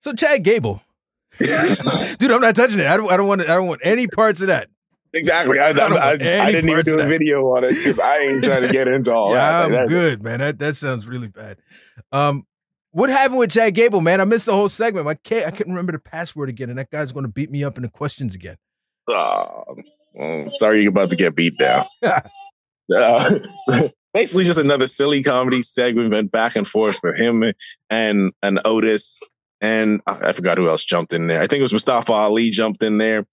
So 0.00 0.12
Chad 0.12 0.42
Gable, 0.42 0.82
dude, 1.38 2.30
I'm 2.30 2.40
not 2.40 2.54
touching 2.56 2.80
it. 2.80 2.86
I 2.86 2.96
don't. 2.96 3.10
I 3.10 3.16
don't 3.16 3.28
want. 3.28 3.40
I 3.42 3.54
don't 3.54 3.66
want 3.68 3.80
any 3.84 4.06
parts 4.06 4.40
of 4.40 4.48
that. 4.48 4.68
exactly. 5.12 5.58
I, 5.58 5.70
I, 5.70 5.70
I, 5.70 6.10
I 6.12 6.16
didn't 6.52 6.70
even 6.70 6.84
do 6.84 6.98
a 6.98 7.06
video 7.06 7.42
on 7.56 7.64
it 7.64 7.68
because 7.70 7.98
I 8.00 8.18
ain't 8.18 8.44
trying 8.44 8.62
to 8.62 8.72
get 8.72 8.88
into 8.88 9.12
all 9.14 9.30
yeah, 9.32 9.36
that. 9.50 9.64
I'm 9.66 9.72
That- 9.72 9.88
good, 9.88 10.22
man. 10.22 10.40
That 10.40 10.58
that 10.58 10.76
sounds 10.76 11.06
really 11.06 11.28
bad. 11.28 11.58
Um, 12.12 12.46
what 12.96 13.10
happened 13.10 13.38
with 13.38 13.50
Chad 13.50 13.74
Gable, 13.74 14.00
man? 14.00 14.22
I 14.22 14.24
missed 14.24 14.46
the 14.46 14.54
whole 14.54 14.70
segment. 14.70 15.04
My 15.04 15.16
ca- 15.16 15.44
I 15.44 15.50
couldn't 15.50 15.74
remember 15.74 15.92
the 15.92 15.98
password 15.98 16.48
again, 16.48 16.70
and 16.70 16.78
that 16.78 16.90
guy's 16.90 17.12
going 17.12 17.26
to 17.26 17.30
beat 17.32 17.50
me 17.50 17.62
up 17.62 17.76
in 17.76 17.82
the 17.82 17.90
questions 17.90 18.34
again. 18.34 18.56
Oh, 19.06 19.76
well, 20.14 20.48
sorry 20.52 20.80
you're 20.80 20.88
about 20.88 21.10
to 21.10 21.16
get 21.16 21.36
beat 21.36 21.58
down. 21.58 21.84
uh, 22.02 23.38
basically, 24.14 24.44
just 24.44 24.58
another 24.58 24.86
silly 24.86 25.22
comedy 25.22 25.60
segment 25.60 26.10
went 26.10 26.30
back 26.30 26.56
and 26.56 26.66
forth 26.66 26.98
for 26.98 27.12
him 27.12 27.44
and 27.90 28.32
and 28.42 28.60
Otis, 28.64 29.22
and 29.60 30.00
I 30.06 30.28
I 30.28 30.32
forgot 30.32 30.56
who 30.56 30.70
else 30.70 30.82
jumped 30.82 31.12
in 31.12 31.26
there. 31.26 31.42
I 31.42 31.46
think 31.46 31.58
it 31.58 31.64
was 31.64 31.74
Mustafa 31.74 32.14
Ali 32.14 32.48
jumped 32.48 32.82
in 32.82 32.96
there. 32.96 33.26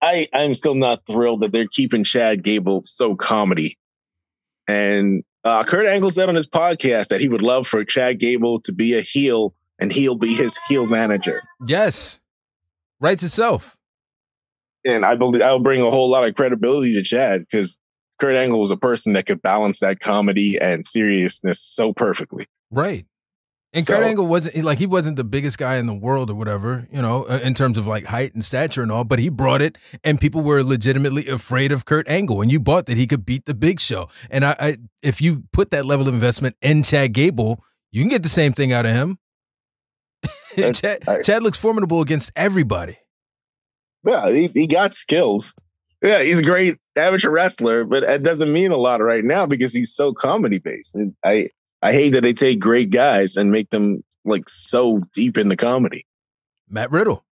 I 0.00 0.28
I'm 0.32 0.54
still 0.54 0.76
not 0.76 1.04
thrilled 1.08 1.40
that 1.40 1.50
they're 1.50 1.66
keeping 1.66 2.04
Chad 2.04 2.44
Gable 2.44 2.82
so 2.84 3.16
comedy. 3.16 3.76
And 4.68 5.24
uh, 5.44 5.64
Kurt 5.64 5.86
Angle 5.86 6.10
said 6.10 6.28
on 6.28 6.34
his 6.34 6.46
podcast 6.46 7.08
that 7.08 7.20
he 7.20 7.28
would 7.28 7.42
love 7.42 7.66
for 7.66 7.84
Chad 7.84 8.18
Gable 8.18 8.60
to 8.62 8.72
be 8.72 8.96
a 8.98 9.00
heel 9.00 9.54
and 9.80 9.92
he'll 9.92 10.16
be 10.18 10.34
his 10.34 10.58
heel 10.68 10.86
manager. 10.86 11.42
Yes, 11.66 12.20
writes 13.00 13.22
itself. 13.22 13.76
and 14.84 15.04
I 15.04 15.14
believe 15.16 15.42
I'll 15.42 15.60
bring 15.60 15.80
a 15.80 15.90
whole 15.90 16.10
lot 16.10 16.26
of 16.26 16.34
credibility 16.34 16.94
to 16.94 17.02
Chad 17.02 17.40
because 17.40 17.78
Kurt 18.18 18.36
Angle 18.36 18.58
was 18.58 18.70
a 18.70 18.76
person 18.76 19.12
that 19.12 19.26
could 19.26 19.40
balance 19.42 19.80
that 19.80 20.00
comedy 20.00 20.58
and 20.60 20.84
seriousness 20.86 21.60
so 21.60 21.92
perfectly. 21.92 22.46
Right. 22.70 23.06
And 23.74 23.84
So- 23.84 23.96
Kurt 23.96 24.06
Angle 24.06 24.26
wasn't 24.26 24.64
like 24.64 24.78
he 24.78 24.86
wasn't 24.86 25.16
the 25.16 25.24
biggest 25.24 25.58
guy 25.58 25.76
in 25.76 25.86
the 25.86 25.94
world 25.94 26.30
or 26.30 26.34
whatever, 26.34 26.86
you 26.90 27.02
know, 27.02 27.24
uh, 27.24 27.40
in 27.42 27.52
terms 27.52 27.76
of 27.76 27.86
like 27.86 28.06
height 28.06 28.32
and 28.34 28.42
stature 28.42 28.82
and 28.82 28.90
all, 28.90 29.04
but 29.04 29.18
he 29.18 29.28
brought 29.28 29.60
it 29.60 29.76
and 30.02 30.18
people 30.20 30.40
were 30.42 30.62
legitimately 30.62 31.28
afraid 31.28 31.70
of 31.70 31.84
Kurt 31.84 32.08
Angle 32.08 32.40
and 32.40 32.50
you 32.50 32.60
bought 32.60 32.86
that 32.86 32.96
he 32.96 33.06
could 33.06 33.26
beat 33.26 33.44
the 33.44 33.54
big 33.54 33.78
show. 33.78 34.08
And 34.30 34.44
I, 34.44 34.56
I 34.58 34.76
if 35.02 35.20
you 35.20 35.44
put 35.52 35.70
that 35.70 35.84
level 35.84 36.08
of 36.08 36.14
investment 36.14 36.56
in 36.62 36.82
Chad 36.82 37.12
Gable, 37.12 37.62
you 37.92 38.02
can 38.02 38.08
get 38.08 38.22
the 38.22 38.28
same 38.30 38.52
thing 38.52 38.72
out 38.72 38.86
of 38.86 38.92
him. 38.92 39.18
Chad, 40.72 41.00
I- 41.06 41.20
Chad 41.22 41.42
looks 41.42 41.58
formidable 41.58 42.00
against 42.00 42.32
everybody. 42.34 42.96
Yeah, 44.06 44.30
he, 44.30 44.46
he 44.48 44.66
got 44.66 44.94
skills. 44.94 45.54
Yeah, 46.02 46.22
he's 46.22 46.40
a 46.40 46.44
great 46.44 46.76
amateur 46.96 47.30
wrestler, 47.30 47.84
but 47.84 48.02
it 48.04 48.22
doesn't 48.22 48.52
mean 48.52 48.70
a 48.70 48.76
lot 48.76 49.02
right 49.02 49.24
now 49.24 49.44
because 49.46 49.74
he's 49.74 49.92
so 49.94 50.12
comedy 50.12 50.58
based. 50.60 50.94
And 50.94 51.14
I 51.24 51.48
I 51.82 51.92
hate 51.92 52.10
that 52.10 52.22
they 52.22 52.32
take 52.32 52.60
great 52.60 52.90
guys 52.90 53.36
and 53.36 53.50
make 53.50 53.70
them 53.70 54.02
like 54.24 54.48
so 54.48 55.00
deep 55.12 55.38
in 55.38 55.48
the 55.48 55.56
comedy. 55.56 56.04
Matt 56.68 56.90
Riddle. 56.90 57.24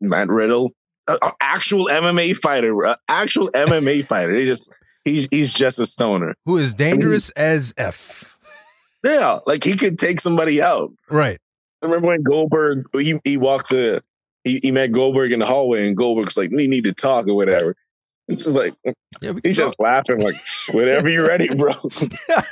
Matt 0.00 0.28
Riddle, 0.28 0.72
a 1.06 1.32
actual 1.40 1.86
MMA 1.86 2.36
fighter, 2.36 2.82
a 2.82 2.96
actual 3.08 3.48
MMA 3.50 4.04
fighter. 4.08 4.32
They 4.32 4.44
just 4.44 4.76
he's 5.04 5.28
he's 5.30 5.52
just 5.52 5.80
a 5.80 5.86
stoner. 5.86 6.34
Who 6.46 6.58
is 6.58 6.74
dangerous 6.74 7.30
as 7.30 7.74
F. 7.76 8.38
Yeah, 9.04 9.38
like 9.46 9.62
he 9.64 9.76
could 9.76 9.98
take 9.98 10.20
somebody 10.20 10.60
out. 10.60 10.92
Right. 11.08 11.38
I 11.82 11.86
remember 11.86 12.08
when 12.08 12.22
Goldberg 12.22 12.84
he, 12.92 13.20
he 13.24 13.36
walked 13.36 13.70
to 13.70 14.02
he, 14.44 14.58
he 14.62 14.70
met 14.72 14.92
Goldberg 14.92 15.32
in 15.32 15.38
the 15.38 15.46
hallway 15.46 15.86
and 15.86 15.96
Goldberg's 15.96 16.36
like, 16.36 16.50
we 16.50 16.66
need 16.66 16.84
to 16.84 16.92
talk 16.92 17.28
or 17.28 17.34
whatever. 17.34 17.76
It's 18.26 18.44
just 18.44 18.56
like 18.56 18.74
Yeah, 19.22 19.32
he's 19.42 19.56
can 19.56 19.66
just 19.66 19.76
laughing 19.78 20.20
like 20.20 20.34
whatever 20.72 21.08
you're 21.08 21.26
ready, 21.26 21.54
bro. 21.54 21.72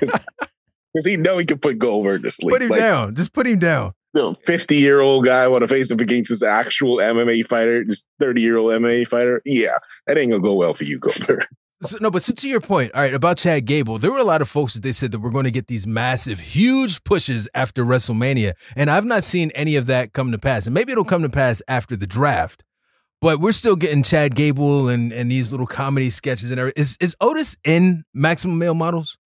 Because 0.97 1.05
he 1.05 1.19
know 1.19 1.37
he 1.37 1.45
can 1.45 1.59
put 1.59 1.79
Goldberg 1.79 2.23
to 2.23 2.31
sleep. 2.31 2.55
put 2.55 2.63
him 2.63 2.71
like 2.71 2.81
down. 2.81 3.15
Just 3.15 3.35
put 3.35 3.47
him 3.47 3.59
down. 3.59 3.93
the 4.15 4.35
50 4.47 4.77
year 4.77 5.03
old 5.03 5.27
guy 5.27 5.47
want 5.47 5.61
to 5.61 5.69
face 5.69 5.91
him 5.91 6.01
against 6.01 6.31
this 6.31 6.43
actual 6.43 6.97
MMA 6.97 7.45
fighter, 7.45 7.85
this 7.85 8.07
30 8.19 8.41
year 8.41 8.57
old 8.57 8.73
MMA 8.73 9.07
fighter. 9.07 9.43
Yeah, 9.45 9.77
that 10.07 10.17
ain't 10.17 10.31
gonna 10.31 10.43
go 10.43 10.55
well 10.55 10.73
for 10.73 10.85
you, 10.85 10.99
Goldberg. 10.99 11.45
So, 11.83 11.99
no, 12.01 12.11
but 12.11 12.23
so 12.23 12.33
to 12.33 12.49
your 12.49 12.63
point, 12.63 12.95
all 12.95 13.03
right, 13.03 13.13
about 13.13 13.37
Chad 13.37 13.67
Gable, 13.67 13.99
there 13.99 14.11
were 14.11 14.17
a 14.17 14.25
lot 14.25 14.41
of 14.41 14.49
folks 14.49 14.73
that 14.73 14.83
they 14.83 14.93
said 14.93 15.13
that 15.13 15.19
we're 15.19 15.29
going 15.29 15.45
to 15.45 15.51
get 15.51 15.67
these 15.67 15.87
massive, 15.87 16.41
huge 16.41 17.05
pushes 17.05 17.47
after 17.55 17.85
WrestleMania. 17.85 18.55
And 18.75 18.89
I've 18.89 19.05
not 19.05 19.23
seen 19.23 19.51
any 19.55 19.77
of 19.77 19.85
that 19.89 20.15
come 20.15 20.33
to 20.33 20.39
pass. 20.39 20.67
And 20.67 20.73
maybe 20.73 20.93
it'll 20.93 21.05
come 21.05 21.21
to 21.21 21.29
pass 21.29 21.61
after 21.69 21.95
the 21.95 22.07
draft. 22.07 22.65
But 23.21 23.41
we're 23.41 23.53
still 23.53 23.77
getting 23.77 24.03
Chad 24.03 24.35
Gable 24.35 24.89
and, 24.89 25.13
and 25.13 25.31
these 25.31 25.51
little 25.51 25.67
comedy 25.67 26.09
sketches 26.09 26.51
and 26.51 26.59
everything. 26.59 26.81
Is, 26.81 26.97
is 26.99 27.15
Otis 27.21 27.59
in 27.63 28.05
Maximum 28.15 28.57
Male 28.57 28.75
Models? 28.75 29.19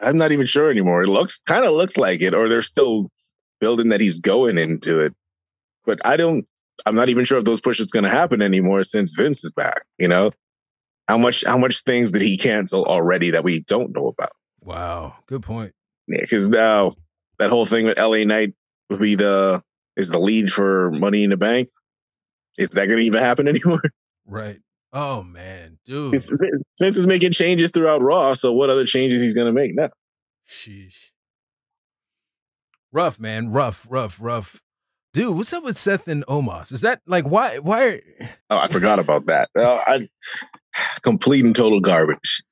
I'm 0.00 0.16
not 0.16 0.32
even 0.32 0.46
sure 0.46 0.70
anymore. 0.70 1.02
It 1.02 1.08
looks 1.08 1.40
kind 1.40 1.64
of 1.64 1.72
looks 1.72 1.96
like 1.96 2.20
it, 2.20 2.34
or 2.34 2.48
they're 2.48 2.62
still 2.62 3.10
building 3.60 3.90
that 3.90 4.00
he's 4.00 4.20
going 4.20 4.58
into 4.58 5.00
it. 5.00 5.14
But 5.84 6.04
I 6.04 6.16
don't. 6.16 6.46
I'm 6.86 6.96
not 6.96 7.08
even 7.08 7.24
sure 7.24 7.38
if 7.38 7.44
those 7.44 7.60
pushes 7.60 7.86
going 7.86 8.04
to 8.04 8.10
happen 8.10 8.42
anymore 8.42 8.82
since 8.82 9.14
Vince 9.14 9.44
is 9.44 9.52
back. 9.52 9.82
You 9.98 10.08
know, 10.08 10.32
how 11.08 11.18
much 11.18 11.44
how 11.46 11.58
much 11.58 11.82
things 11.82 12.12
did 12.12 12.22
he 12.22 12.36
cancel 12.36 12.84
already 12.84 13.30
that 13.30 13.44
we 13.44 13.62
don't 13.66 13.94
know 13.94 14.08
about? 14.08 14.32
Wow, 14.62 15.16
good 15.26 15.42
point. 15.42 15.72
Because 16.08 16.48
now 16.48 16.92
that 17.38 17.50
whole 17.50 17.64
thing 17.66 17.84
with 17.86 17.98
LA 17.98 18.24
Knight 18.24 18.54
would 18.90 19.00
be 19.00 19.14
the 19.14 19.62
is 19.96 20.10
the 20.10 20.18
lead 20.18 20.50
for 20.50 20.90
Money 20.90 21.24
in 21.24 21.30
the 21.30 21.36
Bank. 21.36 21.68
Is 22.58 22.70
that 22.70 22.86
going 22.86 22.98
to 22.98 23.04
even 23.04 23.20
happen 23.20 23.48
anymore? 23.48 23.82
Right. 24.26 24.58
Oh, 24.96 25.24
man, 25.24 25.78
dude. 25.84 26.12
Vince 26.12 26.96
is 26.96 27.06
making 27.06 27.32
changes 27.32 27.72
throughout 27.72 28.00
Raw. 28.00 28.32
So 28.34 28.52
what 28.52 28.70
other 28.70 28.86
changes 28.86 29.20
he's 29.20 29.34
going 29.34 29.48
to 29.48 29.52
make 29.52 29.74
now? 29.74 29.90
Sheesh. 30.48 31.10
Rough, 32.92 33.18
man. 33.18 33.50
Rough, 33.50 33.88
rough, 33.90 34.18
rough. 34.20 34.62
Dude, 35.12 35.36
what's 35.36 35.52
up 35.52 35.64
with 35.64 35.76
Seth 35.76 36.06
and 36.06 36.24
Omos? 36.26 36.72
Is 36.72 36.82
that 36.82 37.00
like 37.06 37.24
why? 37.28 37.58
Why? 37.60 37.84
Are, 37.84 38.00
Oh, 38.50 38.58
I 38.58 38.68
forgot 38.68 39.00
about 39.00 39.26
that. 39.26 39.48
Uh, 39.56 39.78
I, 39.86 40.08
complete 41.02 41.44
and 41.44 41.56
total 41.56 41.80
garbage. 41.80 42.42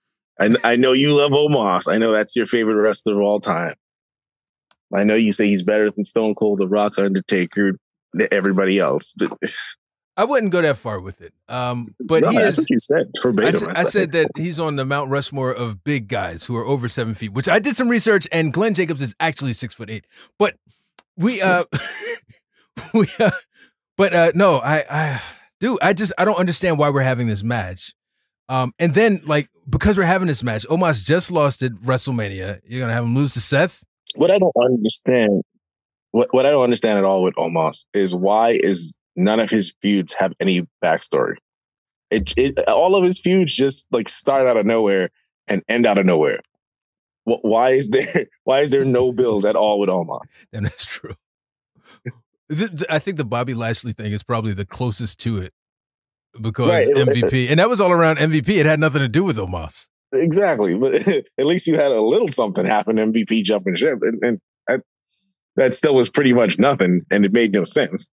I, 0.41 0.55
I 0.65 0.77
know 0.77 0.93
you 0.93 1.15
love 1.15 1.31
Omos. 1.31 1.93
I 1.93 1.99
know 1.99 2.13
that's 2.13 2.35
your 2.35 2.47
favorite 2.47 2.81
wrestler 2.81 3.15
of 3.15 3.21
all 3.21 3.39
time. 3.39 3.75
I 4.93 5.05
know 5.05 5.15
you 5.15 5.33
say 5.33 5.47
he's 5.47 5.63
better 5.63 5.91
than 5.91 6.05
Stone 6.05 6.35
Cold, 6.35 6.59
The 6.59 6.69
Rock, 6.69 6.99
Undertaker, 6.99 7.79
everybody 8.31 8.79
else. 8.79 9.15
But 9.15 9.33
I 10.17 10.25
wouldn't 10.25 10.53
go 10.53 10.61
that 10.61 10.77
far 10.77 11.01
with 11.01 11.21
it. 11.23 11.33
Um, 11.49 11.87
but 12.01 12.23
No, 12.23 12.31
he 12.31 12.37
that's 12.39 12.59
is. 12.59 12.65
what 12.65 12.71
you 12.71 12.79
said 12.79 13.07
I 13.17 13.21
verbatim. 13.23 13.61
said, 13.61 13.69
I 13.77 13.83
said 13.85 14.13
that 14.13 14.31
he's 14.37 14.59
on 14.59 14.77
the 14.77 14.85
Mount 14.85 15.11
Rushmore 15.11 15.53
of 15.53 15.83
big 15.85 16.09
guys 16.09 16.45
who 16.45 16.57
are 16.57 16.67
over 16.67 16.89
seven 16.89 17.15
feet, 17.15 17.33
which 17.33 17.49
I 17.49 17.59
did 17.59 17.77
some 17.77 17.89
research, 17.89 18.29
and 18.31 18.53
Glenn 18.53 18.75
Jacobs 18.75 19.01
is 19.01 19.15
actually 19.21 19.55
six 19.55 19.73
foot 19.75 19.89
eight. 19.91 20.05
But 20.39 20.57
we, 21.17 21.41
uh, 21.41 21.63
we, 22.95 23.07
uh, 23.19 23.31
but 23.97 24.13
uh, 24.15 24.33
no, 24.35 24.61
I, 24.63 24.85
I, 24.91 25.23
dude, 25.61 25.79
I 25.83 25.93
just 25.95 26.13
I 26.19 26.25
don't 26.25 26.39
understand 26.39 26.79
why 26.79 26.91
we're 26.91 27.01
having 27.03 27.27
this 27.27 27.43
match. 27.43 27.95
Um, 28.49 28.73
and 28.79 28.93
then 28.95 29.21
like 29.25 29.49
because 29.69 29.97
we're 29.97 30.05
having 30.05 30.29
this 30.29 30.43
match, 30.43 30.67
Omos 30.69 31.05
just 31.07 31.31
lost 31.31 31.63
at 31.63 31.73
WrestleMania. 31.73 32.61
You're 32.67 32.81
gonna 32.81 32.93
have 32.93 33.05
him 33.05 33.15
lose 33.15 33.33
to 33.33 33.41
Seth. 33.41 33.83
What 34.17 34.31
I 34.31 34.39
don't 34.39 34.53
understand, 34.63 35.43
what 36.11 36.29
what 36.35 36.45
I 36.45 36.51
don't 36.51 36.65
understand 36.65 36.99
at 36.99 37.05
all 37.05 37.23
with 37.23 37.35
Omos 37.37 37.87
is 37.95 38.15
why 38.15 38.51
is 38.51 38.99
none 39.17 39.41
of 39.41 39.51
his 39.51 39.75
feuds 39.83 40.15
have 40.15 40.33
any 40.41 40.67
backstory. 40.83 41.37
It, 42.11 42.35
it 42.37 42.69
all 42.69 42.95
of 42.95 43.05
his 43.05 43.21
feuds 43.21 43.55
just 43.55 43.89
like 43.93 44.09
start 44.09 44.47
out 44.47 44.57
of 44.57 44.67
nowhere 44.67 45.11
and 45.49 45.63
end 45.69 45.87
out 45.87 45.99
of 45.99 46.07
nowhere. 46.07 46.41
Why 47.25 47.71
is 47.71 47.91
there 47.91 48.27
why 48.45 48.61
is 48.61 48.71
there 48.71 48.85
no 48.85 49.13
build 49.13 49.47
at 49.47 49.57
all 49.57 49.81
with 49.81 49.89
Omos? 49.89 50.21
And 50.53 50.67
that's 50.67 50.85
true. 50.85 51.15
I 52.91 52.99
think 52.99 53.17
the 53.17 53.25
Bobby 53.25 53.55
Lashley 53.55 53.93
thing 53.93 54.13
is 54.13 54.23
probably 54.23 54.53
the 54.53 54.67
closest 54.67 55.21
to 55.21 55.39
it 55.39 55.55
because 56.41 56.69
Right. 56.69 56.89
MVP, 56.89 57.49
and 57.51 57.59
that 57.59 57.69
was 57.71 57.81
all 57.81 57.93
around 57.93 58.17
MVP. 58.17 58.49
It 58.49 58.67
had 58.67 58.81
nothing 58.81 59.01
to 59.01 59.09
do 59.09 59.25
with 59.25 59.39
Omos. 59.39 59.89
Exactly, 60.13 60.77
but 60.77 60.95
at 61.09 61.47
least 61.47 61.67
you 61.67 61.77
had 61.77 61.93
a 61.93 62.03
little 62.03 62.29
something 62.29 62.67
happen. 62.67 62.97
MVP 62.97 63.45
jumping 63.45 63.77
ship, 63.77 64.01
and, 64.03 64.23
and 64.23 64.39
that, 64.67 64.83
that 65.57 65.73
still 65.73 65.95
was 65.95 66.11
pretty 66.11 66.35
much 66.35 66.59
nothing, 66.59 67.01
and 67.11 67.25
it 67.25 67.33
made 67.33 67.53
no 67.53 67.65
sense 67.65 68.11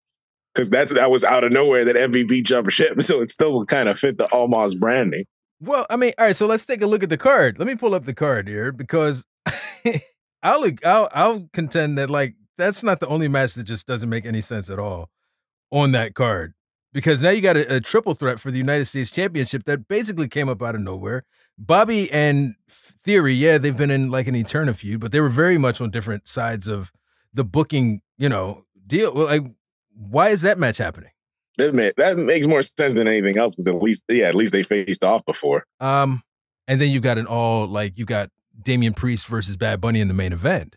because 0.57 0.71
that's 0.71 0.95
that 0.95 1.11
was 1.11 1.23
out 1.23 1.45
of 1.45 1.53
nowhere 1.53 1.85
that 1.85 1.97
MVP 1.97 2.45
jumped 2.45 2.73
ship, 2.73 3.03
so 3.03 3.21
it 3.21 3.31
still 3.31 3.65
kind 3.67 3.89
of 3.89 3.99
fit 3.99 4.19
the 4.19 4.25
Omos 4.27 4.79
branding. 4.79 5.25
Well, 5.61 5.87
I 5.89 5.97
mean, 5.97 6.13
all 6.19 6.27
right. 6.27 6.37
So 6.37 6.47
let's 6.47 6.67
take 6.67 6.83
a 6.83 6.87
look 6.87 7.03
at 7.03 7.11
the 7.11 7.19
card. 7.19 7.59
Let 7.59 7.69
me 7.69 7.77
pull 7.77 7.95
up 7.95 8.05
the 8.05 8.15
card 8.15 8.49
here 8.49 8.73
because 8.73 9.25
I'll 10.43 10.65
I'll 10.85 11.09
I'll 11.13 11.49
contend 11.53 11.99
that 11.99 12.11
like 12.11 12.35
that's 12.59 12.83
not 12.83 13.01
the 13.01 13.09
only 13.09 13.29
match 13.29 13.55
that 13.55 13.65
just 13.65 13.87
doesn't 13.87 14.09
make 14.09 14.27
any 14.27 14.41
sense 14.41 14.71
at 14.71 14.79
all 14.79 15.11
on 15.71 15.93
that 15.93 16.15
card 16.15 16.55
because 16.93 17.23
now 17.23 17.31
you 17.31 17.41
got 17.41 17.57
a, 17.57 17.77
a 17.77 17.81
triple 17.81 18.15
threat 18.15 18.41
for 18.41 18.51
the 18.51 18.59
United 18.59 18.87
States 18.87 19.11
Championship 19.11 19.65
that 19.65 19.89
basically 19.89 20.29
came 20.29 20.49
up 20.49 20.63
out 20.63 20.75
of 20.75 20.81
nowhere. 20.81 21.25
Bobby 21.59 22.11
and 22.13 22.55
Theory, 23.03 23.35
yeah, 23.35 23.57
they've 23.57 23.77
been 23.77 23.91
in 23.91 24.11
like 24.11 24.27
an 24.27 24.35
eternal 24.35 24.75
feud, 24.75 25.01
but 25.01 25.13
they 25.13 25.21
were 25.21 25.29
very 25.29 25.59
much 25.59 25.81
on 25.81 25.91
different 25.91 26.27
sides 26.27 26.67
of 26.67 26.91
the 27.33 27.45
booking, 27.45 28.01
you 28.19 28.29
know, 28.29 28.65
deal. 28.85 29.15
Well, 29.15 29.27
like, 29.27 29.45
why 29.97 30.28
is 30.28 30.42
that 30.42 30.59
match 30.59 30.78
happening? 30.78 31.11
That, 31.59 31.74
ma- 31.74 31.90
that 31.97 32.18
makes 32.18 32.47
more 32.47 32.62
sense 32.62 32.94
than 32.94 33.09
anything 33.09 33.38
else 33.38 33.57
because 33.57 33.66
at 33.68 33.74
least 33.82 34.05
yeah, 34.09 34.26
at 34.28 34.34
least 34.34 34.53
they 34.53 34.62
faced 34.62 35.03
off 35.03 35.24
before. 35.24 35.64
Um, 35.80 36.22
and 36.68 36.80
then 36.80 36.90
you 36.90 37.01
got 37.01 37.16
an 37.18 37.26
all 37.26 37.66
like 37.66 37.97
you 37.99 38.05
got 38.05 38.30
Damian 38.62 38.92
Priest 38.94 39.26
versus 39.26 39.57
Bad 39.57 39.80
Bunny 39.80 40.01
in 40.01 40.09
the 40.09 40.14
main 40.14 40.32
event. 40.32 40.76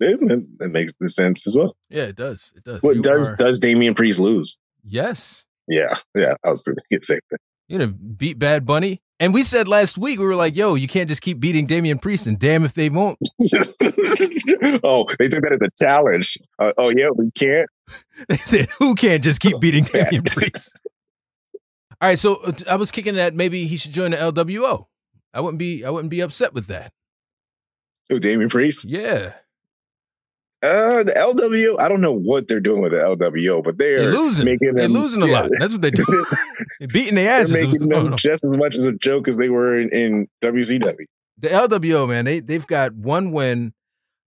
It, 0.00 0.20
it- 0.60 0.70
makes 0.70 0.92
the 1.00 1.08
sense 1.08 1.46
as 1.46 1.56
well. 1.56 1.74
Yeah, 1.88 2.04
it 2.04 2.16
does. 2.16 2.52
It 2.56 2.64
does. 2.64 2.82
What 2.82 2.96
You 2.96 3.02
does 3.02 3.30
are- 3.30 3.36
does 3.36 3.58
Damian 3.58 3.94
Priest 3.94 4.18
lose? 4.18 4.58
yes. 4.84 5.44
Yeah, 5.70 5.94
yeah, 6.14 6.34
I 6.44 6.48
was 6.50 6.64
the 6.64 6.74
same 7.02 7.20
thing. 7.28 7.38
You 7.68 7.78
know, 7.78 7.88
beat 7.88 8.38
Bad 8.38 8.64
Bunny. 8.64 9.02
And 9.20 9.34
we 9.34 9.42
said 9.42 9.66
last 9.66 9.98
week, 9.98 10.20
we 10.20 10.26
were 10.26 10.36
like, 10.36 10.54
yo, 10.54 10.76
you 10.76 10.86
can't 10.86 11.08
just 11.08 11.22
keep 11.22 11.40
beating 11.40 11.66
Damian 11.66 11.98
Priest, 11.98 12.26
and 12.28 12.38
damn 12.38 12.64
if 12.64 12.74
they 12.74 12.88
won't. 12.88 13.18
oh, 14.84 15.06
they 15.18 15.28
took 15.28 15.42
that 15.42 15.58
as 15.60 15.66
a 15.66 15.70
challenge. 15.84 16.38
Uh, 16.58 16.72
oh 16.78 16.92
yeah, 16.96 17.10
we 17.14 17.30
can't. 17.32 17.68
They 18.28 18.36
said, 18.36 18.68
who 18.78 18.94
can't 18.94 19.22
just 19.22 19.40
keep 19.40 19.60
beating 19.60 19.84
Damian 19.84 20.24
Priest? 20.24 20.78
All 22.00 22.08
right, 22.10 22.18
so 22.18 22.36
uh, 22.46 22.52
I 22.70 22.76
was 22.76 22.92
kicking 22.92 23.14
that 23.14 23.34
maybe 23.34 23.66
he 23.66 23.76
should 23.76 23.92
join 23.92 24.10
the 24.12 24.18
LWO. 24.18 24.86
I 25.32 25.40
wouldn't 25.40 25.58
be 25.58 25.84
I 25.84 25.90
wouldn't 25.90 26.10
be 26.10 26.20
upset 26.20 26.54
with 26.54 26.66
that. 26.66 26.92
Oh, 28.10 28.18
Damian 28.18 28.50
Priest. 28.50 28.84
Yeah. 28.88 29.32
Uh, 30.60 31.04
the 31.04 31.12
LWO. 31.12 31.78
I 31.80 31.88
don't 31.88 32.00
know 32.00 32.12
what 32.18 32.48
they're 32.48 32.60
doing 32.60 32.82
with 32.82 32.90
the 32.92 32.98
LWO, 32.98 33.62
but 33.62 33.78
they're, 33.78 34.00
They're 34.10 34.12
losing. 34.12 34.44
making 34.44 34.74
They're 34.74 34.88
losing 34.88 35.22
a 35.22 35.26
yeah, 35.26 35.42
lot. 35.42 35.50
That's 35.58 35.72
what 35.72 35.82
they 35.82 35.90
do. 35.92 36.04
They're 36.80 36.88
beating 36.88 37.14
their 37.14 37.24
They're 37.26 37.40
asses. 37.42 37.52
what's 37.52 37.72
making 37.72 37.88
them 37.88 38.16
just 38.16 38.44
as 38.44 38.56
much 38.56 38.76
as 38.76 38.84
a 38.86 38.92
joke 38.92 39.28
as 39.28 39.36
they 39.36 39.50
were 39.50 39.78
in, 39.78 39.88
in 39.90 40.28
WCW. 40.42 40.96
the 41.38 41.48
LWO 41.48 42.08
man, 42.08 42.24
they 42.24 42.40
they've 42.40 42.66
got 42.66 42.92
one 42.94 43.30
win, 43.30 43.72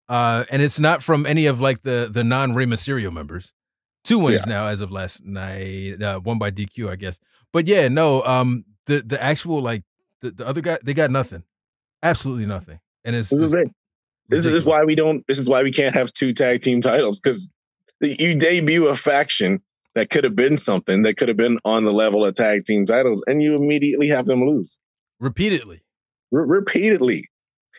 uh, 0.09 0.45
and 0.53 0.63
it's 0.63 0.79
not 0.79 1.03
from 1.03 1.27
any 1.27 1.47
of 1.47 1.61
like 1.61 1.83
the 1.83 2.09
the 2.13 2.23
non 2.23 2.55
Rey 2.55 2.65
Mysterio 2.67 3.13
members. 3.13 3.53
Two 4.05 4.19
wins 4.21 4.47
now 4.47 4.67
as 4.67 4.81
of 4.81 4.91
last 4.93 5.25
night, 5.27 6.01
uh, 6.03 6.21
one 6.21 6.39
by 6.39 6.51
DQ, 6.51 6.91
I 6.91 6.97
guess. 6.97 7.19
But 7.53 7.67
yeah, 7.67 7.89
no, 7.89 8.23
um, 8.23 8.65
the 8.87 9.03
the 9.05 9.21
actual 9.23 9.61
like 9.61 9.83
the, 10.21 10.31
the 10.31 10.47
other 10.47 10.61
guy, 10.61 10.79
they 10.85 10.95
got 10.95 11.11
nothing, 11.11 11.43
absolutely 12.05 12.47
nothing, 12.47 12.79
and 13.05 13.17
it's 13.17 13.31
This 14.31 14.45
is 14.45 14.45
just 14.45 14.51
it. 14.51 14.55
This 14.55 14.61
is 14.63 14.67
why 14.67 14.85
we 14.85 14.95
don't. 14.95 15.27
This 15.27 15.39
is 15.39 15.49
why 15.49 15.63
we 15.63 15.73
can't 15.73 15.95
have 15.95 16.13
two 16.13 16.33
tag 16.33 16.63
team 16.63 16.81
titles 16.81 17.21
because 17.21 17.53
you 18.01 18.39
debut 18.39 18.89
a 18.89 18.97
faction 18.97 19.61
that 19.95 20.11
could 20.11 20.25
have 20.25 20.37
been 20.37 20.57
something 20.57 21.03
that 21.03 21.17
could 21.17 21.29
have 21.29 21.37
been 21.37 21.59
on 21.65 21.85
the 21.85 21.93
level 21.93 22.25
of 22.25 22.35
tag 22.35 22.65
team 22.65 22.85
titles, 22.85 23.23
and 23.27 23.43
you 23.43 23.55
immediately 23.55 24.09
have 24.09 24.27
them 24.27 24.45
lose 24.45 24.79
repeatedly. 25.19 25.83
re- 26.31 26.47
repeatedly. 26.47 27.29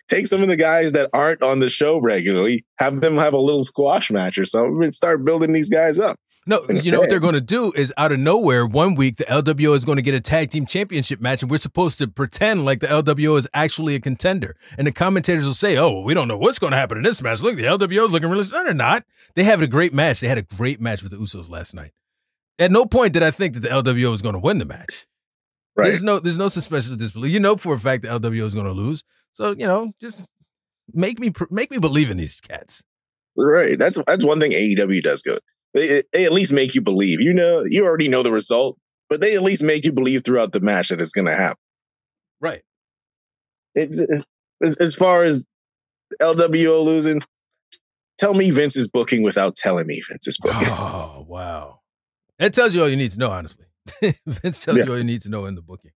Take 0.08 0.28
some 0.28 0.44
of 0.44 0.50
the 0.50 0.58
guys 0.58 0.92
that 0.92 1.10
aren't 1.14 1.42
on 1.42 1.60
the 1.60 1.70
show 1.70 1.98
regularly, 1.98 2.66
have 2.80 3.00
them 3.00 3.16
have 3.16 3.34
a 3.34 3.38
little 3.38 3.64
squash 3.64 4.12
match 4.12 4.38
or 4.38 4.46
something, 4.46 4.84
and 4.84 4.94
start 4.94 5.24
building 5.24 5.54
these 5.54 5.70
guys 5.70 6.00
up. 6.00 6.18
No, 6.48 6.60
you 6.70 6.92
know 6.92 7.00
what 7.00 7.10
they're 7.10 7.20
going 7.20 7.36
to 7.36 7.42
do 7.42 7.72
is 7.76 7.94
out 7.98 8.12
of 8.12 8.20
nowhere, 8.20 8.66
one 8.66 8.96
week 8.96 9.18
the 9.18 9.26
LWO 9.26 9.76
is 9.76 9.86
going 9.86 9.98
to 9.98 10.02
get 10.02 10.16
a 10.16 10.20
tag 10.20 10.50
team 10.50 10.66
championship 10.66 11.22
match, 11.22 11.44
and 11.44 11.52
we're 11.52 11.58
supposed 11.58 12.00
to 12.00 12.08
pretend 12.08 12.66
like 12.66 12.80
the 12.80 12.88
LWO 12.88 13.38
is 13.38 13.48
actually 13.54 13.94
a 13.94 14.00
contender. 14.00 14.56
And 14.76 14.88
the 14.88 14.92
commentators 14.92 15.46
will 15.46 15.54
say, 15.54 15.78
"Oh, 15.78 16.02
we 16.02 16.16
don't 16.16 16.28
know 16.28 16.38
what's 16.38 16.58
going 16.58 16.72
to 16.72 16.78
happen 16.78 16.98
in 16.98 17.04
this 17.04 17.22
match. 17.22 17.42
Look, 17.42 17.58
the 17.58 17.64
LWO 17.64 18.06
is 18.06 18.12
looking 18.12 18.30
really." 18.30 18.48
No, 18.52 18.64
they're 18.64 18.74
not. 18.74 19.06
They 19.36 19.44
have 19.44 19.62
a 19.62 19.68
great 19.68 19.94
match. 19.94 20.20
They 20.20 20.28
had 20.28 20.40
a 20.40 20.42
great 20.42 20.82
match 20.82 21.04
with 21.04 21.12
the 21.12 21.18
Usos 21.20 21.48
last 21.48 21.76
night. 21.76 21.92
At 22.58 22.72
no 22.72 22.86
point 22.86 23.14
did 23.14 23.22
I 23.22 23.30
think 23.30 23.54
that 23.54 23.60
the 23.60 23.70
LWO 23.70 24.10
was 24.10 24.24
going 24.24 24.34
to 24.34 24.40
win 24.40 24.58
the 24.58 24.66
match. 24.66 25.06
Right. 25.76 25.88
There's 25.88 26.04
no, 26.04 26.20
there's 26.20 26.38
no 26.38 26.48
suspension 26.48 26.94
of 26.94 27.00
disbelief. 27.00 27.32
You 27.32 27.40
know 27.40 27.56
for 27.56 27.76
a 27.76 27.80
fact 27.80 28.02
the 28.02 28.10
LWO 28.10 28.46
is 28.46 28.56
going 28.56 28.66
to 28.66 28.72
lose. 28.72 29.04
So 29.34 29.52
you 29.52 29.68
know, 29.68 29.94
just 30.02 30.28
make 30.92 31.20
me, 31.20 31.32
make 31.52 31.70
me 31.70 31.78
believe 31.78 32.10
in 32.10 32.18
these 32.18 32.42
cats. 32.42 32.84
Right. 33.38 33.78
That's 33.78 34.04
that's 34.06 34.26
one 34.26 34.40
thing 34.40 34.54
AEW 34.54 35.04
does 35.04 35.22
good. 35.22 35.40
They, 35.74 36.04
they 36.12 36.26
at 36.26 36.34
least 36.34 36.52
make 36.54 36.76
you 36.76 36.82
believe. 36.82 37.22
You 37.22 37.34
know, 37.34 37.64
you 37.66 37.86
already 37.86 38.08
know 38.08 38.24
the 38.24 38.32
result, 38.32 38.78
but 39.10 39.22
they 39.22 39.36
at 39.36 39.42
least 39.42 39.64
make 39.64 39.86
you 39.86 39.92
believe 39.94 40.24
throughout 40.24 40.52
the 40.54 40.60
match 40.60 40.90
that 40.90 41.00
it's 41.00 41.14
going 41.14 41.28
to 41.28 41.36
happen. 41.36 41.58
Right. 42.42 42.62
It's 43.76 44.02
uh, 44.02 44.22
as, 44.62 44.76
as 44.78 44.96
far 44.96 45.24
as 45.24 45.46
LWO 46.22 46.84
losing. 46.84 47.22
Tell 48.18 48.34
me 48.34 48.52
Vince 48.52 48.76
is 48.78 48.88
booking 48.88 49.24
without 49.24 49.56
telling 49.56 49.88
me 49.88 50.02
Vince 50.10 50.28
is 50.28 50.38
booking. 50.38 50.60
Oh, 50.72 51.26
wow. 51.28 51.80
That 52.38 52.54
tells 52.54 52.76
you 52.76 52.82
all 52.82 52.90
you 52.90 52.96
need 52.98 53.12
to 53.12 53.20
know, 53.20 53.30
honestly. 53.32 53.66
Vince 54.28 54.60
tells 54.60 54.78
Yeah. 54.78 54.86
you 54.86 54.92
all 54.92 54.98
you 54.98 55.04
need 55.04 55.22
to 55.24 55.30
know 55.30 55.46
in 55.46 55.56
the 55.56 55.62
booking. 55.62 55.92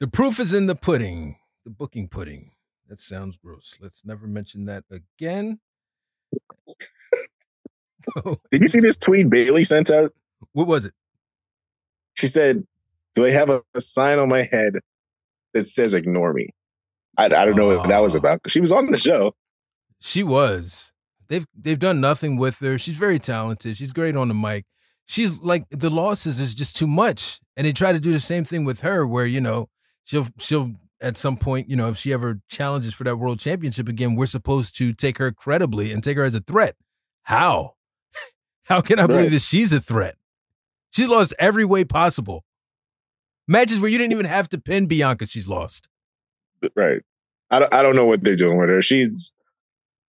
The 0.00 0.08
proof 0.08 0.40
is 0.40 0.52
in 0.54 0.66
the 0.66 0.74
pudding, 0.74 1.36
the 1.64 1.70
booking 1.70 2.08
pudding. 2.08 2.52
That 2.88 2.98
sounds 2.98 3.36
gross. 3.36 3.78
Let's 3.80 4.04
never 4.04 4.26
mention 4.26 4.64
that 4.66 4.84
again. 4.90 5.60
Did 8.50 8.60
you 8.60 8.68
see 8.68 8.80
this 8.80 8.96
tweet 8.96 9.30
Bayley 9.30 9.64
sent 9.64 9.90
out? 9.90 10.12
what 10.52 10.66
was 10.66 10.84
it? 10.84 10.92
She 12.14 12.26
said, 12.26 12.64
"Do 13.14 13.24
I 13.24 13.30
have 13.30 13.50
a, 13.50 13.62
a 13.74 13.80
sign 13.80 14.18
on 14.18 14.28
my 14.28 14.42
head 14.42 14.78
that 15.52 15.64
says 15.64 15.94
ignore 15.94 16.32
me?" 16.32 16.50
I, 17.16 17.26
I 17.26 17.28
don't 17.28 17.56
know 17.56 17.76
what 17.76 17.88
that 17.88 18.02
was 18.02 18.14
about. 18.14 18.40
She 18.48 18.60
was 18.60 18.72
on 18.72 18.90
the 18.90 18.98
show. 18.98 19.34
She 20.00 20.22
was. 20.22 20.92
They've 21.28 21.46
they've 21.58 21.78
done 21.78 22.00
nothing 22.00 22.36
with 22.36 22.58
her. 22.60 22.78
She's 22.78 22.96
very 22.96 23.18
talented. 23.18 23.76
She's 23.76 23.92
great 23.92 24.16
on 24.16 24.28
the 24.28 24.34
mic. 24.34 24.66
She's 25.06 25.40
like 25.40 25.68
the 25.70 25.90
losses 25.90 26.40
is 26.40 26.54
just 26.54 26.76
too 26.76 26.86
much. 26.86 27.40
And 27.56 27.66
they 27.66 27.72
try 27.72 27.92
to 27.92 28.00
do 28.00 28.12
the 28.12 28.20
same 28.20 28.44
thing 28.44 28.64
with 28.64 28.80
her, 28.80 29.06
where 29.06 29.26
you 29.26 29.40
know 29.40 29.68
she'll 30.04 30.26
she'll 30.38 30.74
at 31.00 31.16
some 31.16 31.36
point, 31.36 31.68
you 31.68 31.76
know, 31.76 31.88
if 31.88 31.98
she 31.98 32.12
ever 32.12 32.40
challenges 32.48 32.94
for 32.94 33.04
that 33.04 33.16
world 33.16 33.38
championship 33.38 33.88
again, 33.88 34.14
we're 34.14 34.26
supposed 34.26 34.76
to 34.78 34.92
take 34.92 35.18
her 35.18 35.30
credibly 35.30 35.92
and 35.92 36.02
take 36.02 36.16
her 36.16 36.24
as 36.24 36.34
a 36.34 36.40
threat. 36.40 36.76
How? 37.24 37.73
How 38.64 38.80
can 38.80 38.98
I 38.98 39.06
believe 39.06 39.30
that 39.30 39.42
she's 39.42 39.72
a 39.72 39.80
threat? 39.80 40.16
She's 40.90 41.08
lost 41.08 41.34
every 41.38 41.64
way 41.64 41.84
possible. 41.84 42.44
Matches 43.46 43.78
where 43.80 43.90
you 43.90 43.98
didn't 43.98 44.12
even 44.12 44.26
have 44.26 44.48
to 44.50 44.58
pin 44.58 44.86
Bianca, 44.86 45.26
she's 45.26 45.48
lost. 45.48 45.88
Right. 46.74 47.02
I 47.50 47.58
don't, 47.58 47.74
I 47.74 47.82
don't 47.82 47.94
know 47.94 48.06
what 48.06 48.24
they're 48.24 48.36
doing 48.36 48.58
with 48.58 48.70
her. 48.70 48.80
She's 48.80 49.34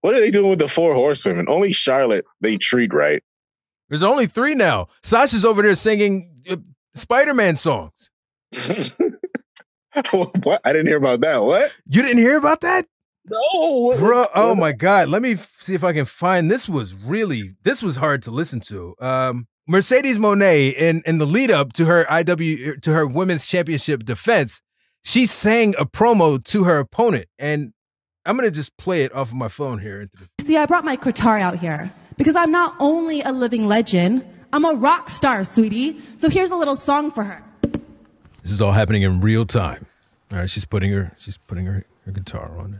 what 0.01 0.13
are 0.13 0.19
they 0.19 0.29
doing 0.29 0.51
with 0.51 0.59
the 0.59 0.67
four 0.67 0.93
horsewomen? 0.93 1.47
Only 1.49 1.73
Charlotte 1.73 2.25
they 2.39 2.57
treat 2.57 2.93
right. 2.93 3.23
There's 3.89 4.03
only 4.03 4.27
three 4.27 4.55
now. 4.55 4.87
Sasha's 5.01 5.43
over 5.43 5.61
there 5.61 5.75
singing 5.75 6.29
uh, 6.49 6.57
Spider-Man 6.93 7.55
songs. 7.55 8.11
what? 10.11 10.61
I 10.63 10.73
didn't 10.73 10.87
hear 10.87 10.97
about 10.97 11.21
that. 11.21 11.43
What? 11.43 11.71
You 11.87 12.03
didn't 12.03 12.19
hear 12.19 12.37
about 12.37 12.61
that? 12.61 12.85
No. 13.29 13.97
Bro, 13.97 14.25
oh 14.35 14.55
my 14.55 14.71
God. 14.71 15.09
Let 15.09 15.21
me 15.21 15.33
f- 15.33 15.55
see 15.59 15.73
if 15.73 15.83
I 15.83 15.93
can 15.93 16.05
find 16.05 16.49
this 16.49 16.69
was 16.69 16.93
really 16.93 17.55
this 17.63 17.81
was 17.81 17.95
hard 17.95 18.21
to 18.23 18.31
listen 18.31 18.59
to. 18.61 18.95
Um 18.99 19.47
Mercedes 19.67 20.19
Moné 20.19 20.73
in 20.73 21.01
in 21.05 21.17
the 21.17 21.25
lead 21.25 21.49
up 21.49 21.73
to 21.73 21.85
her 21.85 22.05
IW 22.05 22.81
to 22.81 22.93
her 22.93 23.07
women's 23.07 23.47
championship 23.47 24.03
defense, 24.03 24.61
she 25.03 25.25
sang 25.25 25.73
a 25.79 25.85
promo 25.85 26.43
to 26.45 26.65
her 26.65 26.79
opponent 26.79 27.25
and 27.39 27.73
I'm 28.27 28.37
going 28.37 28.49
to 28.49 28.55
just 28.55 28.75
play 28.77 29.03
it 29.03 29.13
off 29.13 29.29
of 29.29 29.35
my 29.35 29.49
phone 29.49 29.79
here 29.79 30.09
See, 30.41 30.57
I 30.57 30.65
brought 30.65 30.83
my 30.83 30.95
guitar 30.95 31.37
out 31.37 31.59
here 31.59 31.91
because 32.17 32.35
I'm 32.35 32.51
not 32.51 32.75
only 32.79 33.21
a 33.21 33.31
living 33.31 33.67
legend, 33.67 34.25
I'm 34.51 34.65
a 34.65 34.73
rock 34.73 35.09
star, 35.11 35.43
sweetie. 35.43 36.01
So 36.17 36.29
here's 36.29 36.49
a 36.51 36.55
little 36.55 36.75
song 36.75 37.11
for 37.11 37.23
her. 37.23 37.43
This 38.41 38.51
is 38.51 38.61
all 38.61 38.71
happening 38.71 39.03
in 39.03 39.21
real 39.21 39.45
time. 39.45 39.85
All 40.31 40.39
right, 40.39 40.49
she's 40.49 40.65
putting 40.65 40.91
her 40.91 41.15
she's 41.19 41.37
putting 41.37 41.65
her, 41.67 41.85
her 42.05 42.11
guitar 42.11 42.57
on 42.57 42.75
it. 42.75 42.79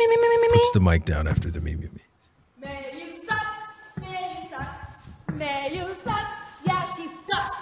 Me, 0.00 0.06
me, 0.06 0.16
me, 0.16 0.28
me, 0.28 0.36
me, 0.38 0.48
me. 0.48 0.54
Puts 0.54 0.70
the 0.70 0.80
mic 0.80 1.04
down 1.04 1.28
after 1.28 1.50
the 1.50 1.60
me 1.60 1.74
me 1.74 1.88
me. 1.92 2.00
May 2.58 2.90
you 2.94 3.20
suck, 3.28 3.42
may 4.00 4.40
you 4.40 4.48
suck, 4.48 5.34
may 5.34 5.74
you 5.74 5.86
suck, 6.02 6.26
yeah, 6.64 6.94
she 6.94 7.06
sucks. 7.30 7.56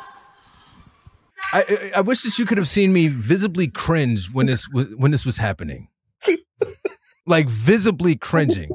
I, 1.53 1.65
I 1.69 1.91
I 1.97 2.01
wish 2.03 2.23
that 2.23 2.39
you 2.39 2.47
could 2.47 2.57
have 2.59 2.69
seen 2.69 2.93
me 2.93 3.09
visibly 3.09 3.67
cringe 3.67 4.33
when 4.33 4.47
this 4.47 4.69
when 4.71 5.11
this 5.11 5.27
was 5.27 5.39
happening. 5.39 5.89
like 7.27 7.49
visibly 7.49 8.15
cringing. 8.15 8.71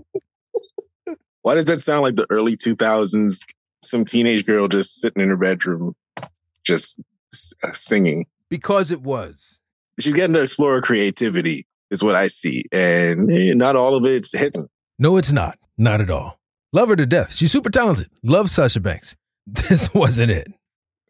Why 1.44 1.56
does 1.56 1.68
that 1.68 1.80
sound 1.80 2.02
like 2.02 2.18
the 2.18 2.28
early 2.30 2.58
2000s? 2.58 3.46
Some 3.82 4.04
teenage 4.04 4.46
girl 4.46 4.68
just 4.68 5.00
sitting 5.00 5.24
in 5.24 5.30
her 5.30 5.38
bedroom, 5.38 5.96
just 6.66 7.00
uh, 7.64 7.72
singing. 7.72 8.26
Because 8.50 8.92
it 8.92 9.04
was. 9.04 9.60
She's 10.02 10.16
getting 10.16 10.34
to 10.34 10.42
explore 10.42 10.74
her 10.74 10.82
creativity, 10.82 11.66
is 11.94 12.04
what 12.04 12.16
I 12.16 12.28
see. 12.28 12.66
And 12.74 13.32
eh, 13.32 13.54
not 13.54 13.76
all 13.78 13.96
of 13.96 14.04
it's 14.06 14.38
hidden. 14.38 14.68
No, 15.00 15.16
it's 15.18 15.32
not. 15.32 15.58
Not 15.78 16.02
at 16.02 16.10
all. 16.10 16.40
Love 16.74 16.90
her 16.90 16.96
to 16.96 17.06
death. 17.06 17.34
She's 17.34 17.52
super 17.52 17.70
talented. 17.70 18.10
Love 18.24 18.50
Sasha 18.50 18.82
Banks. 18.82 19.16
This 19.46 19.94
wasn't 19.94 20.32
it. 20.32 20.48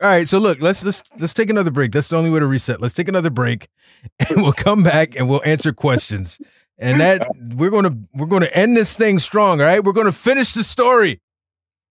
All 0.01 0.09
right, 0.09 0.27
so 0.27 0.39
look, 0.39 0.59
let's 0.59 0.83
let's 0.83 1.03
let's 1.19 1.33
take 1.35 1.49
another 1.51 1.69
break. 1.71 1.91
That's 1.91 2.07
the 2.09 2.17
only 2.17 2.29
way 2.31 2.39
to 2.39 2.47
reset. 2.47 2.81
Let's 2.81 2.95
take 2.95 3.07
another 3.07 3.29
break, 3.29 3.69
and 4.19 4.41
we'll 4.41 4.51
come 4.53 4.81
back 4.83 5.15
and 5.15 5.29
we'll 5.29 5.43
answer 5.45 5.71
questions. 5.71 6.39
And 6.79 6.99
that 6.99 7.27
we're 7.55 7.69
gonna 7.69 7.95
we're 8.13 8.25
gonna 8.25 8.49
end 8.53 8.75
this 8.75 8.95
thing 8.97 9.19
strong. 9.19 9.61
All 9.61 9.67
right, 9.67 9.83
we're 9.83 9.93
gonna 9.93 10.11
finish 10.11 10.53
the 10.53 10.63
story. 10.63 11.21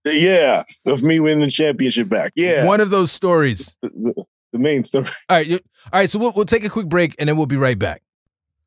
Yeah, 0.04 0.64
of 0.84 1.02
me 1.04 1.20
winning 1.20 1.44
the 1.44 1.50
championship 1.50 2.08
back. 2.08 2.32
Yeah, 2.34 2.66
One 2.66 2.80
of 2.80 2.90
those 2.90 3.12
stories. 3.12 3.76
the, 3.82 4.24
the 4.50 4.58
main 4.58 4.82
story. 4.82 5.06
All 5.28 5.36
right, 5.36 5.46
you, 5.46 5.60
all 5.92 6.00
right. 6.00 6.10
So 6.10 6.18
we'll 6.18 6.32
we'll 6.34 6.44
take 6.44 6.64
a 6.64 6.70
quick 6.70 6.88
break 6.88 7.14
and 7.20 7.28
then 7.28 7.36
we'll 7.36 7.46
be 7.46 7.56
right 7.56 7.78
back. 7.78 8.02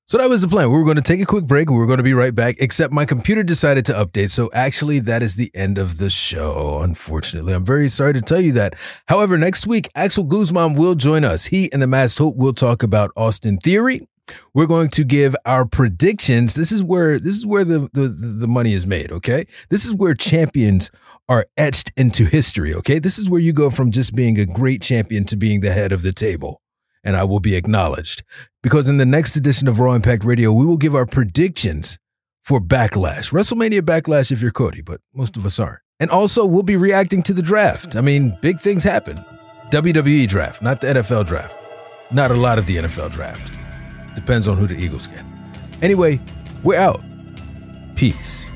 So 0.07 0.19
that 0.19 0.29
was 0.29 0.41
the 0.41 0.47
plan. 0.47 0.69
We 0.71 0.77
were 0.77 0.83
going 0.83 0.97
to 0.97 1.01
take 1.01 1.19
a 1.19 1.25
quick 1.25 1.45
break 1.45 1.67
we 1.67 1.77
were 1.77 1.87
going 1.87 1.97
to 1.97 2.03
be 2.03 2.13
right 2.13 2.33
back. 2.33 2.57
Except 2.59 2.93
my 2.93 3.05
computer 3.05 3.41
decided 3.41 3.85
to 3.87 3.93
update. 3.93 4.29
So 4.29 4.51
actually, 4.53 4.99
that 4.99 5.23
is 5.23 5.35
the 5.35 5.49
end 5.55 5.79
of 5.79 5.97
the 5.97 6.11
show. 6.11 6.79
Unfortunately, 6.81 7.53
I'm 7.53 7.65
very 7.65 7.89
sorry 7.89 8.13
to 8.13 8.21
tell 8.21 8.39
you 8.39 8.51
that. 8.51 8.75
However, 9.07 9.35
next 9.35 9.65
week, 9.65 9.89
Axel 9.95 10.23
Guzman 10.23 10.75
will 10.75 10.93
join 10.93 11.23
us. 11.23 11.47
He 11.47 11.71
and 11.73 11.81
the 11.81 11.87
Masked 11.87 12.19
Hope 12.19 12.37
will 12.37 12.53
talk 12.53 12.83
about 12.83 13.11
Austin 13.15 13.57
Theory. 13.57 14.07
We're 14.53 14.67
going 14.67 14.89
to 14.89 15.03
give 15.03 15.35
our 15.45 15.65
predictions. 15.65 16.53
This 16.53 16.71
is 16.71 16.83
where 16.83 17.19
this 17.19 17.35
is 17.35 17.45
where 17.45 17.63
the 17.63 17.89
the, 17.93 18.07
the 18.07 18.47
money 18.47 18.73
is 18.73 18.85
made. 18.85 19.11
Okay, 19.11 19.45
this 19.69 19.85
is 19.85 19.93
where 19.95 20.13
champions 20.13 20.91
are 21.27 21.47
etched 21.57 21.91
into 21.97 22.25
history. 22.25 22.73
Okay, 22.75 22.99
this 22.99 23.17
is 23.17 23.29
where 23.29 23.41
you 23.41 23.53
go 23.53 23.69
from 23.69 23.91
just 23.91 24.15
being 24.15 24.39
a 24.39 24.45
great 24.45 24.81
champion 24.81 25.25
to 25.25 25.35
being 25.35 25.61
the 25.61 25.71
head 25.71 25.91
of 25.91 26.03
the 26.03 26.13
table, 26.13 26.61
and 27.05 27.15
I 27.15 27.23
will 27.23 27.39
be 27.39 27.55
acknowledged 27.55 28.23
because 28.61 28.89
in 28.89 28.97
the 28.97 29.05
next 29.05 29.35
edition 29.35 29.67
of 29.67 29.79
Raw 29.79 29.93
Impact 29.93 30.25
Radio, 30.25 30.51
we 30.51 30.65
will 30.65 30.77
give 30.77 30.95
our 30.95 31.05
predictions 31.05 31.97
for 32.43 32.59
Backlash, 32.59 33.31
WrestleMania 33.31 33.81
Backlash 33.81 34.31
if 34.31 34.41
you're 34.41 34.51
Cody, 34.51 34.81
but 34.81 34.99
most 35.13 35.37
of 35.37 35.45
us 35.45 35.59
aren't. 35.59 35.81
And 35.99 36.11
also, 36.11 36.45
we'll 36.45 36.63
be 36.63 36.75
reacting 36.75 37.23
to 37.23 37.33
the 37.33 37.41
draft. 37.41 37.95
I 37.95 38.01
mean, 38.01 38.37
big 38.41 38.59
things 38.59 38.83
happen. 38.83 39.23
WWE 39.69 40.27
draft, 40.27 40.61
not 40.61 40.81
the 40.81 40.87
NFL 40.87 41.25
draft. 41.25 41.61
Not 42.11 42.31
a 42.31 42.35
lot 42.35 42.59
of 42.59 42.65
the 42.65 42.77
NFL 42.77 43.11
draft. 43.11 43.57
Depends 44.13 44.47
on 44.47 44.57
who 44.57 44.67
the 44.67 44.75
Eagles 44.75 45.07
get. 45.07 45.23
Anyway, 45.81 46.19
we're 46.63 46.79
out. 46.79 47.01
Peace. 47.95 48.49